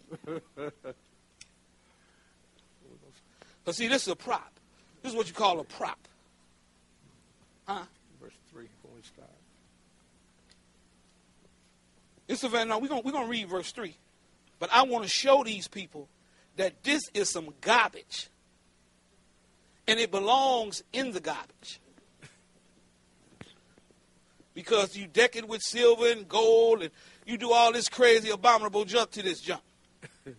But 3.65 3.75
see, 3.75 3.87
this 3.87 4.03
is 4.03 4.07
a 4.07 4.15
prop. 4.15 4.51
This 5.03 5.11
is 5.11 5.17
what 5.17 5.27
you 5.27 5.33
call 5.33 5.59
a 5.59 5.63
prop. 5.63 5.99
Huh? 7.67 7.83
Verse 8.21 8.33
3 8.51 8.65
when 8.83 8.95
we 8.95 9.01
start. 9.03 9.29
It's 12.27 12.43
a 12.43 12.65
no, 12.65 12.79
we're 12.79 12.87
gonna 12.87 13.01
we're 13.01 13.11
gonna 13.11 13.27
read 13.27 13.49
verse 13.49 13.71
three. 13.71 13.97
But 14.59 14.69
I 14.71 14.83
want 14.83 15.03
to 15.03 15.09
show 15.09 15.43
these 15.43 15.67
people 15.67 16.07
that 16.55 16.83
this 16.83 17.01
is 17.13 17.29
some 17.29 17.53
garbage. 17.61 18.29
And 19.87 19.99
it 19.99 20.11
belongs 20.11 20.83
in 20.93 21.11
the 21.11 21.19
garbage. 21.19 21.81
Because 24.53 24.95
you 24.95 25.07
deck 25.07 25.35
it 25.35 25.47
with 25.47 25.61
silver 25.61 26.07
and 26.07 26.29
gold 26.29 26.83
and 26.83 26.91
you 27.25 27.37
do 27.37 27.51
all 27.51 27.73
this 27.73 27.89
crazy 27.89 28.29
abominable 28.29 28.85
junk 28.85 29.11
to 29.11 29.23
this 29.23 29.41
junk. 29.41 29.61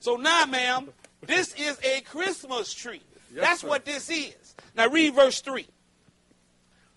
so 0.00 0.16
now, 0.16 0.46
ma'am, 0.46 0.88
this 1.26 1.54
is 1.54 1.78
a 1.84 2.00
Christmas 2.00 2.72
tree. 2.72 3.02
Yes, 3.32 3.44
That's 3.44 3.60
sir. 3.60 3.68
what 3.68 3.84
this 3.84 4.10
is. 4.10 4.54
Now 4.74 4.88
read 4.88 5.14
verse 5.14 5.40
3. 5.40 5.66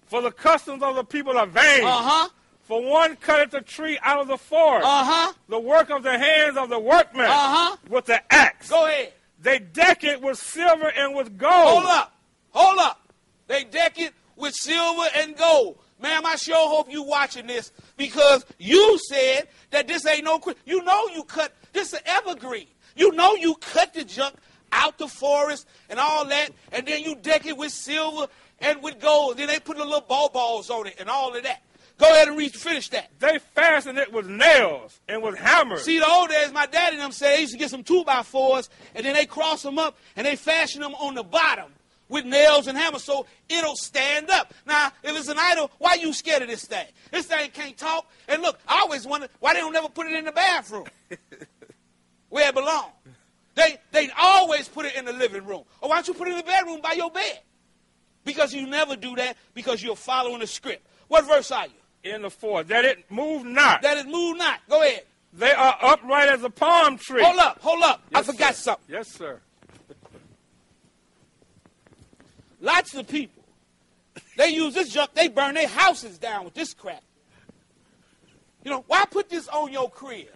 For 0.05 0.21
the 0.21 0.31
customs 0.31 0.81
of 0.81 0.95
the 0.95 1.03
people 1.03 1.37
are 1.37 1.45
vain. 1.45 1.83
Uh-huh. 1.83 2.29
For 2.73 2.81
one 2.81 3.17
cutteth 3.17 3.51
the 3.51 3.61
tree 3.61 3.99
out 4.01 4.19
of 4.19 4.27
the 4.27 4.35
forest. 4.35 4.87
Uh-huh. 4.87 5.33
The 5.47 5.59
work 5.59 5.91
of 5.91 6.01
the 6.01 6.17
hands 6.17 6.57
of 6.57 6.69
the 6.69 6.79
workman. 6.79 7.27
Uh-huh. 7.27 7.77
With 7.87 8.05
the 8.05 8.33
axe. 8.33 8.67
Go 8.67 8.87
ahead. 8.87 9.13
They 9.39 9.59
deck 9.59 10.03
it 10.03 10.23
with 10.23 10.39
silver 10.39 10.87
and 10.87 11.13
with 11.13 11.37
gold. 11.37 11.53
Hold 11.53 11.85
up. 11.85 12.15
Hold 12.49 12.79
up. 12.79 13.13
They 13.45 13.63
deck 13.63 13.99
it 13.99 14.13
with 14.35 14.55
silver 14.55 15.07
and 15.15 15.37
gold. 15.37 15.77
Ma'am, 16.01 16.25
I 16.25 16.35
sure 16.35 16.67
hope 16.67 16.91
you 16.91 17.03
watching 17.03 17.45
this 17.45 17.71
because 17.95 18.43
you 18.57 18.97
said 19.07 19.49
that 19.69 19.87
this 19.87 20.07
ain't 20.07 20.23
no. 20.23 20.41
You 20.65 20.83
know 20.83 21.09
you 21.13 21.25
cut. 21.25 21.53
This 21.73 21.93
is 21.93 21.99
evergreen. 22.07 22.65
You 22.95 23.11
know 23.11 23.35
you 23.35 23.53
cut 23.53 23.93
the 23.93 24.03
junk 24.03 24.33
out 24.71 24.97
the 24.97 25.07
forest 25.07 25.67
and 25.91 25.99
all 25.99 26.25
that, 26.25 26.49
and 26.71 26.87
then 26.87 27.03
you 27.03 27.17
deck 27.17 27.45
it 27.45 27.55
with 27.55 27.71
silver 27.71 28.25
and 28.61 28.81
with 28.81 28.99
gold. 28.99 29.37
Then 29.37 29.45
they 29.45 29.59
put 29.59 29.77
the 29.77 29.85
little 29.85 30.01
ball 30.01 30.29
balls 30.29 30.71
on 30.71 30.87
it 30.87 30.95
and 30.99 31.07
all 31.07 31.35
of 31.35 31.43
that. 31.43 31.61
Go 31.97 32.09
ahead 32.09 32.27
and 32.27 32.37
read, 32.37 32.53
finish 32.53 32.89
that. 32.89 33.11
They 33.19 33.39
fasten 33.39 33.97
it 33.97 34.11
with 34.11 34.27
nails 34.27 34.99
and 35.07 35.21
with 35.21 35.37
hammers. 35.37 35.83
See, 35.83 35.99
the 35.99 36.09
old 36.09 36.29
days, 36.29 36.51
my 36.51 36.65
daddy 36.65 36.95
and 36.95 37.03
them 37.03 37.11
say 37.11 37.35
they 37.35 37.41
used 37.41 37.53
to 37.53 37.59
get 37.59 37.69
some 37.69 37.83
two 37.83 38.03
by 38.03 38.23
fours, 38.23 38.69
and 38.95 39.05
then 39.05 39.13
they 39.13 39.25
cross 39.25 39.61
them 39.61 39.77
up, 39.77 39.97
and 40.15 40.25
they 40.25 40.35
fashion 40.35 40.81
them 40.81 40.95
on 40.95 41.13
the 41.13 41.23
bottom 41.23 41.71
with 42.09 42.25
nails 42.25 42.67
and 42.67 42.77
hammers, 42.77 43.03
so 43.03 43.25
it'll 43.49 43.75
stand 43.75 44.29
up. 44.29 44.53
Now, 44.65 44.91
if 45.03 45.17
it's 45.17 45.29
an 45.29 45.37
idol, 45.39 45.71
why 45.77 45.95
you 45.95 46.13
scared 46.13 46.41
of 46.41 46.47
this 46.47 46.65
thing? 46.65 46.85
This 47.11 47.27
thing 47.27 47.49
can't 47.51 47.77
talk. 47.77 48.09
And 48.27 48.41
look, 48.41 48.59
I 48.67 48.79
always 48.79 49.05
wonder 49.05 49.27
why 49.39 49.53
they 49.53 49.59
don't 49.59 49.73
never 49.73 49.89
put 49.89 50.07
it 50.07 50.13
in 50.13 50.25
the 50.25 50.31
bathroom 50.31 50.85
where 52.29 52.49
it 52.49 52.55
belongs. 52.55 52.91
They 53.55 53.77
they 53.91 54.09
always 54.17 54.67
put 54.67 54.85
it 54.85 54.95
in 54.95 55.05
the 55.05 55.13
living 55.13 55.45
room. 55.45 55.63
Or 55.81 55.89
why 55.89 55.95
don't 55.95 56.07
you 56.07 56.13
put 56.13 56.27
it 56.27 56.31
in 56.31 56.37
the 56.37 56.43
bedroom 56.43 56.81
by 56.81 56.93
your 56.93 57.11
bed? 57.11 57.39
Because 58.25 58.53
you 58.53 58.67
never 58.67 58.95
do 58.95 59.15
that 59.15 59.37
because 59.53 59.83
you're 59.83 59.95
following 59.95 60.39
the 60.39 60.47
script. 60.47 60.87
What 61.07 61.25
verse 61.25 61.51
are 61.51 61.67
you? 61.67 61.82
In 62.03 62.21
the 62.21 62.29
forest, 62.29 62.69
that 62.69 62.85
it 62.85 63.09
move 63.09 63.45
not. 63.45 63.81
That 63.81 63.97
it 63.97 64.07
move 64.07 64.37
not. 64.37 64.59
Go 64.69 64.81
ahead. 64.81 65.03
they 65.33 65.51
are 65.51 65.77
upright 65.81 66.29
as 66.29 66.43
a 66.43 66.49
palm 66.49 66.97
tree. 66.97 67.23
Hold 67.23 67.39
up, 67.39 67.59
hold 67.61 67.83
up. 67.83 68.01
I 68.13 68.23
forgot 68.23 68.55
sir. 68.55 68.61
something. 68.61 68.95
Yes, 68.95 69.07
sir. 69.09 69.39
Lots 72.59 72.95
of 72.95 73.07
people. 73.07 73.43
They 74.37 74.49
use 74.49 74.73
this 74.73 74.89
junk, 74.89 75.13
they 75.13 75.27
burn 75.27 75.55
their 75.55 75.67
houses 75.67 76.17
down 76.17 76.45
with 76.45 76.53
this 76.53 76.73
crap. 76.73 77.03
You 78.63 78.71
know, 78.71 78.83
why 78.87 79.05
put 79.05 79.29
this 79.29 79.47
on 79.49 79.71
your 79.71 79.89
crib? 79.89 80.27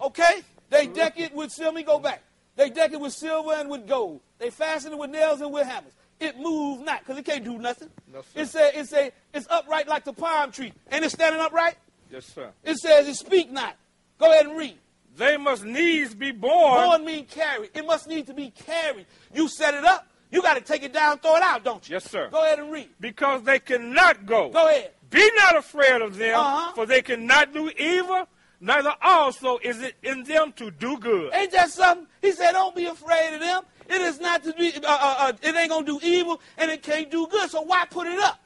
Okay? 0.00 0.42
They 0.70 0.86
deck 0.86 1.18
it 1.18 1.34
with 1.34 1.50
silver. 1.52 1.72
Let 1.72 1.74
me 1.74 1.82
go 1.82 1.98
back. 1.98 2.22
They 2.56 2.70
deck 2.70 2.92
it 2.92 3.00
with 3.00 3.12
silver 3.12 3.52
and 3.52 3.68
with 3.68 3.86
gold. 3.86 4.20
They 4.38 4.50
fasten 4.50 4.92
it 4.92 4.98
with 4.98 5.10
nails 5.10 5.40
and 5.40 5.52
with 5.52 5.66
hammers. 5.66 5.92
It 6.18 6.38
moves 6.38 6.82
not, 6.82 7.00
because 7.00 7.18
it 7.18 7.24
can't 7.24 7.44
do 7.44 7.58
nothing. 7.58 7.90
No, 8.12 8.20
sir. 8.22 8.40
It's 8.40 8.54
a, 8.54 8.78
it's 8.80 8.92
a, 8.92 9.12
it's 9.34 9.46
upright 9.50 9.86
like 9.88 10.04
the 10.04 10.12
palm 10.14 10.50
tree. 10.50 10.72
Ain't 10.90 11.04
it 11.04 11.10
standing 11.10 11.40
upright? 11.40 11.76
Yes, 12.10 12.26
sir. 12.26 12.50
It 12.64 12.76
says 12.78 13.06
it 13.08 13.16
speak 13.16 13.50
not. 13.50 13.76
Go 14.18 14.30
ahead 14.30 14.46
and 14.46 14.56
read. 14.56 14.76
They 15.16 15.36
must 15.36 15.64
needs 15.64 16.14
be 16.14 16.30
born. 16.30 16.84
Born 16.88 17.04
mean 17.04 17.24
carried. 17.26 17.70
It 17.74 17.84
must 17.86 18.06
need 18.08 18.26
to 18.28 18.34
be 18.34 18.50
carried. 18.50 19.06
You 19.34 19.48
set 19.48 19.74
it 19.74 19.84
up. 19.84 20.06
You 20.30 20.42
got 20.42 20.54
to 20.54 20.60
take 20.60 20.82
it 20.82 20.92
down, 20.92 21.18
throw 21.18 21.36
it 21.36 21.42
out, 21.42 21.64
don't 21.64 21.86
you? 21.88 21.94
Yes, 21.94 22.10
sir. 22.10 22.28
Go 22.30 22.42
ahead 22.42 22.58
and 22.58 22.70
read. 22.72 22.88
Because 23.00 23.42
they 23.42 23.58
cannot 23.58 24.26
go. 24.26 24.50
Go 24.50 24.68
ahead. 24.68 24.90
Be 25.10 25.30
not 25.36 25.56
afraid 25.56 26.02
of 26.02 26.16
them, 26.16 26.38
Uh-huh. 26.38 26.72
for 26.74 26.84
they 26.86 27.00
cannot 27.00 27.54
do 27.54 27.70
evil, 27.78 28.26
neither 28.60 28.92
also 29.00 29.58
is 29.58 29.80
it 29.80 29.94
in 30.02 30.24
them 30.24 30.52
to 30.56 30.70
do 30.70 30.98
good. 30.98 31.32
Ain't 31.32 31.52
that 31.52 31.70
something? 31.70 32.06
He 32.20 32.32
said, 32.32 32.52
don't 32.52 32.74
be 32.74 32.86
afraid 32.86 33.34
of 33.34 33.40
them. 33.40 33.62
It 33.88 34.00
is 34.00 34.20
not 34.20 34.42
to 34.44 34.52
be, 34.52 34.72
uh, 34.74 34.80
uh, 34.86 35.14
uh, 35.18 35.32
it 35.42 35.54
ain't 35.54 35.70
going 35.70 35.86
to 35.86 35.98
do 35.98 36.06
evil 36.06 36.40
and 36.58 36.70
it 36.70 36.82
can't 36.82 37.10
do 37.10 37.26
good. 37.28 37.50
So 37.50 37.62
why 37.62 37.84
put 37.90 38.06
it 38.06 38.18
up? 38.18 38.40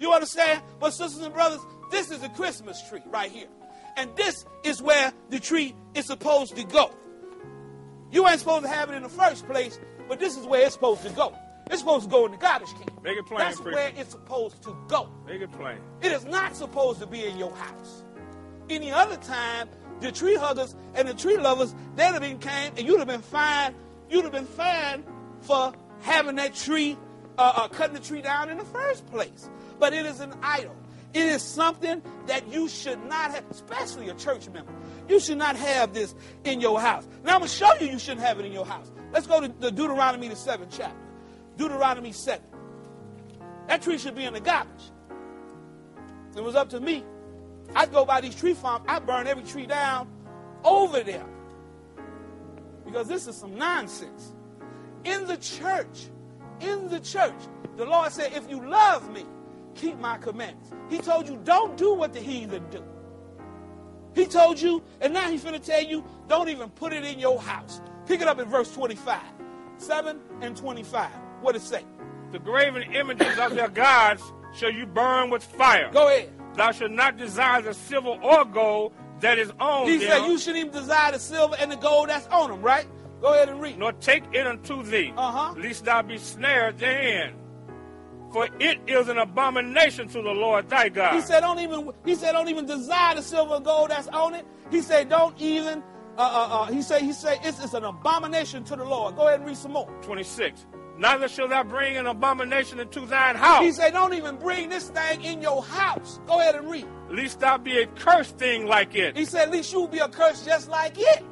You 0.00 0.12
understand? 0.12 0.62
But 0.78 0.90
sisters 0.92 1.22
and 1.22 1.32
brothers, 1.34 1.60
this 1.90 2.10
is 2.10 2.22
a 2.22 2.28
Christmas 2.30 2.80
tree 2.88 3.00
right 3.06 3.30
here. 3.30 3.48
And 3.96 4.14
this 4.16 4.44
is 4.62 4.82
where 4.82 5.12
the 5.30 5.40
tree 5.40 5.74
is 5.94 6.06
supposed 6.06 6.54
to 6.56 6.64
go. 6.64 6.90
You 8.12 8.28
ain't 8.28 8.38
supposed 8.38 8.64
to 8.64 8.68
have 8.68 8.90
it 8.90 8.94
in 8.94 9.02
the 9.02 9.08
first 9.08 9.46
place, 9.46 9.80
but 10.08 10.20
this 10.20 10.36
is 10.36 10.46
where 10.46 10.62
it's 10.62 10.74
supposed 10.74 11.02
to 11.02 11.10
go. 11.10 11.34
It's 11.70 11.80
supposed 11.80 12.04
to 12.04 12.10
go 12.10 12.26
in 12.26 12.32
the 12.32 12.38
garbage 12.38 12.68
can. 12.74 13.02
Make 13.02 13.18
it 13.18 13.26
plain, 13.26 13.38
That's 13.38 13.60
preacher. 13.60 13.76
where 13.76 13.92
it's 13.96 14.10
supposed 14.10 14.62
to 14.62 14.76
go. 14.86 15.08
Make 15.26 15.40
it 15.40 15.50
plain. 15.52 15.78
It 16.02 16.12
is 16.12 16.24
not 16.24 16.54
supposed 16.54 17.00
to 17.00 17.06
be 17.06 17.24
in 17.24 17.36
your 17.38 17.52
house. 17.54 18.04
Any 18.70 18.92
other 18.92 19.16
time, 19.16 19.68
the 20.00 20.12
tree 20.12 20.36
huggers 20.36 20.76
and 20.94 21.08
the 21.08 21.14
tree 21.14 21.36
lovers, 21.38 21.74
they'd 21.96 22.04
have 22.04 22.20
been 22.20 22.38
came 22.38 22.72
and 22.76 22.86
you'd 22.86 22.98
have 22.98 23.08
been 23.08 23.22
fined. 23.22 23.74
You'd 24.08 24.24
have 24.24 24.32
been 24.32 24.46
fined 24.46 25.04
for 25.40 25.72
having 26.00 26.36
that 26.36 26.54
tree, 26.54 26.96
uh, 27.38 27.52
uh, 27.56 27.68
cutting 27.68 27.94
the 27.94 28.00
tree 28.00 28.22
down 28.22 28.50
in 28.50 28.58
the 28.58 28.64
first 28.64 29.06
place. 29.06 29.48
But 29.78 29.92
it 29.92 30.06
is 30.06 30.20
an 30.20 30.32
idol. 30.42 30.76
It 31.12 31.24
is 31.24 31.42
something 31.42 32.02
that 32.26 32.46
you 32.52 32.68
should 32.68 33.02
not 33.04 33.30
have, 33.30 33.44
especially 33.50 34.08
a 34.08 34.14
church 34.14 34.48
member. 34.48 34.72
You 35.08 35.18
should 35.20 35.38
not 35.38 35.56
have 35.56 35.94
this 35.94 36.14
in 36.44 36.60
your 36.60 36.80
house. 36.80 37.06
Now 37.24 37.34
I'm 37.34 37.40
gonna 37.40 37.48
show 37.48 37.72
you 37.80 37.86
you 37.88 37.98
shouldn't 37.98 38.20
have 38.26 38.38
it 38.38 38.44
in 38.44 38.52
your 38.52 38.66
house. 38.66 38.90
Let's 39.12 39.26
go 39.26 39.40
to 39.40 39.48
the 39.48 39.70
Deuteronomy 39.70 40.28
the 40.28 40.36
seventh 40.36 40.74
chapter. 40.76 40.96
Deuteronomy 41.56 42.12
seven. 42.12 42.44
That 43.68 43.82
tree 43.82 43.98
should 43.98 44.14
be 44.14 44.24
in 44.24 44.34
the 44.34 44.40
garbage. 44.40 44.90
It 46.36 46.42
was 46.42 46.54
up 46.54 46.68
to 46.70 46.80
me, 46.80 47.02
I'd 47.74 47.92
go 47.92 48.04
by 48.04 48.20
these 48.20 48.34
tree 48.34 48.52
farms, 48.54 48.84
I'd 48.88 49.06
burn 49.06 49.26
every 49.26 49.42
tree 49.44 49.66
down 49.66 50.08
over 50.64 51.02
there. 51.02 51.24
Because 52.86 53.08
this 53.08 53.26
is 53.26 53.36
some 53.36 53.58
nonsense. 53.58 54.32
In 55.04 55.26
the 55.26 55.36
church, 55.36 56.08
in 56.60 56.88
the 56.88 57.00
church, 57.00 57.34
the 57.76 57.84
Lord 57.84 58.10
said, 58.12 58.32
if 58.32 58.48
you 58.48 58.66
love 58.66 59.12
me, 59.12 59.24
keep 59.74 59.98
my 59.98 60.16
commandments. 60.16 60.70
He 60.88 60.98
told 60.98 61.28
you, 61.28 61.38
don't 61.44 61.76
do 61.76 61.92
what 61.92 62.14
the 62.14 62.20
heathen 62.20 62.64
do. 62.70 62.82
He 64.14 64.24
told 64.24 64.58
you, 64.58 64.82
and 65.02 65.12
now 65.12 65.30
he's 65.30 65.42
going 65.42 65.60
to 65.60 65.64
tell 65.64 65.82
you, 65.82 66.02
don't 66.26 66.48
even 66.48 66.70
put 66.70 66.94
it 66.94 67.04
in 67.04 67.18
your 67.18 67.38
house. 67.38 67.82
Pick 68.06 68.22
it 68.22 68.28
up 68.28 68.38
in 68.38 68.48
verse 68.48 68.72
25. 68.72 69.20
7 69.76 70.18
and 70.40 70.56
25. 70.56 71.10
What 71.42 71.52
does 71.52 71.64
it 71.64 71.66
say? 71.66 71.84
The 72.32 72.38
graven 72.38 72.82
images 72.94 73.38
of 73.38 73.54
their 73.54 73.68
gods 73.68 74.22
shall 74.54 74.72
you 74.72 74.86
burn 74.86 75.28
with 75.28 75.44
fire. 75.44 75.90
Go 75.92 76.08
ahead. 76.08 76.32
Thou 76.54 76.72
shalt 76.72 76.92
not 76.92 77.18
desire 77.18 77.60
the 77.60 77.74
silver 77.74 78.16
or 78.22 78.44
gold 78.46 78.94
that 79.20 79.38
is 79.38 79.50
on 79.60 79.86
He 79.88 79.98
them, 79.98 80.08
said 80.08 80.26
you 80.26 80.38
shouldn't 80.38 80.66
even 80.66 80.72
desire 80.72 81.12
the 81.12 81.18
silver 81.18 81.56
and 81.58 81.70
the 81.72 81.76
gold 81.76 82.08
that's 82.08 82.26
on 82.28 82.50
them, 82.50 82.62
right? 82.62 82.86
Go 83.20 83.32
ahead 83.32 83.48
and 83.48 83.60
read. 83.60 83.78
nor 83.78 83.92
take 83.92 84.24
it 84.32 84.46
unto 84.46 84.82
thee, 84.82 85.12
Uh-huh. 85.16 85.54
lest 85.58 85.84
thou 85.84 86.02
be 86.02 86.18
snared 86.18 86.78
therein. 86.78 87.34
For 88.32 88.48
it 88.60 88.78
is 88.86 89.08
an 89.08 89.18
abomination 89.18 90.08
to 90.08 90.20
the 90.20 90.30
Lord 90.32 90.68
thy 90.68 90.88
God. 90.90 91.14
He 91.14 91.20
said 91.22 91.40
don't 91.40 91.60
even 91.60 91.90
he 92.04 92.14
said 92.14 92.32
don't 92.32 92.48
even 92.48 92.66
desire 92.66 93.14
the 93.14 93.22
silver 93.22 93.54
and 93.54 93.64
gold 93.64 93.90
that's 93.90 94.08
on 94.08 94.34
it. 94.34 94.44
He 94.70 94.82
said 94.82 95.08
don't 95.08 95.38
even 95.40 95.82
uh, 96.18 96.20
uh, 96.22 96.48
uh, 96.62 96.66
he 96.66 96.82
said 96.82 97.02
he 97.02 97.12
said 97.12 97.38
it's, 97.42 97.62
it's 97.62 97.72
an 97.74 97.84
abomination 97.84 98.64
to 98.64 98.76
the 98.76 98.84
Lord. 98.84 99.16
Go 99.16 99.26
ahead 99.28 99.40
and 99.40 99.48
read 99.48 99.56
some 99.56 99.72
more. 99.72 99.86
26. 100.02 100.66
Neither 100.98 101.28
shall 101.28 101.48
thou 101.48 101.62
bring 101.62 101.96
an 101.96 102.06
abomination 102.06 102.80
into 102.80 103.04
thine 103.06 103.36
house. 103.36 103.62
He 103.62 103.72
said, 103.72 103.92
don't 103.92 104.14
even 104.14 104.36
bring 104.36 104.68
this 104.70 104.88
thing 104.88 105.22
in 105.22 105.42
your 105.42 105.62
house. 105.62 106.20
Go 106.26 106.40
ahead 106.40 106.54
and 106.54 106.70
read. 106.70 106.86
Lest 107.10 107.40
thou 107.40 107.58
be 107.58 107.78
a 107.78 107.86
cursed 107.86 108.38
thing 108.38 108.66
like 108.66 108.94
it. 108.94 109.16
He 109.16 109.24
said, 109.26 109.48
at 109.48 109.50
least 109.50 109.72
you'll 109.72 109.88
be 109.88 110.00
accursed 110.00 110.46
just 110.46 110.68
like 110.68 110.94
it. 110.96 111.22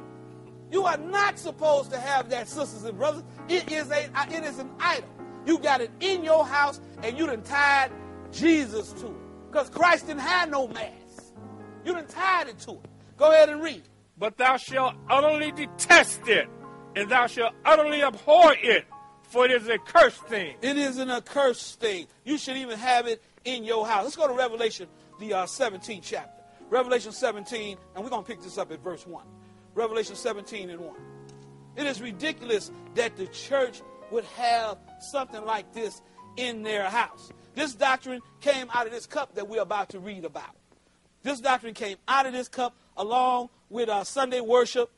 You 0.71 0.83
are 0.83 0.97
not 0.97 1.39
supposed 1.39 1.91
to 1.91 1.99
have 1.99 2.29
that, 2.29 2.47
sisters 2.47 2.83
and 2.83 2.97
brothers. 2.97 3.23
It 3.47 3.71
is 3.71 3.89
a 3.91 4.09
uh, 4.15 4.25
it 4.29 4.43
is 4.43 4.59
an 4.59 4.69
idol. 4.79 5.09
You 5.45 5.59
got 5.59 5.79
it 5.81 5.91
in 5.99 6.23
your 6.23 6.45
house 6.45 6.81
and 7.03 7.17
you 7.17 7.27
done 7.27 7.43
tied 7.43 7.91
Jesus 8.31 8.91
to 8.93 9.07
it. 9.07 9.13
Because 9.51 9.69
Christ 9.69 10.07
didn't 10.07 10.21
have 10.21 10.49
no 10.49 10.67
mass. 10.67 11.31
You 11.85 11.93
done 11.93 12.07
tied 12.07 12.47
it 12.47 12.59
to 12.59 12.71
it. 12.71 12.89
Go 13.15 13.31
ahead 13.31 13.49
and 13.49 13.61
read. 13.61 13.83
But 14.17 14.37
thou 14.37 14.57
shalt 14.57 14.95
utterly 15.09 15.51
detest 15.51 16.27
it, 16.27 16.47
and 16.95 17.09
thou 17.09 17.27
shalt 17.27 17.53
utterly 17.63 18.01
abhor 18.01 18.55
it, 18.61 18.85
for 19.35 19.43
it 19.43 19.51
is 19.51 19.67
a 19.67 19.77
cursed 19.77 20.23
thing. 20.27 20.55
It 20.61 20.77
is 20.77 20.97
an 20.97 21.11
accursed 21.11 21.81
thing. 21.81 22.07
You 22.23 22.37
should 22.37 22.55
even 22.55 22.79
have 22.79 23.05
it 23.05 23.21
in 23.43 23.65
your 23.65 23.85
house. 23.85 24.05
Let's 24.05 24.15
go 24.15 24.29
to 24.29 24.33
Revelation, 24.33 24.87
the 25.19 25.33
uh, 25.33 25.45
17th 25.45 25.99
chapter. 26.03 26.41
Revelation 26.69 27.11
17, 27.11 27.77
and 27.93 28.03
we're 28.03 28.09
going 28.09 28.23
to 28.23 28.27
pick 28.27 28.41
this 28.41 28.57
up 28.57 28.71
at 28.71 28.81
verse 28.81 29.05
1. 29.05 29.25
Revelation 29.73 30.15
17 30.15 30.69
and 30.69 30.79
1. 30.79 30.95
It 31.75 31.85
is 31.85 32.01
ridiculous 32.01 32.71
that 32.93 33.17
the 33.17 33.27
church 33.27 33.81
would 34.09 34.23
have 34.37 34.77
something 35.01 35.43
like 35.43 35.73
this 35.73 36.01
in 36.37 36.63
their 36.63 36.89
house. 36.89 37.29
This 37.55 37.75
doctrine 37.75 38.21
came 38.39 38.67
out 38.73 38.85
of 38.85 38.93
this 38.93 39.05
cup 39.05 39.35
that 39.35 39.49
we're 39.49 39.61
about 39.61 39.89
to 39.89 39.99
read 39.99 40.23
about. 40.23 40.55
This 41.23 41.41
doctrine 41.41 41.73
came 41.73 41.97
out 42.07 42.25
of 42.25 42.31
this 42.31 42.47
cup 42.47 42.73
along 42.95 43.49
with 43.69 43.89
our 43.89 44.05
Sunday 44.05 44.39
worship, 44.39 44.89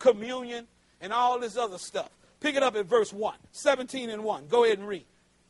communion, 0.00 0.66
and 1.00 1.12
all 1.12 1.38
this 1.38 1.56
other 1.56 1.78
stuff. 1.78 2.10
Pick 2.44 2.56
it 2.56 2.62
up 2.62 2.76
at 2.76 2.84
verse 2.84 3.10
1, 3.10 3.34
17 3.52 4.10
and 4.10 4.22
1. 4.22 4.48
Go 4.48 4.64
ahead 4.64 4.78
and 4.78 4.86
read. 4.86 5.06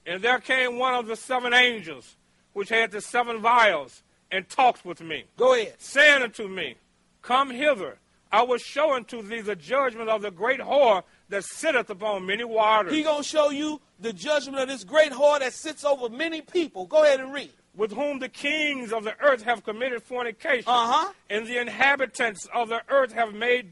And 0.07 0.23
there 0.23 0.39
came 0.39 0.79
one 0.79 0.95
of 0.95 1.09
the 1.09 1.17
seven 1.17 1.53
angels, 1.53 2.15
which 2.53 2.69
had 2.69 2.93
the 2.93 3.01
seven 3.01 3.41
vials, 3.41 4.05
and 4.31 4.49
talked 4.49 4.85
with 4.85 5.01
me, 5.01 5.25
Go 5.37 5.55
ahead. 5.55 5.75
saying 5.79 6.23
unto 6.23 6.47
me, 6.47 6.77
Come 7.21 7.51
hither, 7.51 7.99
I 8.31 8.43
will 8.43 8.59
show 8.59 8.95
unto 8.95 9.23
thee 9.23 9.41
the 9.41 9.57
judgment 9.57 10.09
of 10.09 10.23
the 10.23 10.31
great 10.31 10.61
whore 10.61 11.03
that 11.31 11.43
sitteth 11.45 11.91
upon 11.91 12.27
many 12.27 12.45
waters, 12.45 12.93
He 12.93 13.03
gonna 13.03 13.25
show 13.25 13.51
you 13.51 13.81
the 13.99 14.13
judgment 14.13 14.59
of 14.63 14.69
this 14.69 14.85
great 14.85 15.11
whore 15.11 15.41
that 15.41 15.53
sits 15.53 15.85
over 15.85 16.09
many 16.09 16.43
people. 16.43 16.87
Go 16.87 17.03
ahead 17.03 17.19
and 17.19 17.33
read. 17.33 17.51
with 17.75 17.91
whom 17.91 18.21
the 18.21 18.29
kings 18.29 18.93
of 18.93 19.03
the 19.03 19.17
earth 19.21 19.43
have 19.43 19.65
committed 19.65 20.01
fornication, 20.01 20.63
Uh-huh. 20.69 21.13
and 21.29 21.45
the 21.49 21.59
inhabitants 21.59 22.47
of 22.55 22.69
the 22.69 22.81
earth 22.89 23.11
have 23.15 23.35
made 23.35 23.71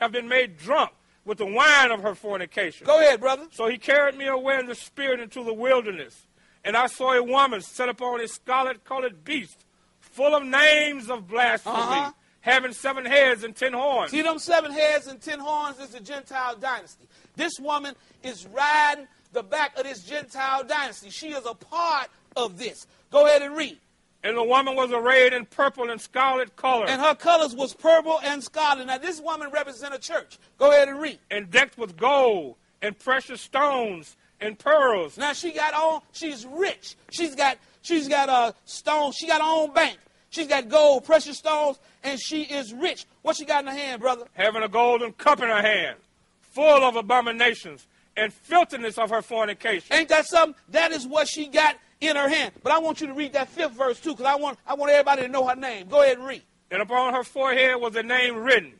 have 0.00 0.10
been 0.10 0.26
made 0.28 0.56
drunk 0.58 0.90
with 1.28 1.38
the 1.38 1.46
wine 1.46 1.90
of 1.90 2.00
her 2.02 2.14
fornication. 2.14 2.86
Go 2.86 2.98
ahead, 2.98 3.20
brother. 3.20 3.46
So 3.52 3.68
he 3.68 3.76
carried 3.76 4.16
me 4.16 4.26
away 4.26 4.58
in 4.58 4.66
the 4.66 4.74
spirit 4.74 5.20
into 5.20 5.44
the 5.44 5.52
wilderness, 5.52 6.26
and 6.64 6.74
I 6.76 6.86
saw 6.86 7.12
a 7.12 7.22
woman 7.22 7.60
set 7.60 7.88
upon 7.90 8.20
a 8.22 8.26
scarlet-colored 8.28 9.22
beast, 9.24 9.64
full 10.00 10.34
of 10.34 10.42
names 10.42 11.10
of 11.10 11.28
blasphemy, 11.28 11.76
Uh-huh. 11.76 12.12
having 12.40 12.72
seven 12.72 13.04
heads 13.04 13.44
and 13.44 13.54
ten 13.54 13.74
horns. 13.74 14.10
See 14.10 14.22
them 14.22 14.38
seven 14.38 14.72
heads 14.72 15.06
and 15.06 15.20
ten 15.20 15.38
horns 15.38 15.78
is 15.78 15.90
the 15.90 16.00
Gentile 16.00 16.56
dynasty. 16.56 17.06
This 17.36 17.52
woman 17.60 17.94
is 18.22 18.46
riding 18.46 19.06
the 19.32 19.42
back 19.42 19.76
of 19.78 19.84
this 19.84 20.02
Gentile 20.04 20.64
dynasty. 20.64 21.10
She 21.10 21.28
is 21.28 21.44
a 21.44 21.54
part 21.54 22.08
of 22.36 22.56
this. 22.58 22.86
Go 23.10 23.26
ahead 23.26 23.42
and 23.42 23.54
read. 23.54 23.78
And 24.24 24.36
the 24.36 24.42
woman 24.42 24.74
was 24.74 24.90
arrayed 24.90 25.32
in 25.32 25.46
purple 25.46 25.90
and 25.90 26.00
scarlet 26.00 26.56
color, 26.56 26.86
And 26.88 27.00
her 27.00 27.14
colors 27.14 27.54
was 27.54 27.72
purple 27.72 28.18
and 28.24 28.42
scarlet. 28.42 28.86
Now 28.86 28.98
this 28.98 29.20
woman 29.20 29.50
represents 29.50 29.96
a 29.96 30.00
church. 30.00 30.38
Go 30.58 30.70
ahead 30.72 30.88
and 30.88 31.00
read. 31.00 31.18
and 31.30 31.50
decked 31.50 31.78
with 31.78 31.96
gold 31.96 32.56
and 32.82 32.98
precious 32.98 33.40
stones 33.40 34.16
and 34.40 34.58
pearls, 34.58 35.18
Now 35.18 35.32
she 35.32 35.52
got 35.52 35.74
on. 35.74 36.00
She's 36.12 36.46
rich. 36.46 36.96
She's 37.10 37.34
got. 37.34 37.58
She's 37.82 38.08
got 38.08 38.28
a 38.28 38.32
uh, 38.32 38.52
stone. 38.66 39.12
She 39.12 39.26
got 39.26 39.40
her 39.40 39.46
own 39.48 39.72
bank. 39.72 39.98
She's 40.30 40.46
got 40.46 40.68
gold, 40.68 41.04
precious 41.04 41.38
stones, 41.38 41.78
and 42.04 42.20
she 42.20 42.42
is 42.42 42.72
rich. 42.74 43.06
What 43.22 43.36
she 43.36 43.44
got 43.44 43.64
in 43.64 43.68
her 43.68 43.76
hand, 43.76 44.00
brother? 44.02 44.26
having 44.34 44.62
a 44.62 44.68
golden 44.68 45.12
cup 45.12 45.40
in 45.40 45.48
her 45.48 45.62
hand, 45.62 45.96
full 46.42 46.82
of 46.84 46.96
abominations 46.96 47.86
and 48.16 48.32
filthiness 48.32 48.98
of 48.98 49.10
her 49.10 49.22
fornication. 49.22 49.96
Ain't 49.96 50.08
that 50.10 50.26
something? 50.26 50.54
That 50.70 50.92
is 50.92 51.06
what 51.06 51.28
she 51.28 51.48
got 51.48 51.76
in 52.00 52.16
her 52.16 52.28
hand. 52.28 52.52
But 52.62 52.72
I 52.72 52.78
want 52.78 53.00
you 53.00 53.06
to 53.08 53.14
read 53.14 53.32
that 53.32 53.48
fifth 53.48 53.72
verse 53.72 54.00
too, 54.00 54.10
because 54.10 54.26
I 54.26 54.36
want 54.36 54.58
I 54.66 54.74
want 54.74 54.92
everybody 54.92 55.22
to 55.22 55.28
know 55.28 55.46
her 55.46 55.56
name. 55.56 55.88
Go 55.88 56.02
ahead 56.02 56.18
and 56.18 56.26
read. 56.26 56.42
And 56.70 56.82
upon 56.82 57.14
her 57.14 57.24
forehead 57.24 57.80
was 57.80 57.96
a 57.96 58.02
name 58.02 58.36
written 58.36 58.74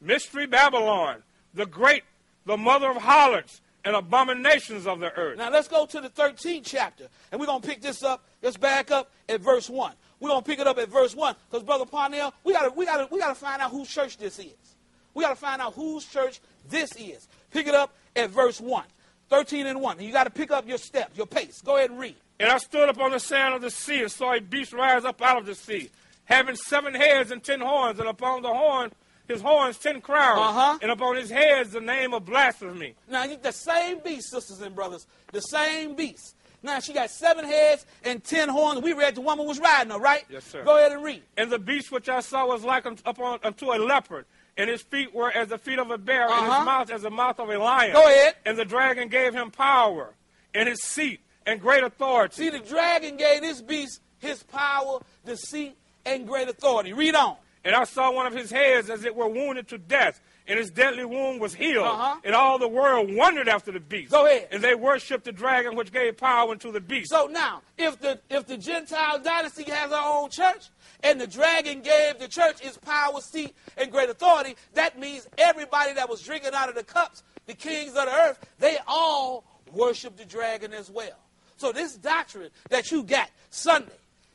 Mystery 0.00 0.46
Babylon, 0.46 1.22
the 1.54 1.66
great, 1.66 2.02
the 2.46 2.56
mother 2.56 2.90
of 2.90 2.96
harlots 2.96 3.60
and 3.84 3.94
abominations 3.94 4.86
of 4.86 5.00
the 5.00 5.12
earth. 5.14 5.38
Now 5.38 5.50
let's 5.50 5.68
go 5.68 5.86
to 5.86 6.00
the 6.00 6.10
13th 6.10 6.62
chapter, 6.64 7.08
and 7.30 7.40
we're 7.40 7.46
gonna 7.46 7.60
pick 7.60 7.80
this 7.80 8.02
up. 8.02 8.24
Let's 8.42 8.56
back 8.56 8.90
up 8.90 9.10
at 9.28 9.40
verse 9.40 9.70
one. 9.70 9.92
We're 10.20 10.30
gonna 10.30 10.42
pick 10.42 10.58
it 10.58 10.66
up 10.66 10.78
at 10.78 10.88
verse 10.88 11.14
one, 11.14 11.36
because 11.50 11.64
brother 11.64 11.86
Parnell, 11.86 12.34
we 12.44 12.52
gotta 12.52 12.70
we 12.70 12.84
gotta 12.84 13.08
we 13.10 13.20
gotta 13.20 13.34
find 13.34 13.62
out 13.62 13.70
whose 13.70 13.88
church 13.88 14.18
this 14.18 14.38
is. 14.38 14.76
We 15.14 15.24
gotta 15.24 15.36
find 15.36 15.62
out 15.62 15.74
whose 15.74 16.04
church 16.04 16.40
this 16.68 16.90
is. 16.96 17.28
Pick 17.50 17.66
it 17.66 17.74
up 17.74 17.94
at 18.14 18.30
verse 18.30 18.60
one. 18.60 18.84
13 19.28 19.66
and 19.66 19.80
1. 19.80 20.00
You 20.00 20.12
got 20.12 20.24
to 20.24 20.30
pick 20.30 20.50
up 20.50 20.66
your 20.66 20.78
step, 20.78 21.12
your 21.14 21.26
pace. 21.26 21.60
Go 21.60 21.76
ahead 21.76 21.90
and 21.90 21.98
read. 21.98 22.16
And 22.40 22.50
I 22.50 22.58
stood 22.58 22.88
upon 22.88 23.10
the 23.12 23.18
sand 23.20 23.54
of 23.54 23.62
the 23.62 23.70
sea 23.70 24.00
and 24.02 24.10
saw 24.10 24.32
a 24.34 24.40
beast 24.40 24.72
rise 24.72 25.04
up 25.04 25.20
out 25.20 25.38
of 25.38 25.46
the 25.46 25.54
sea, 25.54 25.90
having 26.24 26.54
seven 26.56 26.94
heads 26.94 27.30
and 27.30 27.42
ten 27.42 27.60
horns, 27.60 27.98
and 27.98 28.08
upon 28.08 28.42
the 28.42 28.52
horn, 28.54 28.92
his 29.26 29.40
horns 29.42 29.76
ten 29.78 30.00
crowns, 30.00 30.40
Uh-huh. 30.40 30.78
and 30.80 30.90
upon 30.90 31.16
his 31.16 31.30
heads 31.30 31.70
the 31.72 31.80
name 31.80 32.14
of 32.14 32.24
blasphemy. 32.24 32.94
Now, 33.08 33.24
you- 33.24 33.36
the 33.36 33.52
same 33.52 33.98
beast, 33.98 34.30
sisters 34.30 34.60
and 34.60 34.74
brothers, 34.74 35.06
the 35.32 35.40
same 35.40 35.94
beast. 35.96 36.34
Now, 36.62 36.80
she 36.80 36.92
got 36.92 37.10
seven 37.10 37.44
heads 37.44 37.86
and 38.04 38.22
ten 38.24 38.48
horns. 38.48 38.80
We 38.80 38.92
read 38.92 39.14
the 39.14 39.20
woman 39.20 39.46
was 39.46 39.58
riding 39.60 39.92
her, 39.92 39.98
right? 39.98 40.24
Yes, 40.28 40.44
sir. 40.44 40.62
Go 40.64 40.76
ahead 40.76 40.90
and 40.92 41.04
read. 41.04 41.22
And 41.36 41.50
the 41.50 41.58
beast 41.58 41.92
which 41.92 42.08
I 42.08 42.20
saw 42.20 42.46
was 42.46 42.64
like 42.64 42.84
unto, 42.86 43.02
upon, 43.06 43.38
unto 43.44 43.72
a 43.72 43.78
leopard, 43.78 44.26
and 44.56 44.68
his 44.70 44.82
feet 44.82 45.14
were 45.14 45.30
as 45.30 45.48
the 45.48 45.58
feet 45.58 45.78
of 45.78 45.90
a 45.90 45.98
bear, 45.98 46.22
and 46.24 46.32
Uh-huh. 46.32 46.56
his 46.58 46.64
mouth 46.64 46.90
as 46.90 47.02
the 47.02 47.10
mouth 47.10 47.38
of 47.38 47.48
a 47.50 47.58
lion. 47.58 47.92
Go 47.92 48.06
ahead. 48.06 48.36
And 48.44 48.56
the 48.58 48.64
dragon 48.64 49.08
gave 49.08 49.34
him 49.34 49.50
power, 49.52 50.14
and 50.54 50.68
his 50.68 50.82
seat, 50.82 51.20
and 51.48 51.60
great 51.60 51.82
authority. 51.82 52.34
See, 52.34 52.50
the 52.50 52.58
dragon 52.58 53.16
gave 53.16 53.40
this 53.40 53.62
beast 53.62 54.00
his 54.18 54.42
power, 54.42 55.00
deceit, 55.24 55.76
and 56.04 56.26
great 56.26 56.48
authority. 56.48 56.92
Read 56.92 57.14
on. 57.14 57.36
And 57.64 57.74
I 57.74 57.84
saw 57.84 58.12
one 58.12 58.26
of 58.26 58.34
his 58.34 58.50
heads 58.50 58.88
as 58.88 59.04
it 59.04 59.14
were 59.14 59.28
wounded 59.28 59.68
to 59.68 59.78
death, 59.78 60.20
and 60.46 60.58
his 60.58 60.70
deadly 60.70 61.04
wound 61.04 61.40
was 61.40 61.54
healed. 61.54 61.86
Uh-huh. 61.86 62.16
And 62.24 62.34
all 62.34 62.58
the 62.58 62.68
world 62.68 63.12
wondered 63.12 63.48
after 63.48 63.72
the 63.72 63.80
beast. 63.80 64.10
Go 64.10 64.26
ahead. 64.26 64.48
And 64.52 64.62
they 64.62 64.74
worshipped 64.74 65.24
the 65.24 65.32
dragon 65.32 65.74
which 65.74 65.92
gave 65.92 66.16
power 66.16 66.50
unto 66.50 66.70
the 66.70 66.80
beast. 66.80 67.10
So 67.10 67.26
now, 67.26 67.62
if 67.76 67.98
the 68.00 68.20
if 68.30 68.46
the 68.46 68.56
Gentile 68.56 69.18
dynasty 69.18 69.64
has 69.70 69.90
her 69.90 70.00
own 70.02 70.30
church, 70.30 70.68
and 71.02 71.20
the 71.20 71.26
dragon 71.26 71.80
gave 71.80 72.18
the 72.18 72.28
church 72.28 72.60
its 72.62 72.78
power, 72.78 73.20
seat, 73.20 73.54
and 73.76 73.90
great 73.90 74.08
authority, 74.08 74.54
that 74.74 74.98
means 74.98 75.26
everybody 75.36 75.94
that 75.94 76.08
was 76.08 76.22
drinking 76.22 76.54
out 76.54 76.68
of 76.68 76.74
the 76.74 76.84
cups, 76.84 77.22
the 77.46 77.54
kings 77.54 77.90
of 77.90 78.06
the 78.06 78.14
earth, 78.14 78.38
they 78.58 78.78
all 78.86 79.44
worship 79.72 80.16
the 80.16 80.24
dragon 80.24 80.72
as 80.72 80.90
well. 80.90 81.18
So 81.58 81.72
this 81.72 81.96
doctrine 81.96 82.50
that 82.70 82.90
you 82.90 83.02
got 83.02 83.28
Sunday, 83.50 83.92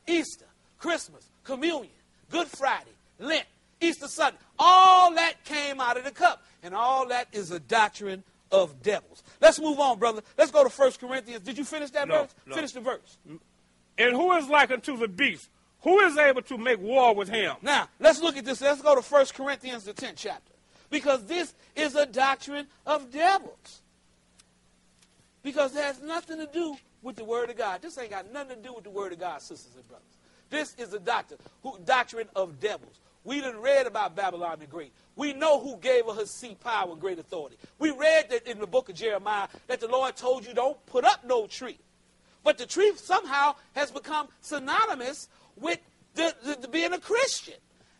Easter, 0.07 0.45
Christmas, 0.77 1.25
Communion, 1.43 1.89
Good 2.29 2.47
Friday, 2.47 2.91
Lent, 3.19 3.45
Easter 3.81 4.07
Sunday, 4.07 4.37
all 4.59 5.13
that 5.15 5.43
came 5.45 5.79
out 5.81 5.97
of 5.97 6.03
the 6.03 6.11
cup, 6.11 6.43
and 6.61 6.75
all 6.75 7.07
that 7.07 7.27
is 7.31 7.51
a 7.51 7.59
doctrine 7.61 8.23
of 8.51 8.83
devils. 8.83 9.23
Let's 9.41 9.59
move 9.59 9.79
on, 9.79 9.97
brother. 9.99 10.21
Let's 10.37 10.51
go 10.51 10.63
to 10.63 10.69
1 10.69 10.91
Corinthians. 10.99 11.43
Did 11.43 11.57
you 11.57 11.63
finish 11.65 11.89
that 11.91 12.07
No, 12.07 12.21
verse? 12.23 12.35
no. 12.45 12.55
Finish 12.55 12.71
the 12.73 12.81
verse. 12.81 13.17
and 13.97 14.13
who 14.15 14.33
is 14.33 14.47
like 14.47 14.71
unto 14.71 14.97
the 14.97 15.07
beast? 15.07 15.49
Who 15.81 15.99
is 16.01 16.17
able 16.17 16.41
to 16.43 16.57
make 16.57 16.79
war 16.79 17.13
with 17.15 17.29
him? 17.29 17.55
Now, 17.61 17.89
let's 17.99 18.21
look 18.21 18.37
at 18.37 18.45
this. 18.45 18.61
Let's 18.61 18.81
go 18.81 18.95
to 18.95 19.01
1 19.01 19.25
Corinthians, 19.33 19.83
the 19.85 19.93
10th 19.93 20.13
chapter. 20.17 20.53
Because 20.89 21.25
this 21.25 21.53
is 21.75 21.95
a 21.95 22.05
doctrine 22.05 22.67
of 22.85 23.11
devils. 23.11 23.81
Because 25.41 25.75
it 25.75 25.83
has 25.83 26.01
nothing 26.01 26.37
to 26.37 26.47
do 26.47 26.77
with 27.03 27.15
the 27.15 27.23
Word 27.23 27.49
of 27.49 27.57
God. 27.57 27.81
This 27.81 27.97
ain't 27.97 28.09
got 28.09 28.31
nothing 28.31 28.57
to 28.57 28.63
do 28.63 28.73
with 28.73 28.85
the 28.85 28.89
Word 28.89 29.13
of 29.13 29.19
God, 29.19 29.41
sisters 29.41 29.75
and 29.75 29.87
brothers. 29.87 30.07
This 30.49 30.75
is 30.77 30.93
a 30.93 30.99
doctrine, 30.99 31.39
who, 31.61 31.77
doctrine 31.85 32.27
of 32.35 32.59
devils. 32.59 32.99
We 33.23 33.41
done 33.41 33.61
read 33.61 33.87
about 33.87 34.15
Babylon 34.15 34.57
the 34.59 34.65
Great. 34.65 34.91
We 35.15 35.33
know 35.33 35.59
who 35.59 35.77
gave 35.77 36.05
her 36.05 36.13
her 36.13 36.25
seat, 36.25 36.59
power, 36.59 36.91
and 36.91 36.99
great 36.99 37.19
authority. 37.19 37.57
We 37.79 37.91
read 37.91 38.29
that 38.29 38.47
in 38.47 38.59
the 38.59 38.67
book 38.67 38.89
of 38.89 38.95
Jeremiah 38.95 39.47
that 39.67 39.79
the 39.79 39.87
Lord 39.87 40.15
told 40.15 40.45
you 40.45 40.53
don't 40.53 40.83
put 40.85 41.05
up 41.05 41.23
no 41.23 41.47
tree. 41.47 41.77
But 42.43 42.57
the 42.57 42.65
tree 42.65 42.91
somehow 42.97 43.55
has 43.73 43.91
become 43.91 44.27
synonymous 44.41 45.29
with 45.55 45.79
the, 46.15 46.35
the, 46.43 46.57
the 46.61 46.67
being 46.67 46.93
a 46.93 46.99
Christian. 46.99 47.55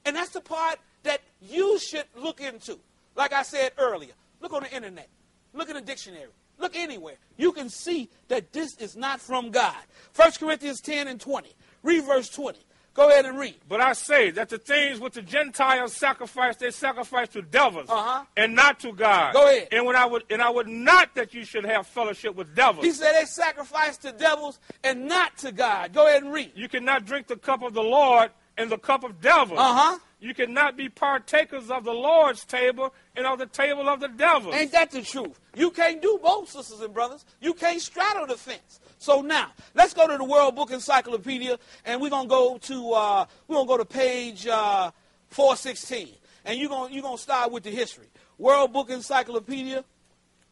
And 0.05 0.15
that's 0.15 0.31
the 0.31 0.41
part 0.41 0.79
that 1.03 1.21
you 1.41 1.79
should 1.79 2.05
look 2.15 2.41
into. 2.41 2.77
Like 3.15 3.31
I 3.31 3.43
said 3.43 3.71
earlier, 3.77 4.13
look 4.41 4.53
on 4.53 4.63
the 4.63 4.75
internet, 4.75 5.07
look 5.53 5.69
in 5.69 5.75
the 5.75 5.81
dictionary, 5.81 6.29
look 6.63 6.75
anywhere. 6.75 7.15
You 7.37 7.51
can 7.51 7.69
see 7.69 8.09
that 8.29 8.51
this 8.53 8.75
is 8.77 8.95
not 8.95 9.19
from 9.21 9.51
God. 9.51 9.75
1 10.15 10.31
Corinthians 10.39 10.81
10 10.81 11.07
and 11.07 11.19
20. 11.21 11.49
Read 11.83 12.03
verse 12.05 12.29
20. 12.29 12.57
Go 12.95 13.09
ahead 13.09 13.25
and 13.25 13.39
read. 13.39 13.55
But 13.67 13.81
I 13.81 13.93
say 13.93 14.29
that 14.31 14.49
the 14.49 14.59
things 14.59 14.99
which 14.99 15.13
the 15.15 15.23
Gentiles 15.23 15.93
sacrifice, 15.93 16.57
they 16.57 16.69
sacrifice 16.69 17.27
to 17.29 17.41
devils 17.41 17.89
Uh-huh. 17.89 18.23
and 18.37 18.53
not 18.53 18.79
to 18.81 18.93
God. 18.93 19.33
Go 19.33 19.49
ahead. 19.49 19.67
And 19.71 19.85
when 19.87 19.95
I 19.95 20.05
would 20.05 20.23
and 20.29 20.43
I 20.43 20.49
would 20.51 20.67
not 20.67 21.15
that 21.15 21.33
you 21.33 21.43
should 21.43 21.65
have 21.65 21.87
fellowship 21.87 22.35
with 22.35 22.53
devils. 22.55 22.85
He 22.85 22.91
said 22.91 23.13
they 23.19 23.25
sacrifice 23.25 23.97
to 23.97 24.11
devils 24.11 24.59
and 24.83 25.07
not 25.07 25.37
to 25.39 25.51
God. 25.51 25.91
Go 25.93 26.05
ahead 26.07 26.21
and 26.23 26.31
read. 26.31 26.51
you 26.55 26.69
cannot 26.69 27.05
drink 27.05 27.25
the 27.27 27.35
cup 27.35 27.63
of 27.63 27.73
the 27.73 27.81
Lord 27.81 28.29
and 28.59 28.69
the 28.69 28.77
cup 28.77 29.03
of 29.03 29.19
devils. 29.19 29.59
Uh-huh. 29.59 29.97
You 30.23 30.33
cannot 30.33 30.77
be 30.77 30.87
partakers 30.87 31.69
of 31.69 31.83
the 31.83 31.91
Lord's 31.91 32.45
table 32.45 32.93
and 33.13 33.25
of 33.27 33.39
the 33.39 33.45
table 33.45 33.89
of 33.89 33.99
the 33.99 34.07
devil. 34.07 34.53
Ain't 34.53 34.71
that 34.71 34.89
the 34.89 35.01
truth? 35.01 35.37
You 35.53 35.69
can't 35.69 36.01
do 36.01 36.17
both, 36.23 36.49
sisters 36.49 36.79
and 36.79 36.93
brothers. 36.93 37.25
You 37.41 37.53
can't 37.53 37.81
straddle 37.81 38.25
the 38.25 38.37
fence. 38.37 38.79
So 38.99 39.19
now, 39.19 39.51
let's 39.75 39.93
go 39.93 40.07
to 40.07 40.17
the 40.17 40.23
World 40.23 40.55
Book 40.55 40.71
Encyclopedia, 40.71 41.59
and 41.83 41.99
we're 41.99 42.09
gonna 42.09 42.29
go 42.29 42.57
to 42.57 42.91
uh, 42.93 43.25
we're 43.49 43.57
gonna 43.57 43.67
go 43.67 43.77
to 43.77 43.83
page 43.83 44.47
uh, 44.47 44.91
416, 45.27 46.15
and 46.45 46.57
you're 46.57 46.69
gonna 46.69 46.93
you're 46.93 47.03
gonna 47.03 47.17
start 47.17 47.51
with 47.51 47.63
the 47.63 47.71
history. 47.71 48.07
World 48.37 48.71
Book 48.71 48.89
Encyclopedia, 48.91 49.83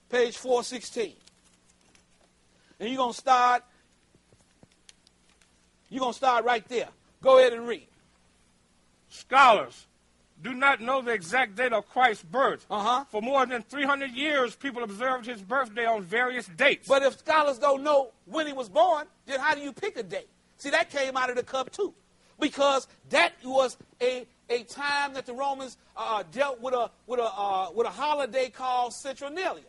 page 0.10 0.36
416, 0.36 1.14
and 2.82 2.90
you're 2.90 2.98
gonna 2.98 3.14
start. 3.14 3.64
You're 5.88 6.02
gonna 6.02 6.12
start 6.12 6.44
right 6.44 6.68
there. 6.68 6.90
Go 7.22 7.38
ahead 7.40 7.54
and 7.54 7.66
read. 7.66 7.88
Scholars 9.12 9.88
do 10.42 10.54
not 10.54 10.82
know 10.82 11.02
the 11.02 11.12
exact 11.12 11.56
date 11.56 11.74
of 11.74 11.88
Christ's 11.90 12.24
birth. 12.24 12.66
Uh-huh. 12.70 13.04
For 13.10 13.22
more 13.22 13.46
than 13.46 13.62
300 13.62 14.12
years, 14.12 14.56
people 14.56 14.84
observed 14.84 15.26
his 15.26 15.42
birthday 15.42 15.86
on 15.86 16.04
various 16.04 16.48
dates. 16.48 16.88
But 16.88 17.04
if 17.04 17.20
scholars 17.20 17.60
don't 17.60 17.84
know 17.84 18.12
when 18.26 18.48
he 18.48 18.54
was 18.54 18.70
born, 18.70 19.06
then 19.26 19.40
how 19.40 19.54
do 19.54 19.62
you 19.62 19.74
pick 19.74 19.98
a 19.98 20.04
date? 20.04 20.30
See, 20.58 20.70
that 20.70 20.90
came 20.90 21.18
out 21.18 21.30
of 21.30 21.36
the 21.36 21.44
cup 21.44 21.72
too, 21.72 21.94
because 22.40 22.88
that 23.10 23.34
was 23.44 23.78
a, 24.02 24.26
a 24.50 24.64
time 24.64 25.14
that 25.14 25.26
the 25.26 25.34
Romans 25.34 25.78
uh, 25.98 26.24
dealt 26.32 26.62
with 26.62 26.74
a 26.74 26.90
with 27.06 27.20
a 27.20 27.24
uh, 27.24 27.70
with 27.76 27.88
a 27.88 27.92
holiday 27.92 28.50
called 28.50 28.94
Saturnalia, 28.94 29.64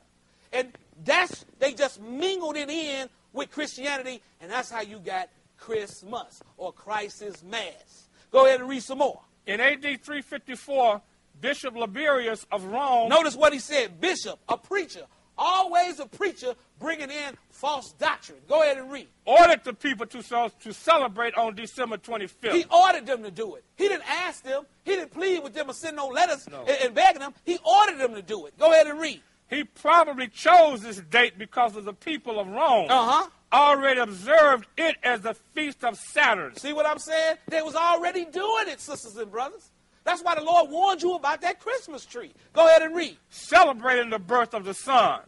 and 0.53 0.73
that's 1.05 1.47
they 1.59 1.73
just 1.73 2.01
mingled 2.01 2.57
it 2.57 2.69
in 2.69 3.09
with 3.33 3.51
Christianity, 3.51 4.23
and 4.41 4.51
that's 4.51 4.71
how 4.71 4.83
you 4.83 4.99
got 4.99 5.31
Christmas 5.57 6.43
or 6.59 6.73
Christ's 6.73 7.43
Mass. 7.43 8.09
Go 8.31 8.47
ahead 8.47 8.61
and 8.61 8.69
read 8.69 8.83
some 8.83 8.99
more. 8.99 9.21
In 9.47 9.61
AD 9.61 9.83
354, 9.83 11.01
Bishop 11.41 11.75
Liberius 11.75 12.47
of 12.53 12.65
Rome 12.65 13.09
Notice 13.09 13.35
what 13.37 13.53
he 13.53 13.59
said, 13.59 14.01
bishop, 14.01 14.39
a 14.49 14.57
preacher, 14.57 15.03
always 15.37 15.99
a 15.99 16.07
preacher 16.07 16.55
bringing 16.79 17.11
in 17.11 17.35
false 17.51 17.93
doctrine. 17.95 18.39
Go 18.49 18.63
ahead 18.63 18.77
and 18.79 18.91
read. 18.93 19.09
ordered 19.25 19.65
the 19.65 19.73
people 19.73 20.07
to, 20.07 20.23
to 20.63 20.73
celebrate 20.73 21.35
on 21.35 21.55
December 21.57 21.97
25th. 21.97 22.53
He 22.53 22.65
ordered 22.71 23.07
them 23.07 23.23
to 23.25 23.31
do 23.33 23.57
it. 23.57 23.65
He 23.77 23.89
didn't 23.89 24.09
ask 24.09 24.45
them. 24.45 24.65
He 24.85 24.93
didn't 24.93 25.11
plead 25.13 25.43
with 25.43 25.55
them 25.55 25.69
or 25.71 25.75
send 25.75 25.97
no 25.97 26.07
letters 26.07 26.49
No. 26.49 26.61
and, 26.61 26.79
and 26.85 26.95
begging 26.95 27.21
them. 27.21 27.35
He 27.45 27.59
ordered 27.65 27.99
them 27.99 28.15
to 28.15 28.23
do 28.23 28.47
it. 28.47 28.57
Go 28.59 28.71
ahead 28.73 28.87
and 28.87 29.01
read. 29.01 29.21
He 29.51 29.65
probably 29.65 30.29
chose 30.29 30.83
this 30.83 30.99
date 31.11 31.39
because 31.39 31.75
of 31.77 31.85
the 31.85 31.93
people 31.93 32.39
of 32.39 32.47
Rome 32.47 32.87
Uh-huh. 32.91 33.29
Already 33.53 34.01
observed 34.01 34.67
it 34.77 34.97
as 35.03 35.21
the 35.21 35.35
feast 35.55 35.85
of 35.85 35.97
Saturn. 35.99 36.57
See 36.57 36.73
what 36.73 36.87
I'm 36.87 36.99
saying? 36.99 37.37
They 37.49 37.63
was 37.63 37.75
already 37.75 38.25
doing 38.25 38.69
it, 38.69 38.81
sisters 38.81 39.17
and 39.17 39.31
brothers. 39.31 39.71
That's 40.05 40.23
why 40.23 40.35
the 40.35 40.43
Lord 40.43 40.71
warned 40.71 41.03
you 41.03 41.15
about 41.15 41.41
that 41.43 41.61
Christmas 41.61 42.05
tree. 42.05 42.33
Go 42.53 42.67
ahead 42.67 42.83
and 42.83 42.97
read. 42.97 43.17
Celebrating 43.31 44.11
the 44.11 44.19
birth 44.19 44.55
of 44.55 44.65
the 44.65 44.75
sun. 44.75 45.21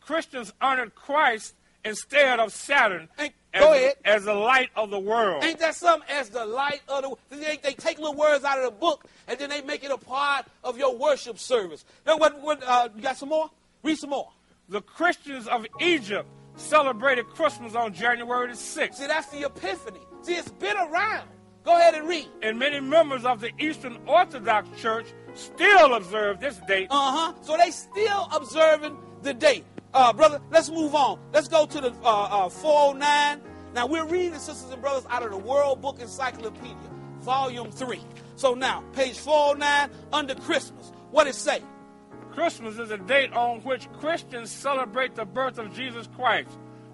Christians 0.00 0.52
honored 0.60 0.94
Christ 0.94 1.54
instead 1.84 2.40
of 2.40 2.52
Saturn 2.52 3.08
Hey, 3.18 3.32
as, 3.52 3.60
go 3.60 3.72
ahead. 3.72 3.94
as 4.04 4.24
the 4.24 4.34
light 4.34 4.70
of 4.74 4.90
the 4.90 4.98
world. 4.98 5.44
Ain't 5.44 5.58
that 5.58 5.74
something 5.74 6.08
as 6.08 6.30
the 6.30 6.44
light 6.46 6.80
of 6.88 7.02
the 7.02 7.08
world. 7.10 7.18
they, 7.30 7.58
they 7.62 7.72
take 7.74 7.98
little 7.98 8.14
words 8.14 8.44
out 8.44 8.58
of 8.58 8.64
the 8.64 8.70
book 8.70 9.04
and 9.28 9.38
then 9.38 9.50
they 9.50 9.60
make 9.62 9.84
it 9.84 9.90
a 9.90 9.98
part 9.98 10.46
of 10.64 10.78
your 10.78 10.96
worship 10.96 11.38
service. 11.38 11.84
Now, 12.06 12.16
what, 12.16 12.40
what, 12.40 12.62
uh, 12.62 12.88
you 12.96 13.02
got 13.02 13.16
some 13.18 13.28
more? 13.28 13.50
Read 13.82 13.98
some 13.98 14.10
more. 14.10 14.30
The 14.68 14.80
Christians 14.80 15.46
of 15.46 15.66
Egypt 15.80 16.28
celebrated 16.56 17.26
Christmas 17.28 17.74
on 17.74 17.92
January 17.92 18.48
the 18.48 18.54
6th. 18.54 18.94
See, 18.94 19.06
that's 19.06 19.28
the 19.28 19.44
epiphany. 19.46 20.00
See, 20.22 20.34
it's 20.34 20.50
been 20.50 20.76
around. 20.76 21.28
Go 21.64 21.76
ahead 21.76 21.94
and 21.94 22.08
read. 22.08 22.26
And 22.42 22.58
many 22.58 22.80
members 22.80 23.24
of 23.24 23.40
the 23.40 23.50
Eastern 23.58 23.98
Orthodox 24.06 24.68
Church 24.80 25.06
still 25.34 25.94
observe 25.94 26.40
this 26.40 26.58
date 26.68 26.88
Uh 26.90 27.12
huh. 27.12 27.34
So 27.42 27.56
they 27.56 27.70
still 27.70 28.28
observing 28.32 28.96
the 29.22 29.34
date. 29.34 29.64
Uh, 29.92 30.12
brother, 30.12 30.40
let's 30.50 30.70
move 30.70 30.94
on. 30.94 31.18
Let's 31.32 31.48
go 31.48 31.66
to 31.66 31.80
the 31.80 31.92
uh, 32.04 32.46
uh, 32.46 32.48
409. 32.48 33.40
Now 33.74 33.86
we're 33.86 34.06
reading, 34.06 34.34
sisters 34.38 34.70
and 34.70 34.80
brothers, 34.80 35.06
out 35.10 35.22
of 35.22 35.30
the 35.30 35.36
World 35.36 35.80
Book 35.82 36.00
Encyclopedia, 36.00 36.76
Volume 37.20 37.70
3. 37.70 38.00
So 38.36 38.54
now, 38.54 38.82
page 38.92 39.18
409, 39.18 39.90
under 40.12 40.34
Christmas. 40.34 40.92
What 41.10 41.26
it 41.26 41.34
say? 41.34 41.62
Christmas 42.36 42.78
is 42.78 42.90
a 42.90 42.98
date 42.98 43.32
on 43.32 43.60
which 43.62 43.90
Christians 43.94 44.50
celebrate 44.50 45.14
the 45.14 45.24
birth 45.24 45.56
of 45.58 45.72
Jesus 45.74 46.06
Christ. 46.14 46.50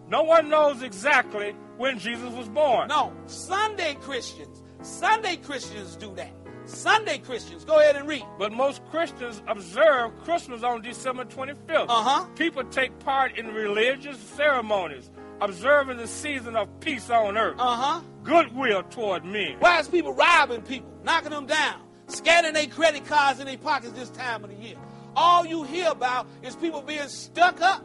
No 0.09 0.22
one 0.22 0.49
knows 0.49 0.82
exactly 0.82 1.57
when 1.78 1.99
Jesus 1.99 2.30
was 2.32 2.49
born. 2.49 2.86
No, 2.86 3.12
Sunday 3.26 3.95
Christians. 4.01 4.62
Sunday 4.82 5.34
Christians 5.34 5.97
do 5.97 6.14
that. 6.14 6.30
Sunday 6.64 7.18
Christians. 7.18 7.64
Go 7.64 7.80
ahead 7.80 7.97
and 7.97 8.07
read. 8.07 8.22
But 8.38 8.53
most 8.53 8.84
Christians 8.93 9.43
observe 9.49 10.16
Christmas 10.22 10.62
on 10.62 10.80
December 10.80 11.24
25th. 11.24 11.86
Uh-huh. 11.88 12.24
People 12.36 12.62
take 12.66 12.97
part 13.01 13.36
in 13.36 13.49
religious 13.49 14.18
ceremonies, 14.20 15.11
observing 15.40 15.97
the 15.97 16.07
season 16.07 16.55
of 16.55 16.68
peace 16.78 17.11
on 17.11 17.36
earth, 17.36 17.57
Uh 17.59 17.74
huh. 17.76 18.01
goodwill 18.22 18.84
toward 18.84 19.24
men. 19.24 19.57
Why 19.59 19.80
is 19.80 19.88
people 19.88 20.14
robbing 20.14 20.62
people, 20.62 20.88
knocking 21.03 21.30
them 21.30 21.47
down, 21.47 21.80
scanning 22.07 22.53
their 22.53 22.68
credit 22.68 23.05
cards 23.07 23.40
in 23.40 23.47
their 23.47 23.59
pockets 23.59 23.93
this 23.95 24.11
time 24.11 24.45
of 24.45 24.51
the 24.51 24.57
year? 24.57 24.76
All 25.16 25.44
you 25.46 25.62
hear 25.62 25.90
about 25.90 26.26
is 26.42 26.56
people 26.56 26.82
being 26.82 27.08
stuck 27.08 27.60
up. 27.60 27.84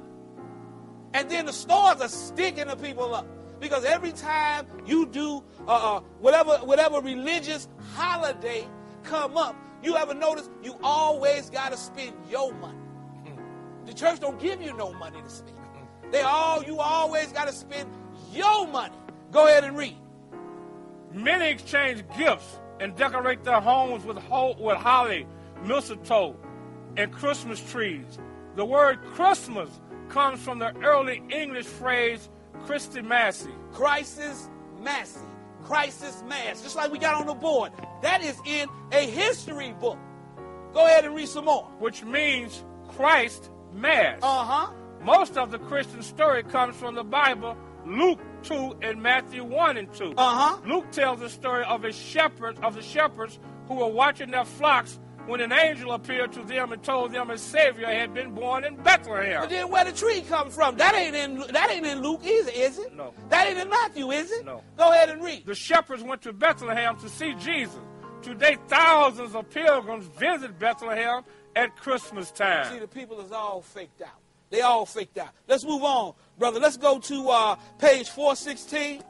And 1.14 1.30
then 1.30 1.46
the 1.46 1.54
stores 1.54 2.02
are 2.02 2.10
sticking 2.10 2.68
the 2.68 2.76
people 2.76 3.14
up. 3.14 3.28
Because 3.60 3.86
every 3.86 4.12
time 4.12 4.68
you 4.86 5.08
do 5.08 5.44
uh, 5.68 5.98
uh, 5.98 6.00
whatever 6.20 6.58
whatever 6.58 7.02
religious 7.02 7.68
holiday 7.96 8.68
come 9.04 9.36
up, 9.36 9.56
you 9.82 9.96
ever 9.96 10.14
notice 10.14 10.50
you 10.62 10.76
always 10.84 11.50
got 11.50 11.72
to 11.72 11.78
spend 11.78 12.14
your 12.30 12.54
money. 12.54 12.78
The 13.86 13.94
church 13.94 14.20
don't 14.20 14.40
give 14.40 14.62
you 14.62 14.74
no 14.74 14.94
money 14.94 15.22
to 15.22 15.30
spend. 15.30 15.58
They 16.12 16.22
all 16.22 16.64
you 16.64 16.78
always 16.80 17.32
got 17.32 17.48
to 17.48 17.54
spend 17.54 17.90
your 18.32 18.68
money. 18.68 18.96
Go 19.32 19.48
ahead 19.48 19.64
and 19.64 19.76
read. 19.76 19.98
Many 21.12 21.50
exchange 21.50 22.04
gifts 22.18 22.60
and 22.80 22.96
decorate 22.96 23.44
their 23.44 23.60
homes 23.60 24.06
with, 24.06 24.18
ho- 24.18 24.56
with 24.60 24.78
holly, 24.78 25.26
mistletoe, 25.64 26.36
and 26.98 27.12
Christmas 27.12 27.62
trees. 27.72 28.18
The 28.56 28.66
word 28.66 29.00
Christmas 29.14 29.70
comes 30.10 30.42
from 30.42 30.60
the 30.60 30.76
early 30.78 31.22
English 31.30 31.66
phrase 31.66 32.30
Christimassy. 32.66 33.52
Crisis 33.72 34.50
Massey. 34.82 35.22
Crisis 35.64 36.24
Mass. 36.28 36.62
Just 36.62 36.76
like 36.76 36.92
we 36.92 36.98
got 36.98 37.16
on 37.16 37.28
the 37.28 37.34
board. 37.34 37.72
That 38.02 38.24
is 38.24 38.36
in 38.46 38.68
a 38.92 39.06
history 39.06 39.74
book. 39.74 39.98
Go 40.74 40.86
ahead 40.86 41.06
and 41.06 41.16
read 41.16 41.28
some 41.28 41.46
more. 41.46 41.64
which 41.80 42.04
means 42.04 42.64
Christ 42.90 43.50
Mass. 43.74 44.20
Uh 44.22 44.44
huh. 44.44 44.74
Most 45.04 45.38
of 45.38 45.52
the 45.52 45.60
Christian 45.60 46.02
story 46.02 46.44
comes 46.44 46.76
from 46.76 46.96
the 46.96 47.04
Bible, 47.04 47.56
Luke 47.86 48.20
2 48.44 48.78
and 48.82 49.02
Matthew 49.02 49.44
1 49.44 49.78
and 49.78 49.94
2. 49.94 50.16
Uh-huh. 50.18 50.58
Luke 50.66 50.90
tells 50.92 51.20
the 51.20 51.30
story 51.30 51.64
of 51.66 51.86
a 51.86 51.94
shepherd 51.94 52.58
of 52.64 52.76
the 52.76 52.82
shepherds 52.82 53.40
who 53.68 53.76
were 53.76 53.88
watching 53.88 54.32
their 54.32 54.46
flocks 54.46 55.00
when 55.28 55.42
an 55.42 55.52
angel 55.52 55.92
appeared 55.92 56.32
to 56.34 56.44
them 56.44 56.72
and 56.72 56.82
told 56.82 57.12
them 57.12 57.30
a 57.30 57.38
savior 57.38 57.88
had 57.88 58.14
been 58.14 58.34
born 58.34 58.64
in 58.64 58.76
Bethlehem. 58.78 59.42
But 59.42 59.50
then 59.50 59.70
where 59.70 59.84
the 59.84 59.92
tree 59.92 60.22
come 60.22 60.50
from? 60.50 60.78
That 60.78 60.96
ain't 60.96 61.16
in 61.16 61.40
that 61.52 61.70
ain't 61.70 61.86
in 61.86 62.02
Luke 62.02 62.22
either, 62.24 62.52
is 62.52 62.80
it? 62.80 62.96
No. 62.96 63.14
That 63.30 63.48
ain't 63.48 63.60
in 63.60 63.70
Matthew, 63.70 64.12
is 64.12 64.32
it? 64.32 64.46
No. 64.46 64.64
Go 64.78 64.92
ahead 64.92 65.10
and 65.10 65.24
read. 65.24 65.46
The 65.46 65.56
shepherds 65.56 66.02
went 66.02 66.22
to 66.24 66.34
Bethlehem 66.34 66.98
to 67.00 67.10
see 67.10 67.34
Jesus. 67.36 67.80
Today, 68.22 68.58
thousands 68.68 69.36
of 69.36 69.50
pilgrims 69.50 70.06
visit 70.06 70.58
Bethlehem 70.58 71.24
at 71.56 71.76
Christmas 71.76 72.32
time. 72.32 72.74
See, 72.74 72.80
the 72.80 72.88
people 72.88 73.20
is 73.22 73.32
all 73.32 73.62
faked 73.62 74.02
out. 74.02 74.20
They 74.50 74.62
all 74.62 74.86
faked 74.86 75.18
out. 75.18 75.30
Let's 75.48 75.66
move 75.66 75.84
on, 75.84 76.14
brother. 76.40 76.60
Let's 76.60 76.78
go 76.78 77.00
to 77.00 77.30
uh, 77.30 77.56
page 77.80 78.10
416. 78.10 79.04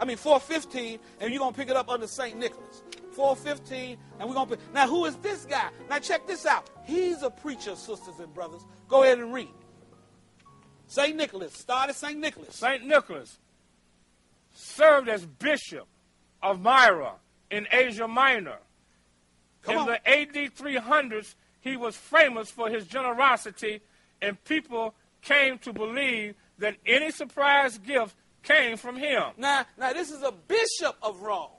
I 0.00 0.04
mean 0.04 0.16
415, 0.16 0.98
and 1.20 1.32
you're 1.32 1.38
gonna 1.38 1.56
pick 1.56 1.70
it 1.70 1.76
up 1.76 1.88
under 1.88 2.06
Saint 2.06 2.36
Nicholas. 2.38 2.81
415, 3.12 3.96
and 4.18 4.28
we're 4.28 4.34
gonna. 4.34 4.56
Now, 4.74 4.86
who 4.88 5.04
is 5.04 5.16
this 5.16 5.44
guy? 5.44 5.68
Now, 5.88 5.98
check 5.98 6.26
this 6.26 6.46
out. 6.46 6.68
He's 6.84 7.22
a 7.22 7.30
preacher, 7.30 7.76
sisters 7.76 8.18
and 8.18 8.32
brothers. 8.34 8.62
Go 8.88 9.02
ahead 9.02 9.18
and 9.18 9.32
read. 9.32 9.48
Saint 10.86 11.16
Nicholas. 11.16 11.54
Start 11.54 11.90
at 11.90 11.96
Saint 11.96 12.18
Nicholas. 12.18 12.54
St. 12.54 12.84
Nicholas 12.84 13.38
served 14.54 15.08
as 15.08 15.24
bishop 15.24 15.86
of 16.42 16.60
Myra 16.60 17.14
in 17.50 17.66
Asia 17.72 18.06
Minor. 18.06 18.58
Come 19.62 19.74
in 19.74 19.80
on. 19.80 19.86
the 19.86 20.08
AD 20.08 20.54
300s, 20.54 21.34
he 21.60 21.76
was 21.76 21.96
famous 21.96 22.50
for 22.50 22.68
his 22.68 22.86
generosity, 22.86 23.80
and 24.20 24.42
people 24.44 24.94
came 25.22 25.58
to 25.58 25.72
believe 25.72 26.34
that 26.58 26.76
any 26.84 27.10
surprise 27.10 27.78
gift 27.78 28.16
came 28.42 28.76
from 28.76 28.96
him. 28.96 29.22
Now, 29.36 29.64
now 29.78 29.92
this 29.92 30.10
is 30.10 30.22
a 30.22 30.32
bishop 30.32 30.96
of 31.00 31.22
Rome. 31.22 31.50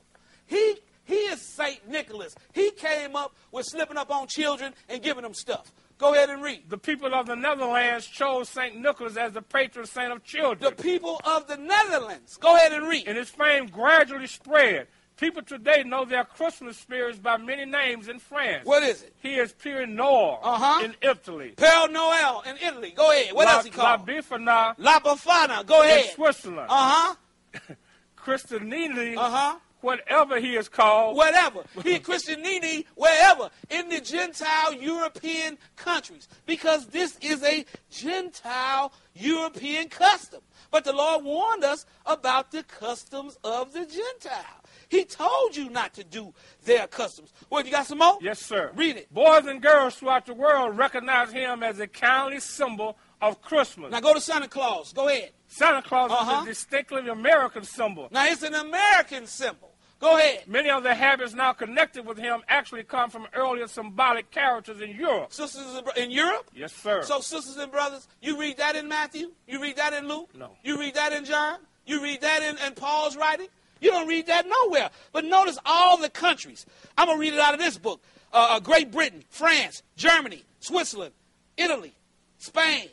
He 0.46 0.76
he 1.06 1.16
is 1.16 1.42
Saint 1.42 1.88
Nicholas. 1.90 2.36
He 2.54 2.72
came 2.72 3.16
up 3.16 3.36
with 3.52 3.66
slipping 3.66 3.98
up 3.98 4.10
on 4.12 4.28
children 4.28 4.74
and 4.90 5.02
giving 5.02 5.24
them 5.24 5.34
stuff. 5.34 5.72
Go 5.98 6.14
ahead 6.14 6.30
and 6.30 6.42
read. 6.42 6.70
The 6.70 6.78
people 6.78 7.14
of 7.14 7.28
the 7.28 7.36
Netherlands 7.36 8.08
chose 8.08 8.50
St. 8.50 8.76
Nicholas 8.76 9.16
as 9.16 9.32
the 9.34 9.42
patron 9.42 9.86
saint 9.86 10.12
of 10.12 10.24
children. 10.24 10.74
The 10.76 10.84
people 10.84 11.22
of 11.24 11.48
the 11.48 11.56
Netherlands. 11.58 12.36
Go 12.38 12.56
ahead 12.56 12.74
and 12.74 12.88
read. 12.88 13.08
and 13.08 13.18
his 13.18 13.30
fame 13.30 13.68
gradually 13.68 14.28
spread. 14.28 14.88
People 15.16 15.44
today 15.44 15.84
know 15.84 16.04
their 16.06 16.24
Christmas 16.24 16.76
spirits 16.78 17.20
by 17.20 17.38
many 17.38 17.66
names 17.66 18.08
in 18.10 18.18
France. 18.20 18.66
What 18.66 18.82
is 18.82 19.04
it? 19.04 19.14
He 19.22 19.36
is 19.36 19.54
Pierre 19.54 19.86
Noir 19.86 20.40
Uh-huh. 20.42 20.84
in 20.84 20.96
Italy. 21.08 21.54
Père 21.56 21.90
Noel 21.92 22.42
in 22.50 22.58
Italy. 22.58 22.92
Go 22.96 23.12
ahead. 23.12 23.34
What 23.34 23.46
La, 23.46 23.54
else 23.54 23.66
he 23.66 23.70
called? 23.70 24.02
La? 24.02 24.14
Befana 24.16 24.74
La 24.80 25.00
Befana. 25.00 25.66
Go 25.66 25.84
in 25.84 25.90
ahead. 25.90 26.10
Switzerland. 26.16 26.68
Uh 26.70 27.16
huh. 27.56 27.76
Christianini, 28.18 29.16
Uh 29.18 29.30
huh. 29.30 29.56
Whatever 29.84 30.40
he 30.40 30.56
is 30.56 30.70
called. 30.70 31.16
Whatever. 31.18 31.64
He 31.84 32.00
Christianini 32.00 32.86
wherever 32.96 33.50
in 33.70 33.90
the 33.90 34.02
Gentile 34.02 34.74
European 34.74 35.58
countries 35.76 36.28
because 36.46 36.88
this 36.88 37.18
is 37.22 37.44
a 37.44 37.66
Gentile 37.92 38.94
European 39.16 39.90
custom. 39.90 40.42
But 40.72 40.86
the 40.86 40.94
Lord 40.94 41.24
warned 41.24 41.64
us 41.64 41.86
about 42.06 42.52
the 42.52 42.64
customs 42.64 43.38
of 43.44 43.74
the 43.74 43.86
Gentile. 43.86 44.62
He 44.90 45.06
told 45.06 45.56
you 45.56 45.70
not 45.70 45.94
to 45.96 46.04
do 46.04 46.34
their 46.66 46.88
customs. 46.88 47.32
Well, 47.50 47.64
you 47.66 47.72
got 47.72 47.86
some 47.88 48.00
more? 48.00 48.18
Yes, 48.22 48.40
sir. 48.40 48.72
Read 48.76 48.98
it. 48.98 49.14
Boys 49.14 49.46
and 49.46 49.62
girls 49.62 49.96
throughout 49.96 50.26
the 50.26 50.34
world 50.34 50.78
recognize 50.78 51.32
him 51.32 51.64
as 51.64 51.80
a 51.80 51.88
county 51.88 52.40
symbol 52.40 52.98
of 53.22 53.42
Christmas. 53.42 53.92
Now 53.92 54.00
go 54.02 54.14
to 54.14 54.22
Santa 54.22 54.48
Claus. 54.48 54.94
Go 54.94 55.08
ahead. 55.08 55.32
Santa 55.48 55.82
Claus 55.82 56.12
Uh-huh. 56.12 56.42
is 56.42 56.44
a 56.44 56.46
distinctly 56.50 57.08
American 57.08 57.64
symbol. 57.64 58.08
Now 58.12 58.26
it's 58.26 58.44
an 58.44 58.54
American 58.56 59.26
symbol. 59.28 59.73
Go 60.04 60.18
ahead. 60.18 60.44
Many 60.48 60.70
of 60.70 60.84
the 60.84 60.94
habits 60.94 61.34
now 61.34 61.54
connected 61.54 62.06
with 62.06 62.18
him 62.18 62.42
actually 62.50 62.84
come 62.84 63.10
from 63.10 63.26
earlier 63.34 63.68
symbolic 63.70 64.30
characters 64.32 64.82
in 64.82 64.92
Europe. 64.92 65.32
Sisters 65.32 65.82
in 65.96 66.12
Europe? 66.12 66.52
Yes, 66.54 66.74
sir. 66.74 67.04
So, 67.04 67.22
sisters 67.22 67.56
and 67.56 67.72
brothers, 67.72 68.06
you 68.22 68.38
read 68.38 68.58
that 68.58 68.76
in 68.76 68.90
Matthew? 68.90 69.32
You 69.48 69.62
read 69.62 69.78
that 69.78 69.94
in 69.94 70.10
Luke? 70.10 70.30
No. 70.38 70.50
You 70.62 70.78
read 70.78 70.96
that 70.96 71.14
in 71.14 71.24
John? 71.24 71.60
You 71.86 72.04
read 72.04 72.20
that 72.20 72.44
in, 72.44 72.58
in 72.68 72.74
Paul's 72.74 73.16
writing? 73.16 73.48
You 73.80 73.92
don't 73.92 74.10
read 74.10 74.28
that 74.28 74.46
nowhere. 74.46 74.90
But 75.14 75.24
notice 75.24 75.58
all 75.66 75.98
the 75.98 76.10
countries. 76.10 76.66
I'm 76.98 77.08
going 77.08 77.18
to 77.18 77.22
read 77.22 77.34
it 77.34 77.40
out 77.40 77.54
of 77.54 77.62
this 77.62 77.78
book 77.78 78.02
uh, 78.34 78.48
uh, 78.52 78.60
Great 78.60 78.92
Britain, 78.92 79.24
France, 79.30 79.84
Germany, 79.96 80.44
Switzerland, 80.60 81.14
Italy, 81.56 81.94
Spain. 82.40 82.90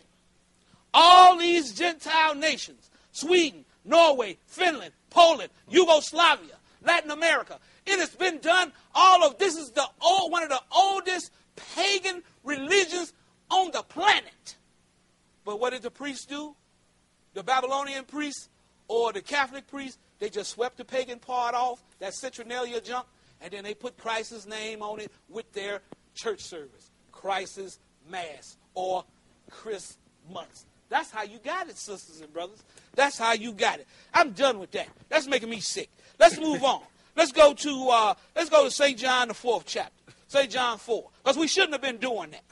All 0.95 1.37
these 1.37 1.73
Gentile 1.73 2.37
nations 2.37 2.89
Sweden, 3.11 3.65
Norway, 3.85 4.37
Finland, 4.47 4.93
Poland, 5.11 5.51
Yugoslavia, 5.69 6.55
Latin 6.83 7.11
America. 7.11 7.59
It 7.87 7.99
has 7.99 8.15
been 8.15 8.39
done. 8.39 8.73
All 8.95 9.25
of 9.25 9.39
this 9.39 9.57
is 9.57 9.71
the 9.71 9.87
old, 10.01 10.33
one 10.33 10.43
of 10.43 10.49
the 10.49 10.61
oldest 10.75 11.31
pagan 11.75 12.23
religions 12.45 13.13
on 13.51 13.71
the 13.73 13.83
planet. 13.83 14.57
But 15.45 15.61
what 15.61 15.71
did 15.73 15.83
the 15.83 15.91
priests 15.91 16.27
do? 16.27 16.55
The 17.35 17.43
Babylonian 17.43 18.05
priests 18.05 18.49
or 18.89 19.13
the 19.13 19.21
Catholic 19.21 19.67
priests, 19.67 19.99
they 20.19 20.29
just 20.29 20.51
swept 20.51 20.77
the 20.77 20.85
pagan 20.85 21.19
part 21.19 21.55
off, 21.55 21.83
that 22.01 22.13
Citronelia 22.13 22.83
junk, 22.83 23.07
and 23.41 23.53
then 23.53 23.65
they 23.65 23.75
put 23.75 23.97
Christ's 23.97 24.47
name 24.47 24.83
on 24.83 25.01
it 25.01 25.13
with 25.29 25.51
their 25.53 25.81
church 26.15 26.41
service. 26.41 26.91
Christ's 27.13 27.79
Mass 28.09 28.57
or 28.75 29.05
Christmas. 29.51 30.67
That's 30.89 31.11
how 31.11 31.23
you 31.23 31.39
got 31.39 31.69
it, 31.69 31.79
sisters 31.79 32.21
and 32.21 32.33
brothers. 32.33 32.63
That's 32.97 33.17
how 33.17 33.33
you 33.33 33.53
got 33.53 33.79
it. 33.79 33.87
I'm 34.13 34.33
done 34.33 34.59
with 34.59 34.73
that. 34.73 34.89
That's 35.09 35.29
making 35.29 35.49
me 35.49 35.61
sick. 35.61 35.89
Let's 36.21 36.39
move 36.39 36.63
on. 36.63 36.83
Let's 37.17 37.33
go 37.33 37.55
to 37.55 37.89
uh, 37.89 38.15
let's 38.37 38.51
go 38.51 38.65
to 38.65 38.71
St. 38.71 38.97
John 38.97 39.29
the 39.29 39.35
fourth 39.35 39.65
chapter. 39.67 39.93
St. 40.31 40.49
John 40.49 40.79
4. 40.79 41.09
Because 41.25 41.37
we 41.37 41.49
shouldn't 41.49 41.73
have 41.73 41.83
been 41.83 41.97
doing 41.97 42.31
that. 42.31 42.45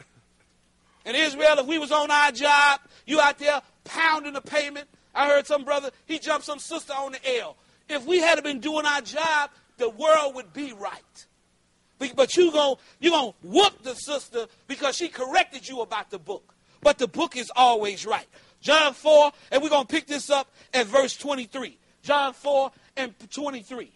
In 1.04 1.14
Israel, 1.14 1.58
if 1.58 1.66
we 1.66 1.78
was 1.78 1.92
on 1.92 2.10
our 2.10 2.32
job, 2.32 2.80
you 3.06 3.20
out 3.20 3.38
there 3.38 3.62
pounding 3.84 4.32
the 4.32 4.40
pavement. 4.40 4.88
I 5.14 5.28
heard 5.28 5.46
some 5.46 5.64
brother, 5.64 5.90
he 6.06 6.18
jumped 6.18 6.44
some 6.44 6.58
sister 6.58 6.92
on 6.92 7.12
the 7.12 7.38
L. 7.38 7.56
If 7.88 8.04
we 8.04 8.18
had 8.18 8.42
been 8.42 8.58
doing 8.58 8.84
our 8.84 9.00
job, 9.00 9.50
the 9.76 9.88
world 9.88 10.34
would 10.34 10.52
be 10.52 10.72
right. 10.72 11.26
But 12.16 12.36
you 12.36 12.50
gon' 12.52 12.76
you 13.00 13.10
gonna 13.10 13.32
whoop 13.42 13.82
the 13.82 13.94
sister 13.94 14.46
because 14.66 14.96
she 14.96 15.08
corrected 15.08 15.68
you 15.68 15.80
about 15.80 16.10
the 16.10 16.18
book. 16.18 16.54
But 16.82 16.98
the 16.98 17.08
book 17.08 17.36
is 17.36 17.50
always 17.54 18.04
right. 18.06 18.26
John 18.60 18.92
4, 18.92 19.32
and 19.52 19.62
we're 19.62 19.68
gonna 19.68 19.84
pick 19.84 20.06
this 20.06 20.30
up 20.30 20.52
at 20.74 20.86
verse 20.86 21.16
23. 21.16 21.78
John 22.02 22.32
4 22.32 22.70
and 22.98 23.14
23. 23.30 23.90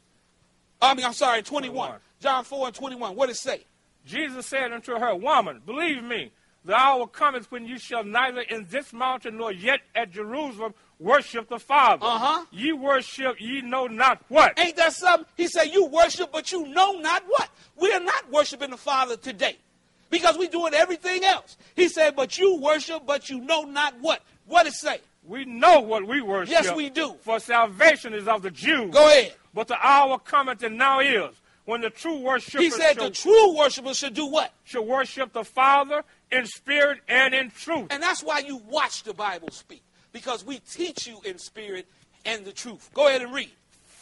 I 0.80 0.94
mean, 0.94 1.04
I'm 1.04 1.12
sorry, 1.12 1.42
21. 1.42 1.74
21. 1.74 2.00
John 2.20 2.44
4 2.44 2.66
and 2.68 2.74
21. 2.74 3.16
What 3.16 3.28
does 3.28 3.36
it 3.36 3.40
say? 3.40 3.60
Jesus 4.06 4.46
said 4.46 4.72
unto 4.72 4.98
her, 4.98 5.14
Woman, 5.14 5.60
believe 5.64 6.02
me, 6.02 6.32
the 6.64 6.74
hour 6.74 7.06
cometh 7.06 7.50
when 7.50 7.66
you 7.66 7.78
shall 7.78 8.04
neither 8.04 8.40
in 8.42 8.66
this 8.70 8.92
mountain 8.92 9.36
nor 9.36 9.52
yet 9.52 9.80
at 9.94 10.12
Jerusalem 10.12 10.74
worship 11.00 11.48
the 11.48 11.58
Father. 11.58 12.06
Uh-huh. 12.06 12.44
Ye 12.52 12.72
worship 12.72 13.40
ye 13.40 13.60
know 13.60 13.86
not 13.86 14.22
what. 14.28 14.58
Ain't 14.58 14.76
that 14.76 14.92
something? 14.92 15.26
He 15.36 15.48
said, 15.48 15.66
You 15.66 15.86
worship, 15.86 16.30
but 16.32 16.52
you 16.52 16.66
know 16.68 16.92
not 16.92 17.24
what. 17.26 17.48
We 17.76 17.92
are 17.92 18.00
not 18.00 18.30
worshiping 18.30 18.70
the 18.70 18.76
Father 18.76 19.16
today 19.16 19.56
because 20.10 20.38
we're 20.38 20.50
doing 20.50 20.74
everything 20.74 21.24
else. 21.24 21.56
He 21.74 21.88
said, 21.88 22.14
But 22.14 22.38
you 22.38 22.60
worship, 22.60 23.02
but 23.06 23.28
you 23.28 23.40
know 23.40 23.62
not 23.62 23.94
what. 24.00 24.22
What 24.46 24.66
it 24.66 24.74
say? 24.74 25.00
We 25.24 25.44
know 25.44 25.80
what 25.80 26.06
we 26.06 26.20
worship. 26.20 26.50
Yes, 26.50 26.74
we 26.74 26.90
do. 26.90 27.14
For 27.20 27.38
salvation 27.38 28.12
is 28.12 28.26
of 28.26 28.42
the 28.42 28.50
Jews. 28.50 28.90
Go 28.92 29.06
ahead. 29.06 29.34
But 29.54 29.68
the 29.68 29.76
hour 29.80 30.18
cometh 30.18 30.62
and 30.62 30.76
now 30.76 31.00
is 31.00 31.30
when 31.64 31.80
the 31.80 31.90
true 31.90 32.18
worshipers 32.18 32.60
He 32.60 32.70
said, 32.70 32.96
The 32.96 33.10
true 33.10 33.56
worshipers 33.56 33.98
should 33.98 34.14
do 34.14 34.26
what? 34.26 34.52
Should 34.64 34.82
worship 34.82 35.32
the 35.32 35.44
Father 35.44 36.02
in 36.30 36.46
spirit 36.46 37.00
and 37.08 37.34
in 37.34 37.50
truth. 37.50 37.86
And 37.90 38.02
that's 38.02 38.22
why 38.22 38.40
you 38.40 38.56
watch 38.68 39.04
the 39.04 39.14
Bible 39.14 39.50
speak 39.50 39.82
because 40.12 40.44
we 40.44 40.58
teach 40.58 41.06
you 41.06 41.20
in 41.24 41.38
spirit 41.38 41.86
and 42.24 42.44
the 42.44 42.52
truth. 42.52 42.90
Go 42.94 43.08
ahead 43.08 43.22
and 43.22 43.32
read. 43.32 43.50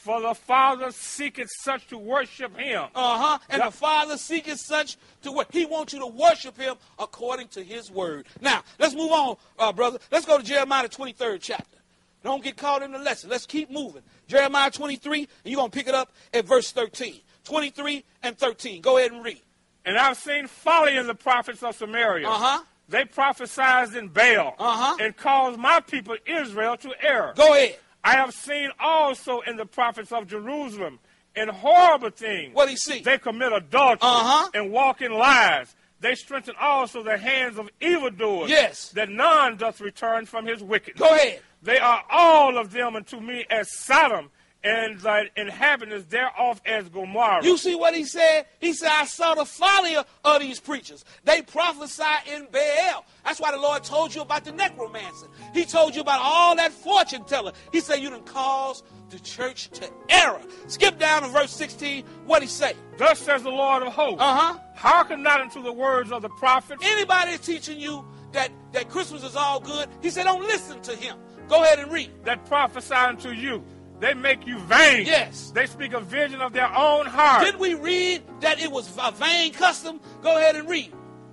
For 0.03 0.21
the 0.23 0.35
Father 0.35 0.91
seeketh 0.93 1.51
such 1.61 1.87
to 1.89 1.99
worship 1.99 2.57
him. 2.57 2.85
Uh 2.95 3.19
huh. 3.19 3.39
And 3.51 3.61
Yep. 3.61 3.71
the 3.73 3.77
Father 3.77 4.17
seeketh 4.17 4.59
such 4.59 4.97
to 5.23 5.31
what? 5.31 5.49
He 5.53 5.67
wants 5.67 5.93
you 5.93 5.99
to 6.01 6.07
worship 6.07 6.57
Him 6.57 6.77
according 6.99 7.49
to 7.49 7.63
His 7.63 7.91
word. 7.91 8.27
Now, 8.41 8.63
let's 8.79 8.95
move 8.95 9.13
on, 9.13 9.37
uh, 9.59 9.73
brother. 9.73 9.99
Let's 10.11 10.25
go 10.25 10.39
to 10.39 10.43
Jeremiah, 10.45 10.85
the 10.85 10.89
23rd 10.89 11.41
chapter. 11.43 11.77
Don't 12.25 12.43
get 12.43 12.57
caught 12.57 12.83
in 12.83 12.93
the 12.93 12.99
lesson. 12.99 13.29
Let's 13.29 13.45
keep 13.45 13.71
moving. 13.71 14.03
Jeremiah 14.27 14.71
23, 14.71 15.19
and 15.21 15.29
you're 15.45 15.57
going 15.57 15.71
to 15.71 15.77
pick 15.77 15.87
it 15.89 15.95
up 15.95 16.13
at 16.33 16.47
verse 16.47 16.71
13. 16.73 17.21
23 17.45 18.03
and 18.23 18.39
13. 18.39 18.81
Go 18.81 18.97
ahead 18.99 19.13
and 19.13 19.23
read. 19.25 19.41
And 19.85 19.99
I've 19.99 20.17
seen 20.17 20.47
folly 20.47 20.97
in 20.97 21.07
the 21.09 21.15
prophets 21.15 21.63
of 21.63 21.75
Samaria. 21.77 22.27
Uh-huh. 22.29 22.63
They 22.89 23.05
prophesied 23.05 23.95
in 23.95 24.09
Baal 24.09 24.55
Uh-huh. 24.59 24.97
and 25.01 25.17
caused 25.17 25.59
my 25.59 25.81
people 25.81 26.17
Israel 26.27 26.77
to 26.79 26.93
err. 27.03 27.33
Go 27.37 27.55
ahead. 27.55 27.79
I 28.05 28.13
have 28.17 28.33
seen 28.33 28.71
also 28.81 29.41
in 29.41 29.57
the 29.57 29.67
prophets 29.67 30.11
of 30.13 30.27
Jerusalem 30.27 30.99
in 31.37 31.49
horrible 31.49 32.11
things. 32.11 32.55
What 32.55 32.67
do 32.67 32.73
you 32.73 32.77
see? 32.79 33.01
They 33.01 33.19
commit 33.19 33.53
adultery 33.53 33.99
Uh-huh. 34.03 34.51
and 34.55 34.73
walk 34.73 35.01
in 35.03 35.13
lies. 35.13 35.75
They 36.01 36.15
strengthen 36.15 36.55
also 36.61 37.03
the 37.03 37.19
hands 37.19 37.59
of 37.59 37.69
evildoers. 37.81 38.49
Yes. 38.49 38.89
That 38.91 39.11
none 39.11 39.57
doth 39.57 39.81
return 39.83 40.25
from 40.27 40.47
his 40.47 40.63
wickedness. 40.63 40.99
Go 41.07 41.15
ahead. 41.15 41.41
They 41.63 41.79
are 41.79 42.03
all 42.11 42.57
of 42.57 42.73
them 42.73 42.97
unto 42.97 43.21
me 43.21 43.45
as 43.51 43.71
Sodom, 43.77 44.31
and 44.63 44.99
the 45.01 45.25
inhabitants 45.37 46.07
thereof 46.07 46.61
as 46.67 46.89
Gomorrah. 46.89 47.43
You 47.45 47.57
see 47.57 47.75
what 47.75 47.95
he 47.95 48.05
said? 48.05 48.47
He 48.59 48.73
said, 48.73 48.91
I 48.93 49.07
saw 49.07 49.35
the 49.35 49.45
folly 49.45 49.97
of- 49.97 50.07
these 50.41 50.61
preachers. 50.61 51.05
They 51.25 51.43
prophesy 51.43 52.03
in 52.33 52.47
Baal. 52.53 53.05
That's 53.25 53.41
why 53.41 53.53
the 53.53 53.59
Lord 53.59 53.85
told 53.85 54.15
you 54.15 54.23
about 54.23 54.45
the 54.45 54.53
necromancer. 54.53 55.27
He 55.53 55.65
told 55.65 55.95
you 55.95 56.01
about 56.01 56.21
all 56.23 56.57
that 56.57 56.73
fortune 56.73 57.25
teller. 57.25 57.53
He 57.73 57.81
said, 57.81 57.97
You 58.01 58.11
done 58.11 58.23
caused 58.25 58.85
the 59.11 59.19
church 59.19 59.69
to 59.71 59.89
error. 60.09 60.41
Skip 60.69 60.99
down 60.99 61.23
to 61.23 61.29
verse 61.29 61.51
16. 61.53 62.05
What 62.27 62.43
he 62.43 62.49
say? 62.49 62.75
Thus 62.97 63.19
says 63.19 63.43
the 63.43 63.51
Lord 63.51 63.83
of 63.83 63.93
hosts. 63.93 64.21
Uh 64.21 64.35
huh. 64.37 64.59
Hearken 64.77 65.23
not 65.23 65.41
unto 65.41 65.63
the 65.63 65.73
words 65.73 66.11
of 66.13 66.23
the 66.23 66.29
prophets, 66.31 66.83
Anybody 66.85 67.37
teaching 67.39 67.79
you 67.81 68.05
that, 68.33 68.51
that 68.73 68.89
Christmas 68.89 69.25
is 69.25 69.37
all 69.37 69.61
good, 69.61 69.89
he 70.01 70.11
said, 70.11 70.25
Don't 70.25 70.43
listen 70.43 70.81
to 70.83 70.95
him. 70.97 71.17
Go 71.49 71.63
ahead 71.63 71.81
and 71.81 71.91
read. 71.93 72.11
that 72.25 72.47
prophesy 72.47 72.95
unto 72.95 73.31
you. 73.31 73.63
They 74.01 74.15
make 74.15 74.47
you 74.47 74.59
vain. 74.61 75.07
Yes. 75.07 75.53
They 75.55 75.67
speak 75.67 75.93
a 75.93 76.01
vision 76.01 76.41
of 76.41 76.53
their 76.53 76.75
own 76.75 77.07
heart, 77.07 77.45
Did 77.45 77.57
we 77.57 77.75
read 77.75 78.23
that 78.41 78.59
it 78.59 78.71
was 78.73 78.91
a 78.99 79.13
vain 79.13 79.53
custom? 79.53 80.01
Go 80.23 80.37
ahead 80.39 80.57
and 80.57 80.69
read. 80.69 80.93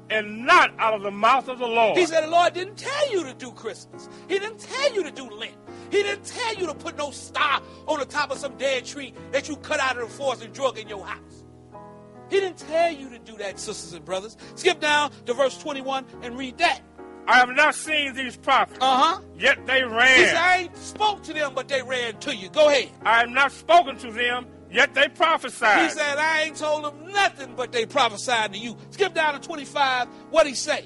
and 0.09 0.45
not 0.45 0.71
out 0.79 0.93
of 0.93 1.01
the 1.01 1.11
mouth 1.11 1.47
of 1.49 1.59
the 1.59 1.67
Lord. 1.67 1.97
He 1.97 2.05
said 2.05 2.23
the 2.23 2.29
Lord 2.29 2.53
didn't 2.53 2.77
tell 2.77 3.11
you 3.11 3.23
to 3.23 3.33
do 3.33 3.51
Christmas. 3.51 4.07
He 4.29 4.39
didn't 4.39 4.59
tell 4.59 4.93
you 4.93 5.03
to 5.03 5.11
do 5.11 5.29
Lent. 5.29 5.55
He 5.91 6.03
didn't 6.03 6.25
tell 6.25 6.55
you 6.55 6.65
to 6.67 6.73
put 6.73 6.97
no 6.97 7.11
star 7.11 7.61
on 7.87 7.99
the 7.99 8.05
top 8.05 8.31
of 8.31 8.37
some 8.37 8.55
dead 8.57 8.85
tree 8.85 9.13
that 9.31 9.47
you 9.49 9.55
cut 9.57 9.79
out 9.79 9.97
of 9.97 10.07
the 10.09 10.13
forest 10.13 10.43
and 10.43 10.53
drug 10.53 10.77
in 10.77 10.87
your 10.89 11.05
house. 11.05 11.43
He 12.29 12.39
didn't 12.41 12.57
tell 12.57 12.91
you 12.91 13.09
to 13.09 13.19
do 13.19 13.37
that, 13.37 13.57
sisters 13.59 13.93
and 13.93 14.03
brothers. 14.03 14.35
Skip 14.55 14.79
down 14.81 15.11
to 15.25 15.33
verse 15.33 15.57
21 15.57 16.05
and 16.21 16.37
read 16.37 16.57
that. 16.57 16.81
I 17.27 17.35
have 17.37 17.49
not 17.49 17.75
seen 17.75 18.13
these 18.13 18.37
prophets, 18.37 18.79
Uh 18.81 19.15
huh. 19.15 19.21
yet 19.37 19.65
they 19.67 19.79
He 19.79 19.83
ran. 19.83 20.25
said, 20.27 20.35
I 20.37 20.57
ain't 20.59 20.77
spoke 20.77 21.23
to 21.23 21.33
them, 21.33 21.51
but 21.53 21.67
they 21.67 21.81
ran 21.81 22.17
to 22.21 22.35
you. 22.35 22.49
Go 22.49 22.69
ahead. 22.69 22.89
I 23.05 23.19
have 23.19 23.29
not 23.29 23.51
spoken 23.51 23.97
to 23.99 24.11
them, 24.11 24.47
Yet 24.69 24.93
they 24.93 25.07
prophesied. 25.07 25.83
He 25.83 25.89
said, 25.97 26.17
I 26.17 26.41
ain't 26.41 26.57
told 26.57 26.83
them 26.83 27.11
nothing 27.13 27.53
but 27.55 27.71
they 27.71 27.85
prophesied 27.85 28.51
to 28.53 28.59
you. 28.59 28.75
Skip 28.89 29.13
down 29.13 29.33
to 29.33 29.39
25. 29.39 30.07
What 30.29 30.45
he 30.45 30.53
say? 30.55 30.85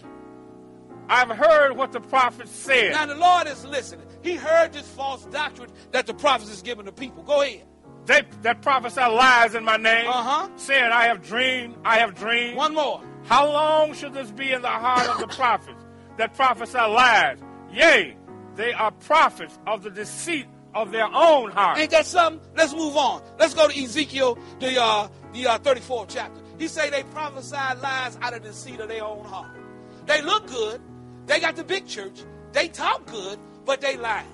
I've 1.09 1.29
heard 1.29 1.75
what 1.75 1.91
the 1.91 1.99
prophets 1.99 2.51
said. 2.51 2.91
Now 2.91 3.05
the 3.07 3.15
Lord 3.15 3.47
is 3.47 3.65
listening. 3.65 4.05
He 4.21 4.35
heard 4.35 4.71
this 4.71 4.87
false 4.87 5.25
doctrine 5.25 5.71
that 5.91 6.05
the 6.05 6.13
prophets 6.13 6.51
is 6.51 6.61
giving 6.61 6.85
to 6.85 6.91
people. 6.91 7.23
Go 7.23 7.41
ahead. 7.41 7.63
They 8.05 8.21
that 8.43 8.61
prophesy 8.61 9.01
lies 9.01 9.55
in 9.55 9.63
my 9.65 9.77
name, 9.77 10.07
Uh-huh. 10.07 10.47
saying, 10.57 10.91
I 10.91 11.05
have 11.05 11.21
dreamed, 11.23 11.75
I 11.83 11.97
have 11.97 12.13
dreamed. 12.15 12.57
One 12.57 12.73
more. 12.75 13.01
How 13.25 13.51
long 13.51 13.93
should 13.93 14.13
this 14.13 14.31
be 14.31 14.51
in 14.51 14.61
the 14.61 14.67
heart 14.69 15.07
of 15.09 15.19
the 15.19 15.27
prophets 15.35 15.83
that 16.18 16.34
prophesy 16.36 16.78
lies? 16.78 17.38
Yea, 17.72 18.16
they 18.55 18.74
are 18.74 18.91
prophets 18.91 19.57
of 19.68 19.84
the 19.84 19.89
deceit 19.89 20.47
of 20.74 20.91
their 20.91 21.05
own 21.05 21.51
heart. 21.51 21.78
Ain't 21.78 21.91
that 21.91 22.05
something? 22.05 22.41
Let's 22.55 22.74
move 22.74 22.95
on. 22.95 23.22
Let's 23.39 23.53
go 23.53 23.68
to 23.68 23.84
Ezekiel, 23.84 24.38
the 24.59 24.82
uh, 24.82 25.07
the 25.34 25.47
uh, 25.47 25.59
34th 25.59 26.07
chapter. 26.09 26.41
He 26.57 26.68
say 26.68 26.89
they 26.89 27.03
prophesy 27.03 27.55
lies 27.55 28.18
out 28.22 28.34
of 28.34 28.43
the 28.43 28.49
deceit 28.49 28.80
of 28.80 28.89
their 28.89 29.03
own 29.03 29.26
heart. 29.26 29.51
They 30.05 30.22
look 30.22 30.47
good. 30.47 30.82
They 31.26 31.39
got 31.39 31.55
the 31.55 31.64
big 31.64 31.88
church. 31.88 32.22
They 32.51 32.68
talk 32.68 33.05
good, 33.05 33.39
but 33.66 33.82
they 33.82 33.97
lie. 33.97 34.26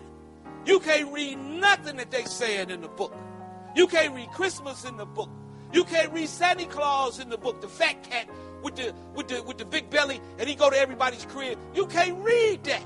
You 0.65 0.79
can't 0.79 1.13
read 1.13 1.37
nothing 1.37 1.97
that 1.97 2.11
they 2.11 2.25
saying 2.25 2.69
in 2.69 2.81
the 2.81 2.87
book. 2.89 3.15
You 3.75 3.87
can't 3.87 4.13
read 4.13 4.29
Christmas 4.31 4.83
in 4.85 4.97
the 4.97 5.05
book. 5.05 5.29
You 5.71 5.83
can't 5.83 6.11
read 6.11 6.27
Santa 6.29 6.65
Claus 6.65 7.19
in 7.19 7.29
the 7.29 7.37
book. 7.37 7.61
The 7.61 7.67
fat 7.67 8.03
cat 8.03 8.27
with 8.63 8.75
the 8.75 8.93
with 9.15 9.27
the 9.27 9.43
with 9.43 9.57
the 9.57 9.65
big 9.65 9.89
belly, 9.89 10.19
and 10.37 10.47
he 10.47 10.55
go 10.55 10.69
to 10.69 10.77
everybody's 10.77 11.25
crib. 11.25 11.57
You 11.73 11.85
can't 11.87 12.17
read 12.23 12.63
that 12.65 12.83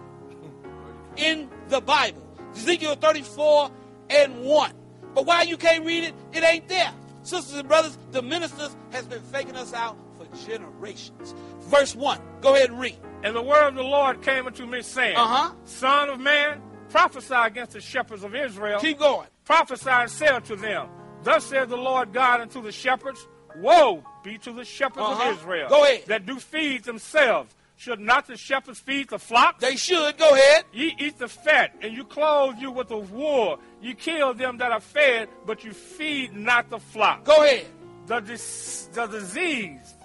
in 1.17 1.49
the 1.69 1.81
Bible. 1.81 2.21
Ezekiel 2.55 2.95
34 2.95 3.71
and 4.09 4.43
1. 4.43 4.71
But 5.13 5.25
why 5.25 5.43
you 5.43 5.57
can't 5.57 5.85
read 5.85 6.03
it? 6.05 6.13
It 6.33 6.43
ain't 6.43 6.67
there. 6.67 6.91
Sisters 7.23 7.55
and 7.55 7.67
brothers, 7.67 7.97
the 8.11 8.21
ministers 8.21 8.75
has 8.91 9.05
been 9.05 9.21
faking 9.21 9.55
us 9.55 9.73
out 9.73 9.97
for 10.17 10.25
generations. 10.47 11.35
Verse 11.61 11.95
1. 11.95 12.19
Go 12.41 12.55
ahead 12.55 12.69
and 12.69 12.79
read. 12.79 12.97
And 13.23 13.35
the 13.35 13.41
word 13.41 13.67
of 13.67 13.75
the 13.75 13.83
Lord 13.83 14.21
came 14.21 14.47
unto 14.47 14.65
me, 14.65 14.81
saying, 14.81 15.15
Uh-huh. 15.15 15.53
Son 15.65 16.09
of 16.09 16.19
man, 16.19 16.61
prophesy 16.89 17.35
against 17.35 17.73
the 17.73 17.81
shepherds 17.81 18.23
of 18.23 18.33
Israel. 18.35 18.79
Keep 18.79 18.99
going. 18.99 19.27
Prophesy 19.45 19.89
and 19.89 20.09
say 20.09 20.27
unto 20.27 20.55
them, 20.55 20.89
Thus 21.23 21.45
saith 21.45 21.69
the 21.69 21.77
Lord 21.77 22.13
God 22.13 22.41
unto 22.41 22.61
the 22.61 22.71
shepherds, 22.71 23.27
Woe 23.57 24.03
be 24.23 24.37
to 24.39 24.51
the 24.53 24.65
shepherds 24.65 25.05
Uh-huh. 25.07 25.29
of 25.31 25.37
Israel 25.37 25.69
Go 25.69 25.83
ahead. 25.83 26.05
that 26.07 26.25
do 26.25 26.39
feed 26.39 26.83
themselves. 26.83 27.53
Should 27.77 27.99
not 27.99 28.27
the 28.27 28.37
shepherds 28.37 28.79
feed 28.79 29.09
the 29.09 29.17
flock? 29.17 29.59
They 29.59 29.75
should. 29.75 30.15
Go 30.17 30.35
ahead. 30.35 30.65
Ye 30.71 30.93
eat 30.99 31.17
the 31.17 31.27
fat, 31.27 31.73
and 31.81 31.93
you 31.95 32.03
clothe 32.03 32.59
you 32.59 32.69
with 32.69 32.89
the 32.89 32.97
wool. 32.97 33.59
You 33.81 33.95
kill 33.95 34.35
them 34.35 34.57
that 34.59 34.71
are 34.71 34.79
fed, 34.79 35.29
but 35.47 35.63
you 35.63 35.73
feed 35.73 36.33
not 36.35 36.69
the 36.69 36.77
flock. 36.77 37.23
Go 37.23 37.43
ahead. 37.43 37.65
The, 38.05 38.19
dis- 38.19 38.87
the 38.93 39.07
diseased 39.07 39.95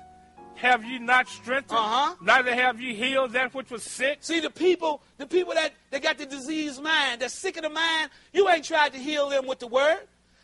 have 0.54 0.86
ye 0.86 0.98
not 0.98 1.28
strengthened, 1.28 1.78
Uh-huh. 1.78 2.14
neither 2.22 2.54
have 2.54 2.80
ye 2.80 2.94
healed 2.94 3.32
that 3.32 3.52
which 3.52 3.70
was 3.70 3.82
sick. 3.82 4.18
See 4.22 4.40
the 4.40 4.48
people, 4.48 5.02
the 5.18 5.26
people 5.26 5.52
that, 5.52 5.72
that 5.90 6.02
got 6.02 6.16
the 6.16 6.24
diseased 6.24 6.82
mind, 6.82 7.20
that's 7.20 7.34
sick 7.34 7.58
of 7.58 7.62
the 7.62 7.68
mind, 7.68 8.08
you 8.32 8.48
ain't 8.48 8.64
tried 8.64 8.94
to 8.94 8.98
heal 8.98 9.28
them 9.28 9.46
with 9.46 9.58
the 9.58 9.66
word. 9.66 10.00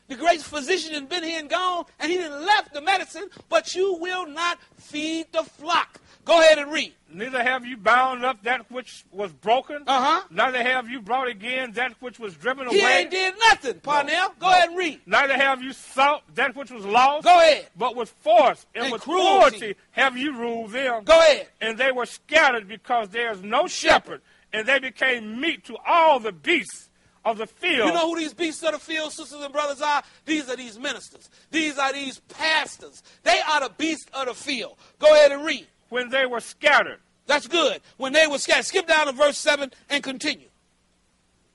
The 0.08 0.16
great 0.16 0.42
physician 0.42 0.92
has 0.94 1.02
been 1.04 1.22
here 1.22 1.38
and 1.40 1.48
gone, 1.48 1.84
and 1.98 2.10
he 2.10 2.18
didn't 2.18 2.44
left 2.44 2.74
the 2.74 2.80
medicine, 2.80 3.28
but 3.48 3.74
you 3.74 3.94
will 3.98 4.26
not 4.26 4.58
feed 4.76 5.26
the 5.32 5.42
flock. 5.44 6.00
Go 6.24 6.38
ahead 6.38 6.58
and 6.58 6.70
read. 6.70 6.92
Neither 7.10 7.42
have 7.42 7.64
you 7.64 7.76
bound 7.76 8.24
up 8.24 8.42
that 8.44 8.70
which 8.70 9.04
was 9.10 9.32
broken, 9.32 9.82
Uh-huh. 9.86 10.22
neither 10.30 10.62
have 10.62 10.88
you 10.88 11.00
brought 11.00 11.28
again 11.28 11.72
that 11.72 11.92
which 12.00 12.18
was 12.20 12.34
driven 12.34 12.68
He 12.68 12.80
away. 12.80 13.00
ain't 13.00 13.10
did 13.10 13.34
nothing, 13.38 13.80
Parnell. 13.80 14.32
Go 14.38 14.48
ahead 14.48 14.68
and 14.68 14.78
read. 14.78 15.00
Neither 15.06 15.34
have 15.36 15.62
you 15.62 15.72
sought 15.72 16.22
that 16.36 16.54
which 16.54 16.70
was 16.70 16.84
lost. 16.84 17.24
Go 17.24 17.38
ahead. 17.40 17.68
But 17.76 17.96
with 17.96 18.10
force 18.20 18.66
and, 18.74 18.84
And 18.84 18.92
with 18.92 19.02
cruelty. 19.02 19.58
cruelty 19.58 19.76
have 19.92 20.16
you 20.16 20.36
ruled 20.36 20.70
them. 20.72 21.04
Go 21.04 21.18
ahead. 21.18 21.48
And 21.60 21.76
they 21.76 21.90
were 21.90 22.06
scattered 22.06 22.68
because 22.68 23.08
there 23.08 23.32
is 23.32 23.42
no 23.42 23.66
shepherd, 23.66 24.22
and 24.52 24.66
they 24.66 24.78
became 24.78 25.40
meat 25.40 25.64
to 25.64 25.76
all 25.86 26.20
the 26.20 26.32
beasts 26.32 26.88
of 27.24 27.38
the 27.38 27.46
field. 27.46 27.88
You 27.88 27.92
know 27.94 28.10
who 28.10 28.16
these 28.18 28.34
beasts 28.34 28.62
of 28.62 28.72
the 28.72 28.78
field, 28.78 29.12
sisters 29.12 29.40
and 29.42 29.52
brothers, 29.52 29.80
are? 29.80 30.02
These 30.24 30.48
are 30.48 30.56
these 30.56 30.78
ministers. 30.78 31.30
These 31.50 31.78
are 31.78 31.92
these 31.92 32.18
pastors. 32.28 33.02
They 33.22 33.40
are 33.48 33.60
the 33.60 33.72
beasts 33.76 34.06
of 34.12 34.26
the 34.26 34.34
field. 34.34 34.76
Go 34.98 35.06
ahead 35.12 35.32
and 35.32 35.44
read. 35.44 35.66
when 35.88 36.08
they 36.10 36.24
were 36.26 36.40
scattered. 36.40 36.98
That's 37.26 37.46
good. 37.46 37.80
When 37.98 38.12
they 38.12 38.26
were 38.26 38.38
scattered. 38.38 38.64
Skip 38.64 38.86
down 38.86 39.06
to 39.06 39.12
verse 39.12 39.36
7 39.38 39.70
and 39.90 40.02
continue. 40.02 40.48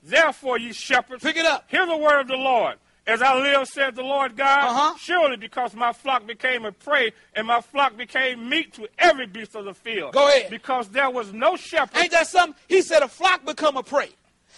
Therefore, 0.04 0.58
ye 0.58 0.74
shepherds, 0.74 1.24
Pick 1.24 1.38
it 1.38 1.46
up. 1.46 1.66
hear 1.68 1.86
the 1.86 1.98
word 1.98 2.22
of 2.22 2.28
the 2.28 2.36
Lord. 2.36 2.76
As 3.06 3.22
I 3.22 3.36
live, 3.40 3.68
said 3.70 3.96
the 3.96 4.04
Lord 4.04 4.36
God, 4.36 4.64
Uh-huh. 4.70 4.98
surely 5.00 5.38
because 5.38 5.74
my 5.74 5.94
flock 5.94 6.28
became 6.28 6.66
a 6.66 6.72
prey, 6.74 7.14
and 7.36 7.48
my 7.48 7.62
flock 7.62 7.96
became 7.96 8.48
meat 8.50 8.74
to 8.74 8.88
every 9.00 9.26
beast 9.28 9.56
of 9.56 9.64
the 9.66 9.74
field. 9.74 10.14
Go 10.14 10.28
ahead. 10.28 10.50
Because 10.50 10.90
there 10.90 11.10
was 11.10 11.32
no 11.32 11.56
shepherd. 11.56 11.98
Ain't 11.98 12.12
that 12.12 12.28
something? 12.28 12.62
He 12.68 12.82
said 12.82 13.02
a 13.04 13.08
flock 13.08 13.46
become 13.46 13.78
a 13.78 13.84
prey. 13.84 14.10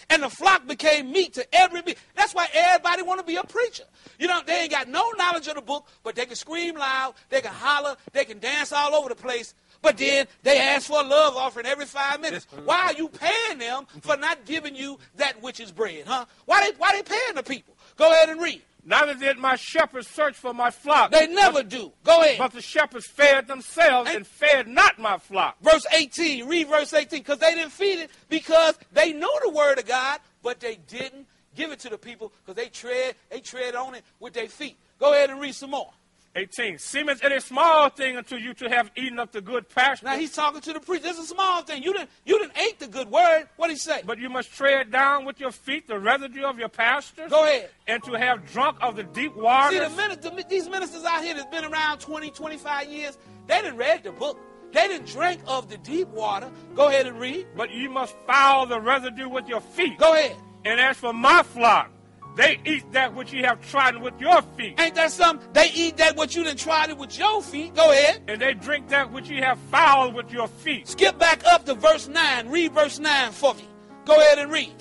And 0.10 0.24
the 0.24 0.30
flock 0.30 0.68
became 0.68 1.12
meat 1.12 1.34
to 1.34 1.56
every 1.56 1.82
beast. 1.82 1.98
That's 2.16 2.34
why 2.34 2.48
everybody 2.54 3.04
want 3.04 3.20
to 3.20 3.26
be 3.26 3.36
a 3.36 3.44
preacher. 3.44 3.84
You 4.18 4.28
know, 4.28 4.42
they 4.46 4.62
ain't 4.62 4.72
got 4.72 4.88
no 4.88 5.12
knowledge 5.18 5.48
of 5.48 5.56
the 5.56 5.62
book, 5.62 5.88
but 6.04 6.16
they 6.16 6.26
can 6.26 6.36
scream 6.36 6.76
loud, 6.76 7.16
they 7.30 7.42
can 7.42 7.54
holler, 7.54 7.96
they 8.12 8.26
can 8.26 8.40
dance 8.40 8.72
all 8.72 8.94
over 8.96 9.10
the 9.10 9.16
place. 9.16 9.54
But 9.82 9.98
then 9.98 10.28
they 10.44 10.60
ask 10.60 10.88
for 10.88 11.00
a 11.00 11.04
love 11.04 11.38
offering 11.38 11.66
every 11.66 11.86
five 11.86 12.20
minutes. 12.20 12.48
Why 12.66 12.84
are 12.86 12.94
you 12.94 13.08
paying 13.08 13.60
them 13.60 13.86
for 14.02 14.18
not 14.18 14.46
giving 14.46 14.76
you 14.76 15.00
that 15.16 15.42
which 15.42 15.60
is 15.60 15.72
bread, 15.72 16.04
huh? 16.06 16.26
Why 16.46 16.66
they 16.66 16.78
why 16.78 16.92
they 16.92 17.04
paying 17.04 17.36
the 17.36 17.44
people? 17.44 17.76
Go 17.96 18.12
ahead 18.12 18.30
and 18.30 18.42
read. 18.42 18.62
Neither 18.86 19.14
did 19.14 19.38
my 19.38 19.56
shepherds 19.56 20.08
search 20.08 20.36
for 20.36 20.54
my 20.54 20.72
flock. 20.72 21.12
They 21.12 21.28
never 21.28 21.64
do. 21.64 21.92
Go 22.04 22.22
ahead. 22.22 22.38
But 22.40 22.54
the 22.54 22.62
shepherds 22.62 23.06
fed 23.06 23.48
themselves 23.48 24.10
Ain't- 24.10 24.18
and 24.18 24.28
fed 24.28 24.68
not 24.68 24.98
my 25.00 25.18
flock. 25.18 25.58
Verse 25.62 25.86
18, 25.94 26.48
read 26.48 26.68
verse 26.68 26.94
18, 26.94 27.20
because 27.20 27.40
they 27.40 27.54
didn't 27.54 27.72
feed 27.72 28.00
it 28.00 28.10
because 28.30 28.78
they 28.92 29.14
knew 29.14 29.40
the 29.44 29.50
word 29.52 29.78
of 29.80 29.86
God, 29.86 30.20
but 30.42 30.60
they 30.60 30.78
didn't 30.88 31.28
give 31.56 31.72
it 31.72 31.80
to 31.80 31.90
the 31.90 31.98
people 31.98 32.32
because 32.46 32.56
they 32.56 32.70
tread, 32.70 33.16
they 33.30 33.42
tread 33.42 33.76
on 33.76 33.96
it 33.96 34.04
with 34.20 34.34
their 34.34 34.48
feet. 34.48 34.78
Go 35.00 35.14
ahead 35.14 35.30
and 35.30 35.40
read 35.40 35.56
some 35.56 35.72
more. 35.72 35.92
18. 36.36 36.78
Seemeth 36.78 37.24
it 37.24 37.32
a 37.32 37.42
small 37.42 37.90
thing 37.90 38.18
unto 38.18 38.36
you 38.36 38.54
to 38.56 38.70
have 38.70 38.92
eaten 38.96 39.20
up 39.20 39.32
the 39.32 39.42
good 39.42 39.68
pasture. 39.68 40.06
Now 40.06 40.18
he's 40.18 40.34
talking 40.34 40.62
to 40.62 40.74
the 40.74 40.80
priest. 40.80 41.04
This 41.04 41.18
is 41.18 41.26
a 41.26 41.28
small 41.28 41.62
thing. 41.64 41.84
You 41.84 41.94
didn't 41.94 42.10
you 42.26 42.40
didn't 42.40 42.58
ate 42.58 42.80
the 42.80 42.88
good 42.88 43.10
word. 43.10 43.50
What 43.58 43.70
he 43.70 43.76
say? 43.76 44.02
But 44.06 44.20
you 44.20 44.30
must 44.30 44.54
tread 44.54 44.92
down 44.92 45.26
with 45.26 45.40
your 45.40 45.52
feet 45.52 45.88
the 45.88 46.00
residue 46.00 46.44
of 46.44 46.60
your 46.60 46.70
pastures. 46.70 47.30
Go 47.30 47.44
ahead. 47.44 47.70
And 47.88 48.04
to 48.04 48.14
have 48.14 48.46
drunk 48.52 48.78
of 48.82 48.96
the 48.96 49.04
deep 49.04 49.36
waters. 49.36 49.80
See, 49.80 49.84
the 49.84 49.96
minister, 49.96 50.32
these 50.50 50.70
ministers 50.70 51.04
out 51.04 51.24
here 51.24 51.34
that's 51.34 51.50
been 51.50 51.66
around 51.66 52.00
20, 52.00 52.30
25 52.32 52.90
years, 52.90 53.18
they 53.48 53.62
didn't 53.62 53.78
read 53.78 54.04
the 54.04 54.12
book. 54.12 54.40
They 54.72 54.88
didn't 54.88 55.08
drink 55.08 55.42
of 55.48 55.68
the 55.68 55.78
deep 55.78 56.10
water. 56.10 56.52
Go 56.76 56.90
ahead 56.90 57.08
and 57.08 57.20
read. 57.20 57.48
But 57.58 57.72
you 57.72 57.90
must 57.90 58.16
foul 58.28 58.68
the 58.68 58.80
residue 58.80 59.28
with 59.28 59.48
your 59.48 59.62
feet. 59.62 59.98
Go 59.98 60.14
ahead. 60.14 60.38
And 60.64 60.80
as 60.80 60.98
for 60.98 61.14
my 61.14 61.42
flock, 61.42 61.90
they 62.36 62.60
eat 62.66 62.92
that 62.94 63.14
which 63.16 63.34
ye 63.34 63.42
have 63.42 63.60
trodden 63.70 64.02
with 64.02 64.20
your 64.22 64.42
feet. 64.56 64.80
Ain't 64.80 64.96
that 64.96 65.12
something? 65.12 65.48
They 65.54 65.70
eat 65.74 65.98
that 65.98 66.16
which 66.16 66.36
you 66.36 66.44
done 66.44 66.56
tried 66.56 66.90
it 66.90 66.98
with 66.98 67.18
your 67.18 67.42
feet. 67.42 67.76
Go 67.76 67.92
ahead. 67.92 68.22
And 68.28 68.42
they 68.42 68.54
drink 68.54 68.88
that 68.90 69.12
which 69.12 69.30
ye 69.30 69.42
have 69.42 69.60
fouled 69.72 70.14
with 70.14 70.32
your 70.32 70.48
feet. 70.48 70.88
Skip 70.88 71.18
back 71.20 71.46
up 71.46 71.66
to 71.66 71.74
verse 71.74 72.08
9. 72.08 72.50
Read 72.50 72.72
verse 72.74 72.98
9 73.00 73.32
for 73.32 73.54
me. 73.56 73.68
Go 74.06 74.16
ahead 74.16 74.40
and 74.40 74.52
read. 74.52 74.74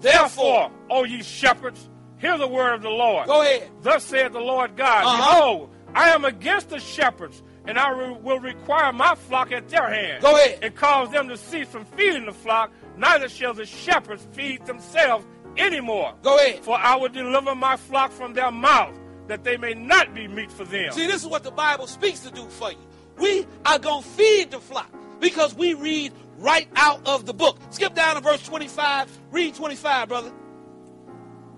Therefore, 0.00 0.70
O 0.90 1.04
ye 1.04 1.22
shepherds, 1.22 1.88
hear 2.18 2.36
the 2.36 2.48
word 2.48 2.74
of 2.74 2.82
the 2.82 2.88
Lord. 2.90 3.26
Go 3.26 3.42
ahead. 3.42 3.70
Thus 3.82 4.04
saith 4.04 4.32
the 4.32 4.40
Lord 4.40 4.76
God, 4.76 5.04
Uh-huh. 5.04 5.16
Behold, 5.16 5.70
I 5.94 6.10
am 6.10 6.24
against 6.24 6.70
the 6.70 6.80
shepherds, 6.80 7.42
and 7.66 7.78
I 7.78 7.90
re- 7.90 8.16
will 8.20 8.40
require 8.40 8.92
my 8.92 9.14
flock 9.14 9.52
at 9.52 9.68
their 9.68 9.88
hand. 9.88 10.22
Go 10.22 10.34
ahead. 10.34 10.58
And 10.62 10.74
cause 10.74 11.10
them 11.10 11.28
to 11.28 11.36
cease 11.36 11.68
from 11.68 11.84
feeding 11.84 12.26
the 12.26 12.32
flock, 12.32 12.72
neither 12.96 13.28
shall 13.28 13.54
the 13.54 13.66
shepherds 13.66 14.26
feed 14.32 14.66
themselves 14.66 15.24
anymore. 15.56 16.14
Go 16.22 16.36
ahead. 16.38 16.64
For 16.64 16.76
I 16.76 16.96
will 16.96 17.08
deliver 17.08 17.54
my 17.54 17.76
flock 17.76 18.12
from 18.12 18.34
their 18.34 18.50
mouth, 18.50 18.94
that 19.28 19.44
they 19.44 19.56
may 19.56 19.74
not 19.74 20.14
be 20.14 20.28
meat 20.28 20.50
for 20.50 20.64
them. 20.64 20.92
See, 20.92 21.06
this 21.06 21.22
is 21.22 21.26
what 21.26 21.42
the 21.42 21.50
Bible 21.50 21.86
speaks 21.86 22.20
to 22.20 22.30
do 22.30 22.46
for 22.48 22.72
you. 22.72 22.78
We 23.18 23.46
are 23.66 23.78
going 23.78 24.02
to 24.02 24.08
feed 24.08 24.50
the 24.50 24.60
flock 24.60 24.90
because 25.20 25.54
we 25.54 25.74
read 25.74 26.12
right 26.38 26.68
out 26.76 27.06
of 27.06 27.26
the 27.26 27.34
book. 27.34 27.58
Skip 27.70 27.94
down 27.94 28.16
to 28.16 28.20
verse 28.20 28.42
25. 28.42 29.18
Read 29.30 29.54
25, 29.54 30.08
brother. 30.08 30.32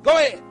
Go 0.03 0.17
ahead. 0.17 0.43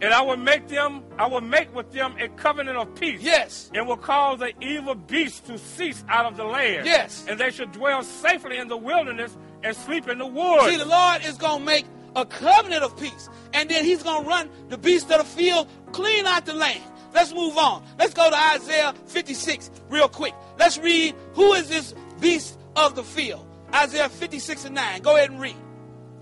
And 0.00 0.12
I 0.12 0.22
will 0.22 0.36
make 0.36 0.68
them, 0.68 1.04
I 1.18 1.26
will 1.26 1.40
make 1.40 1.74
with 1.74 1.92
them 1.92 2.16
a 2.18 2.28
covenant 2.28 2.76
of 2.76 2.94
peace. 2.94 3.20
Yes. 3.22 3.70
And 3.74 3.86
will 3.86 3.96
cause 3.96 4.40
the 4.40 4.52
evil 4.60 4.94
beasts 4.94 5.40
to 5.48 5.56
cease 5.58 6.04
out 6.08 6.26
of 6.26 6.36
the 6.36 6.44
land. 6.44 6.86
Yes. 6.86 7.24
And 7.28 7.38
they 7.38 7.50
should 7.50 7.72
dwell 7.72 8.02
safely 8.02 8.58
in 8.58 8.68
the 8.68 8.76
wilderness 8.76 9.36
and 9.62 9.76
sleep 9.76 10.08
in 10.08 10.18
the 10.18 10.26
woods. 10.26 10.64
See, 10.66 10.76
the 10.76 10.84
Lord 10.84 11.24
is 11.24 11.36
going 11.36 11.60
to 11.60 11.64
make 11.64 11.86
a 12.16 12.24
covenant 12.26 12.82
of 12.82 12.96
peace. 12.98 13.28
And 13.52 13.68
then 13.68 13.84
he's 13.84 14.02
going 14.02 14.22
to 14.24 14.28
run 14.28 14.48
the 14.68 14.78
beasts 14.78 15.10
of 15.10 15.18
the 15.18 15.24
field 15.24 15.68
clean 15.92 16.26
out 16.26 16.44
the 16.46 16.54
land. 16.54 16.80
Let's 17.12 17.32
move 17.32 17.56
on. 17.56 17.84
Let's 17.98 18.12
go 18.14 18.28
to 18.28 18.36
Isaiah 18.36 18.92
56 19.06 19.70
real 19.88 20.08
quick. 20.08 20.34
Let's 20.58 20.78
read 20.78 21.14
who 21.34 21.52
is 21.54 21.68
this 21.68 21.94
beast 22.20 22.58
of 22.76 22.96
the 22.96 23.04
field? 23.04 23.46
Isaiah 23.72 24.08
56 24.08 24.64
and 24.64 24.74
9. 24.74 25.02
Go 25.02 25.16
ahead 25.16 25.30
and 25.30 25.40
read. 25.40 25.56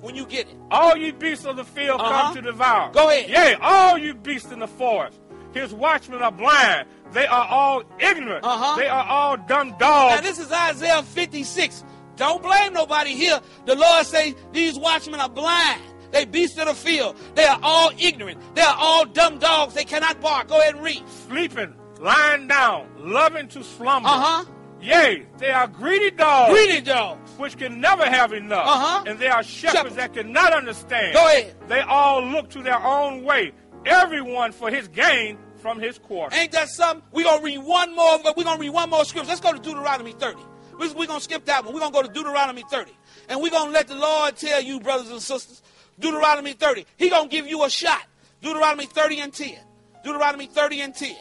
when 0.01 0.14
you 0.16 0.26
get 0.26 0.49
it. 0.49 0.57
All 0.70 0.97
you 0.97 1.12
beasts 1.12 1.45
of 1.47 1.55
the 1.57 1.64
field 1.64 2.01
Uh-huh. 2.01 2.22
come 2.24 2.34
to 2.34 2.43
devour. 2.43 2.90
Go 2.93 3.09
ahead. 3.09 3.30
Yea, 3.30 3.55
all 3.62 3.97
you 3.97 4.14
beasts 4.14 4.51
in 4.51 4.59
the 4.59 4.66
forest. 4.66 5.16
His 5.55 5.72
watchmen 5.72 6.20
are 6.22 6.32
blind. 6.32 6.88
They 7.12 7.24
are 7.26 7.47
all 7.47 7.84
ignorant. 8.01 8.45
Uh-huh. 8.45 8.76
They 8.76 8.88
are 8.88 9.05
all 9.05 9.36
dumb 9.36 9.68
Now 9.70 9.76
dogs. 9.78 10.22
this 10.22 10.38
is 10.40 10.51
Isaiah 10.51 11.03
56. 11.05 11.84
Don't 12.17 12.43
blame 12.43 12.73
nobody 12.73 13.15
here. 13.15 13.41
The 13.67 13.75
Lord 13.75 14.07
say 14.07 14.35
these 14.53 14.79
watchmen 14.79 15.21
are 15.21 15.29
blind. 15.29 15.81
They 16.11 16.25
beasts 16.27 16.59
of 16.59 16.67
the 16.67 16.75
field. 16.75 17.17
They 17.35 17.45
are 17.45 17.59
all 17.63 17.91
ignorant. 17.99 18.39
They 18.55 18.61
are 18.61 18.77
all 18.79 19.07
dumb 19.07 19.39
dogs. 19.39 19.73
They 19.75 19.85
cannot 19.85 20.21
bark. 20.21 20.49
Go 20.49 20.61
ahead 20.61 20.75
and 20.75 20.85
read. 20.85 21.03
Sleeping, 21.29 21.75
lying 22.01 22.49
down, 22.49 22.89
loving 22.99 23.49
to 23.49 23.65
slumber. 23.65 24.09
Uh-huh. 24.11 24.45
Yea, 24.83 25.25
they 25.39 25.51
are 25.51 25.67
greedy 25.69 26.11
dogs. 26.11 26.53
Greedy 26.53 26.81
dogs. 26.81 27.31
which 27.39 27.57
can 27.57 27.81
never 27.81 28.05
have 28.05 28.33
enough. 28.33 28.67
Uh-huh. 28.67 29.05
And 29.07 29.19
they 29.19 29.29
are 29.29 29.43
shepherds, 29.43 29.77
Shepherds. 29.79 29.97
that 29.97 30.13
cannot 30.13 30.53
understand. 30.53 31.15
Go 31.15 31.25
ahead. 31.27 31.55
They 31.69 31.81
all 31.81 32.23
look 32.27 32.51
to 32.51 32.63
their 32.63 32.83
own 32.85 33.23
way, 33.23 33.53
everyone 33.87 34.53
for 34.53 34.71
his 34.71 34.89
gain 34.89 35.39
from 35.59 35.79
his 35.79 35.99
quarter. 35.99 36.35
Ain't 36.37 36.51
that 36.53 36.69
something? 36.69 37.03
We're 37.13 37.25
gonna 37.25 37.43
read 37.43 37.59
one 37.59 37.95
more, 37.95 38.19
we're 38.37 38.43
gonna 38.45 38.59
read 38.61 38.71
one 38.71 38.91
more 38.91 39.05
scripture. 39.05 39.29
Let's 39.29 39.41
go 39.41 39.53
to 39.53 39.59
Deuteronomy 39.61 40.13
30. 40.13 40.41
We're, 40.79 40.93
we're 40.95 41.07
gonna 41.07 41.20
skip 41.20 41.45
that 41.47 41.64
one. 41.64 41.75
We're 41.75 41.81
gonna 41.81 41.93
go 41.93 42.03
to 42.03 42.09
Deuteronomy 42.09 42.64
30. 42.70 42.93
And 43.29 43.41
we're 43.43 43.51
gonna 43.51 43.70
let 43.70 43.89
the 43.89 43.95
Lord 43.95 44.37
tell 44.37 44.61
you, 44.61 44.81
brothers 44.81 45.11
and 45.11 45.20
sisters, 45.23 45.62
Deuteronomy 46.01 46.53
30. 46.55 46.87
He 46.97 47.09
gonna 47.11 47.29
give 47.29 47.47
you 47.47 47.64
a 47.64 47.70
shot. 47.70 48.03
Deuteronomy 48.43 48.87
30 48.87 49.20
and 49.20 49.33
10. 49.33 49.57
Deuteronomy 50.05 50.47
30 50.47 50.81
and 50.81 50.95
10. 50.95 51.14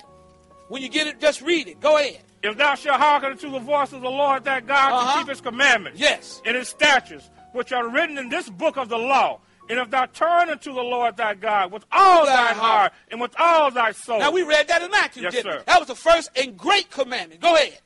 When 0.70 0.82
you 0.82 0.89
get 0.89 1.08
it, 1.08 1.20
just 1.20 1.41
read 1.41 1.68
it. 1.68 1.80
Go 1.80 1.97
ahead. 1.97 2.22
If 2.43 2.58
thou 2.58 2.74
shalt 2.76 2.99
hearken 2.99 3.32
unto 3.32 3.52
the 3.52 3.60
voice 3.60 3.93
of 3.93 4.02
the 4.02 4.10
Lord 4.10 4.43
thy 4.43 4.62
God 4.62 4.93
Uh-huh. 4.93 5.12
to 5.14 5.20
keep 5.20 5.30
his 5.30 5.41
commandments 5.41 5.99
Yes. 5.99 6.41
and 6.45 6.56
his 6.56 6.70
statutes, 6.70 7.30
which 7.54 7.72
are 7.72 7.88
written 7.89 8.18
in 8.18 8.30
this 8.30 8.49
book 8.49 8.78
of 8.78 8.89
the 8.89 8.97
law, 8.97 9.39
and 9.70 9.78
if 9.78 9.91
thou 9.91 10.06
turn 10.08 10.49
unto 10.49 10.74
the 10.74 10.82
Lord 10.82 11.18
thy 11.18 11.36
God 11.36 11.72
with 11.72 11.86
all 11.91 12.26
Thy 12.26 12.32
thine 12.47 12.56
heart. 12.56 12.58
heart 12.58 12.93
and 13.12 13.22
with 13.22 13.36
all 13.39 13.70
thy 13.70 13.91
soul, 13.91 14.18
Now 14.20 14.32
we 14.32 14.41
read 14.41 14.68
that 14.70 14.82
in 14.82 14.89
Matthew, 14.89 15.22
Yes, 15.24 15.34
didn't 15.34 15.56
we? 15.58 15.64
That 15.68 15.78
was 15.80 15.88
the 15.88 15.95
first 15.95 16.32
and 16.36 16.58
great 16.58 16.89
commandment. 16.89 17.41
Go 17.41 17.54
ahead. 17.56 17.80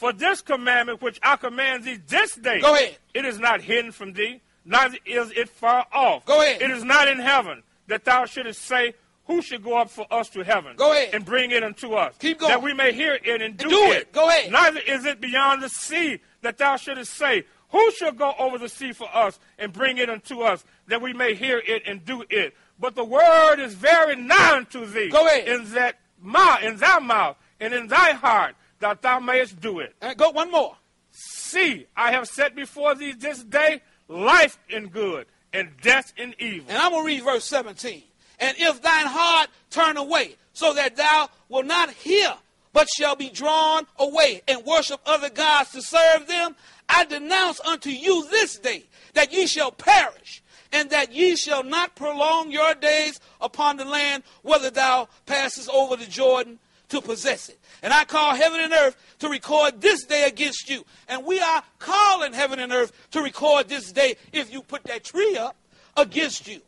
For 0.00 0.14
this 0.14 0.40
commandment 0.40 1.02
which 1.02 1.20
I 1.22 1.36
command 1.36 1.84
thee 1.84 1.98
this 2.08 2.34
day, 2.34 2.58
Go 2.62 2.74
ahead. 2.74 2.96
it 3.12 3.26
is 3.26 3.38
not 3.38 3.60
hidden 3.60 3.92
from 3.92 4.14
thee, 4.14 4.40
neither 4.64 4.96
is 5.04 5.30
it 5.32 5.50
far 5.50 5.84
off. 5.92 6.24
Go 6.24 6.40
ahead. 6.40 6.62
It 6.62 6.70
is 6.70 6.82
not 6.82 7.06
in 7.06 7.18
heaven 7.18 7.62
that 7.86 8.06
thou 8.06 8.24
shouldest 8.24 8.62
say, 8.62 8.94
Who 9.26 9.42
should 9.42 9.62
go 9.62 9.76
up 9.76 9.90
for 9.90 10.06
us 10.10 10.30
to 10.30 10.42
heaven? 10.42 10.74
Go 10.76 10.92
ahead. 10.92 11.12
And 11.12 11.22
bring 11.22 11.50
it 11.50 11.62
unto 11.62 11.92
us. 11.92 12.14
Keep 12.18 12.38
going. 12.38 12.50
That 12.50 12.62
we 12.62 12.72
may 12.72 12.94
hear 12.94 13.20
it 13.22 13.42
and 13.42 13.58
do, 13.58 13.68
do 13.68 13.92
it. 13.92 14.10
Go 14.10 14.26
ahead. 14.26 14.50
Neither 14.50 14.80
is 14.80 15.04
it 15.04 15.20
beyond 15.20 15.62
the 15.62 15.68
sea 15.68 16.20
that 16.40 16.56
thou 16.56 16.76
shouldest 16.76 17.12
say, 17.12 17.44
Who 17.68 17.90
shall 17.90 18.12
go 18.12 18.32
over 18.38 18.56
the 18.56 18.70
sea 18.70 18.92
for 18.92 19.14
us 19.14 19.38
and 19.58 19.70
bring 19.70 19.98
it 19.98 20.08
unto 20.08 20.40
us, 20.40 20.64
that 20.86 21.02
we 21.02 21.12
may 21.12 21.34
hear 21.34 21.58
it 21.58 21.82
and 21.84 22.02
do 22.06 22.24
it? 22.30 22.56
But 22.78 22.94
the 22.94 23.04
word 23.04 23.56
is 23.58 23.74
very 23.74 24.16
nigh 24.16 24.56
unto 24.56 24.86
thee. 24.86 25.10
Go 25.10 25.26
ahead. 25.26 25.46
In 25.46 25.70
that 25.74 25.98
mouth, 26.22 26.62
in 26.62 26.78
thy 26.78 27.00
mouth, 27.00 27.36
and 27.60 27.74
in 27.74 27.88
thy 27.88 28.12
heart, 28.12 28.54
that 28.80 29.02
thou 29.02 29.20
mayest 29.20 29.60
do 29.60 29.78
it. 29.78 29.94
And 30.00 30.16
go 30.16 30.30
one 30.30 30.50
more. 30.50 30.76
See, 31.12 31.86
I 31.96 32.12
have 32.12 32.28
set 32.28 32.54
before 32.54 32.94
thee 32.94 33.12
this 33.12 33.42
day 33.44 33.82
life 34.08 34.58
in 34.68 34.88
good 34.88 35.26
and 35.52 35.70
death 35.82 36.12
in 36.16 36.34
evil. 36.38 36.66
And 36.68 36.78
I'm 36.78 36.90
going 36.90 37.02
to 37.02 37.06
read 37.06 37.24
verse 37.24 37.44
17. 37.44 38.02
And 38.38 38.56
if 38.58 38.82
thine 38.82 39.06
heart 39.06 39.50
turn 39.70 39.96
away, 39.96 40.36
so 40.52 40.74
that 40.74 40.96
thou 40.96 41.28
will 41.48 41.62
not 41.62 41.90
hear, 41.90 42.34
but 42.72 42.88
shall 42.96 43.16
be 43.16 43.30
drawn 43.30 43.86
away 43.98 44.42
and 44.48 44.64
worship 44.64 45.00
other 45.06 45.30
gods 45.30 45.72
to 45.72 45.82
serve 45.82 46.26
them, 46.26 46.56
I 46.88 47.04
denounce 47.04 47.60
unto 47.60 47.90
you 47.90 48.26
this 48.30 48.58
day 48.58 48.84
that 49.14 49.32
ye 49.32 49.46
shall 49.46 49.72
perish, 49.72 50.42
and 50.72 50.90
that 50.90 51.12
ye 51.12 51.36
shall 51.36 51.62
not 51.62 51.96
prolong 51.96 52.50
your 52.50 52.74
days 52.74 53.20
upon 53.40 53.76
the 53.76 53.84
land, 53.84 54.22
whether 54.42 54.70
thou 54.70 55.08
passest 55.26 55.68
over 55.70 55.96
the 55.96 56.06
Jordan 56.06 56.58
to 56.88 57.00
possess 57.00 57.48
it. 57.48 57.59
And 57.82 57.92
I 57.92 58.04
call 58.04 58.34
heaven 58.34 58.60
and 58.60 58.72
earth 58.72 58.96
to 59.20 59.28
record 59.28 59.80
this 59.80 60.04
day 60.04 60.24
against 60.26 60.68
you. 60.68 60.84
And 61.08 61.24
we 61.24 61.40
are 61.40 61.62
calling 61.78 62.32
heaven 62.32 62.58
and 62.58 62.72
earth 62.72 62.92
to 63.12 63.22
record 63.22 63.68
this 63.68 63.92
day 63.92 64.16
if 64.32 64.52
you 64.52 64.62
put 64.62 64.84
that 64.84 65.04
tree 65.04 65.36
up 65.36 65.56
against 65.96 66.48
you. 66.48 66.60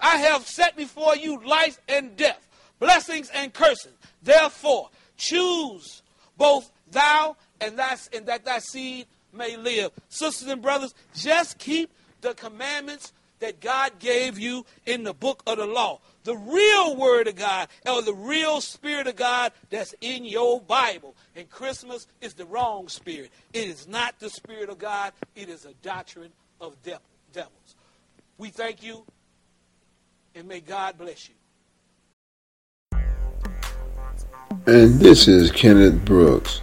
I 0.00 0.16
have 0.18 0.46
set 0.46 0.76
before 0.76 1.16
you 1.16 1.44
life 1.44 1.80
and 1.88 2.16
death, 2.16 2.46
blessings 2.78 3.30
and 3.34 3.52
curses. 3.52 3.92
Therefore, 4.22 4.90
choose 5.16 6.02
both 6.36 6.70
thou 6.90 7.36
and, 7.60 7.78
thy, 7.78 7.96
and 8.12 8.26
that 8.26 8.44
thy 8.44 8.58
seed 8.58 9.06
may 9.32 9.56
live. 9.56 9.92
Sisters 10.08 10.48
and 10.48 10.62
brothers, 10.62 10.94
just 11.14 11.58
keep 11.58 11.90
the 12.20 12.34
commandments 12.34 13.12
that 13.40 13.60
God 13.60 13.98
gave 13.98 14.38
you 14.38 14.64
in 14.86 15.04
the 15.04 15.12
book 15.12 15.42
of 15.46 15.58
the 15.58 15.66
law. 15.66 16.00
The 16.24 16.36
real 16.36 16.96
word 16.96 17.28
of 17.28 17.36
God, 17.36 17.68
or 17.86 18.00
the 18.00 18.14
real 18.14 18.62
spirit 18.62 19.06
of 19.06 19.14
God 19.14 19.52
that's 19.68 19.94
in 20.00 20.24
your 20.24 20.58
Bible. 20.58 21.14
And 21.36 21.48
Christmas 21.50 22.06
is 22.22 22.32
the 22.32 22.46
wrong 22.46 22.88
spirit. 22.88 23.30
It 23.52 23.68
is 23.68 23.86
not 23.86 24.18
the 24.20 24.30
spirit 24.30 24.70
of 24.70 24.78
God, 24.78 25.12
it 25.36 25.50
is 25.50 25.66
a 25.66 25.74
doctrine 25.82 26.32
of 26.62 26.82
dev- 26.82 27.00
devils. 27.34 27.76
We 28.38 28.48
thank 28.48 28.82
you, 28.82 29.04
and 30.34 30.48
may 30.48 30.60
God 30.60 30.96
bless 30.96 31.28
you. 31.28 31.34
And 34.66 34.98
this 34.98 35.28
is 35.28 35.50
Kenneth 35.50 36.06
Brooks. 36.06 36.62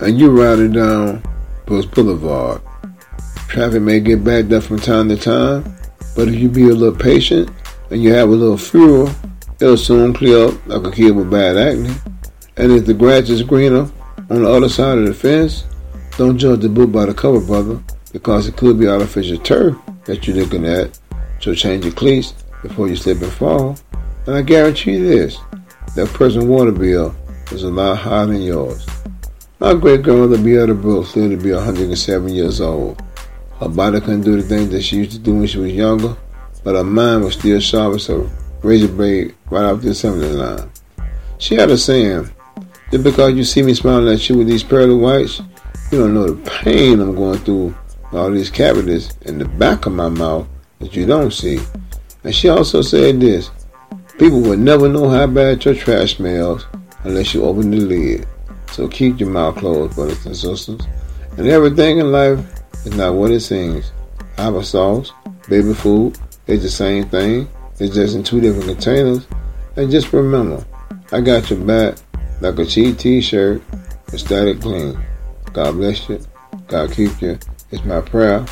And 0.00 0.18
you're 0.18 0.30
riding 0.30 0.72
down 0.72 1.22
Brooks 1.64 1.86
Boulevard. 1.86 2.60
Traffic 3.48 3.80
may 3.80 4.00
get 4.00 4.22
backed 4.22 4.52
up 4.52 4.64
from 4.64 4.78
time 4.78 5.08
to 5.08 5.16
time, 5.16 5.76
but 6.14 6.28
if 6.28 6.34
you 6.34 6.50
be 6.50 6.64
a 6.64 6.74
little 6.74 6.98
patient 6.98 7.50
and 7.92 8.02
you 8.02 8.10
have 8.14 8.30
a 8.30 8.32
little 8.32 8.56
fuel, 8.56 9.10
it'll 9.60 9.76
soon 9.76 10.14
clear 10.14 10.48
up 10.48 10.66
like 10.66 10.86
a 10.86 10.90
kid 10.90 11.10
with 11.10 11.30
bad 11.30 11.58
acne. 11.58 11.94
And 12.56 12.72
if 12.72 12.86
the 12.86 12.94
grass 12.94 13.28
is 13.28 13.42
greener 13.42 13.90
on 14.30 14.42
the 14.42 14.50
other 14.50 14.70
side 14.70 14.96
of 14.96 15.06
the 15.06 15.12
fence, 15.12 15.64
don't 16.16 16.38
judge 16.38 16.60
the 16.60 16.70
book 16.70 16.90
by 16.90 17.04
the 17.04 17.12
cover, 17.12 17.40
brother, 17.40 17.82
because 18.10 18.48
it 18.48 18.56
could 18.56 18.78
be 18.78 18.88
artificial 18.88 19.36
turf 19.38 19.76
that 20.06 20.26
you're 20.26 20.36
looking 20.36 20.64
at. 20.64 20.98
So 21.40 21.54
change 21.54 21.84
your 21.84 21.92
cleats 21.92 22.32
before 22.62 22.88
you 22.88 22.96
slip 22.96 23.20
and 23.20 23.32
fall. 23.32 23.76
And 24.26 24.36
I 24.36 24.42
guarantee 24.42 24.92
you 24.92 25.06
this, 25.06 25.38
that 25.94 26.08
person's 26.14 26.46
water 26.46 26.72
bill 26.72 27.14
is 27.50 27.62
a 27.64 27.70
lot 27.70 27.98
higher 27.98 28.24
than 28.24 28.40
yours. 28.40 28.86
My 29.58 29.74
great 29.74 30.02
grandmother 30.02 30.42
Beata 30.42 30.74
Brooks 30.74 31.14
lived 31.14 31.38
to 31.38 31.44
be 31.44 31.52
107 31.52 32.28
years 32.30 32.62
old. 32.62 33.02
Her 33.60 33.68
body 33.68 34.00
couldn't 34.00 34.22
do 34.22 34.40
the 34.40 34.48
things 34.48 34.70
that 34.70 34.80
she 34.80 34.96
used 34.96 35.12
to 35.12 35.18
do 35.18 35.34
when 35.34 35.46
she 35.46 35.58
was 35.58 35.72
younger, 35.72 36.16
but 36.64 36.74
her 36.74 36.84
mind 36.84 37.24
was 37.24 37.34
still 37.34 37.60
sharp 37.60 37.94
as 37.94 38.08
a 38.08 38.28
razor 38.62 38.88
blade 38.88 39.34
right 39.50 39.64
off 39.64 39.82
the 39.82 39.90
assembly 39.90 40.30
line. 40.30 40.70
She 41.38 41.54
had 41.56 41.70
a 41.70 41.78
saying, 41.78 42.30
just 42.90 43.04
because 43.04 43.34
you 43.34 43.44
see 43.44 43.62
me 43.62 43.74
smiling 43.74 44.12
at 44.12 44.28
you 44.28 44.36
with 44.36 44.46
these 44.46 44.62
pearly 44.62 44.94
whites, 44.94 45.40
you 45.90 45.98
don't 45.98 46.14
know 46.14 46.32
the 46.32 46.50
pain 46.50 47.00
I'm 47.00 47.14
going 47.14 47.38
through 47.40 47.74
with 48.04 48.14
all 48.14 48.30
these 48.30 48.50
cavities 48.50 49.16
in 49.22 49.38
the 49.38 49.44
back 49.44 49.86
of 49.86 49.92
my 49.92 50.08
mouth 50.08 50.46
that 50.78 50.94
you 50.94 51.06
don't 51.06 51.32
see. 51.32 51.58
And 52.24 52.34
she 52.34 52.48
also 52.48 52.82
said 52.82 53.20
this, 53.20 53.50
people 54.18 54.40
will 54.40 54.56
never 54.56 54.88
know 54.88 55.08
how 55.08 55.26
bad 55.26 55.64
your 55.64 55.74
trash 55.74 56.16
smells 56.16 56.66
unless 57.04 57.34
you 57.34 57.44
open 57.44 57.70
the 57.70 57.78
lid. 57.78 58.26
So 58.70 58.88
keep 58.88 59.20
your 59.20 59.30
mouth 59.30 59.56
closed, 59.56 59.94
brothers 59.94 60.24
and 60.24 60.36
sisters. 60.36 60.80
And 61.36 61.48
everything 61.48 61.98
in 61.98 62.12
life 62.12 62.38
is 62.86 62.94
not 62.94 63.14
what 63.14 63.30
it 63.30 63.40
seems. 63.40 63.92
Applesauce, 64.36 65.10
baby 65.48 65.74
food, 65.74 66.18
it's 66.46 66.62
the 66.62 66.70
same 66.70 67.08
thing. 67.08 67.48
It's 67.78 67.94
just 67.94 68.16
in 68.16 68.24
two 68.24 68.40
different 68.40 68.66
containers. 68.66 69.26
And 69.76 69.90
just 69.90 70.12
remember, 70.12 70.64
I 71.12 71.20
got 71.20 71.50
your 71.50 71.60
back 71.60 71.96
like 72.40 72.58
a 72.58 72.66
cheap 72.66 72.98
t-shirt. 72.98 73.62
It's 74.08 74.22
static 74.24 74.60
clean. 74.60 74.98
God 75.52 75.72
bless 75.72 76.08
you. 76.08 76.20
God 76.66 76.92
keep 76.92 77.20
you. 77.22 77.38
It's 77.70 77.84
my 77.84 78.00
prayer. 78.00 78.44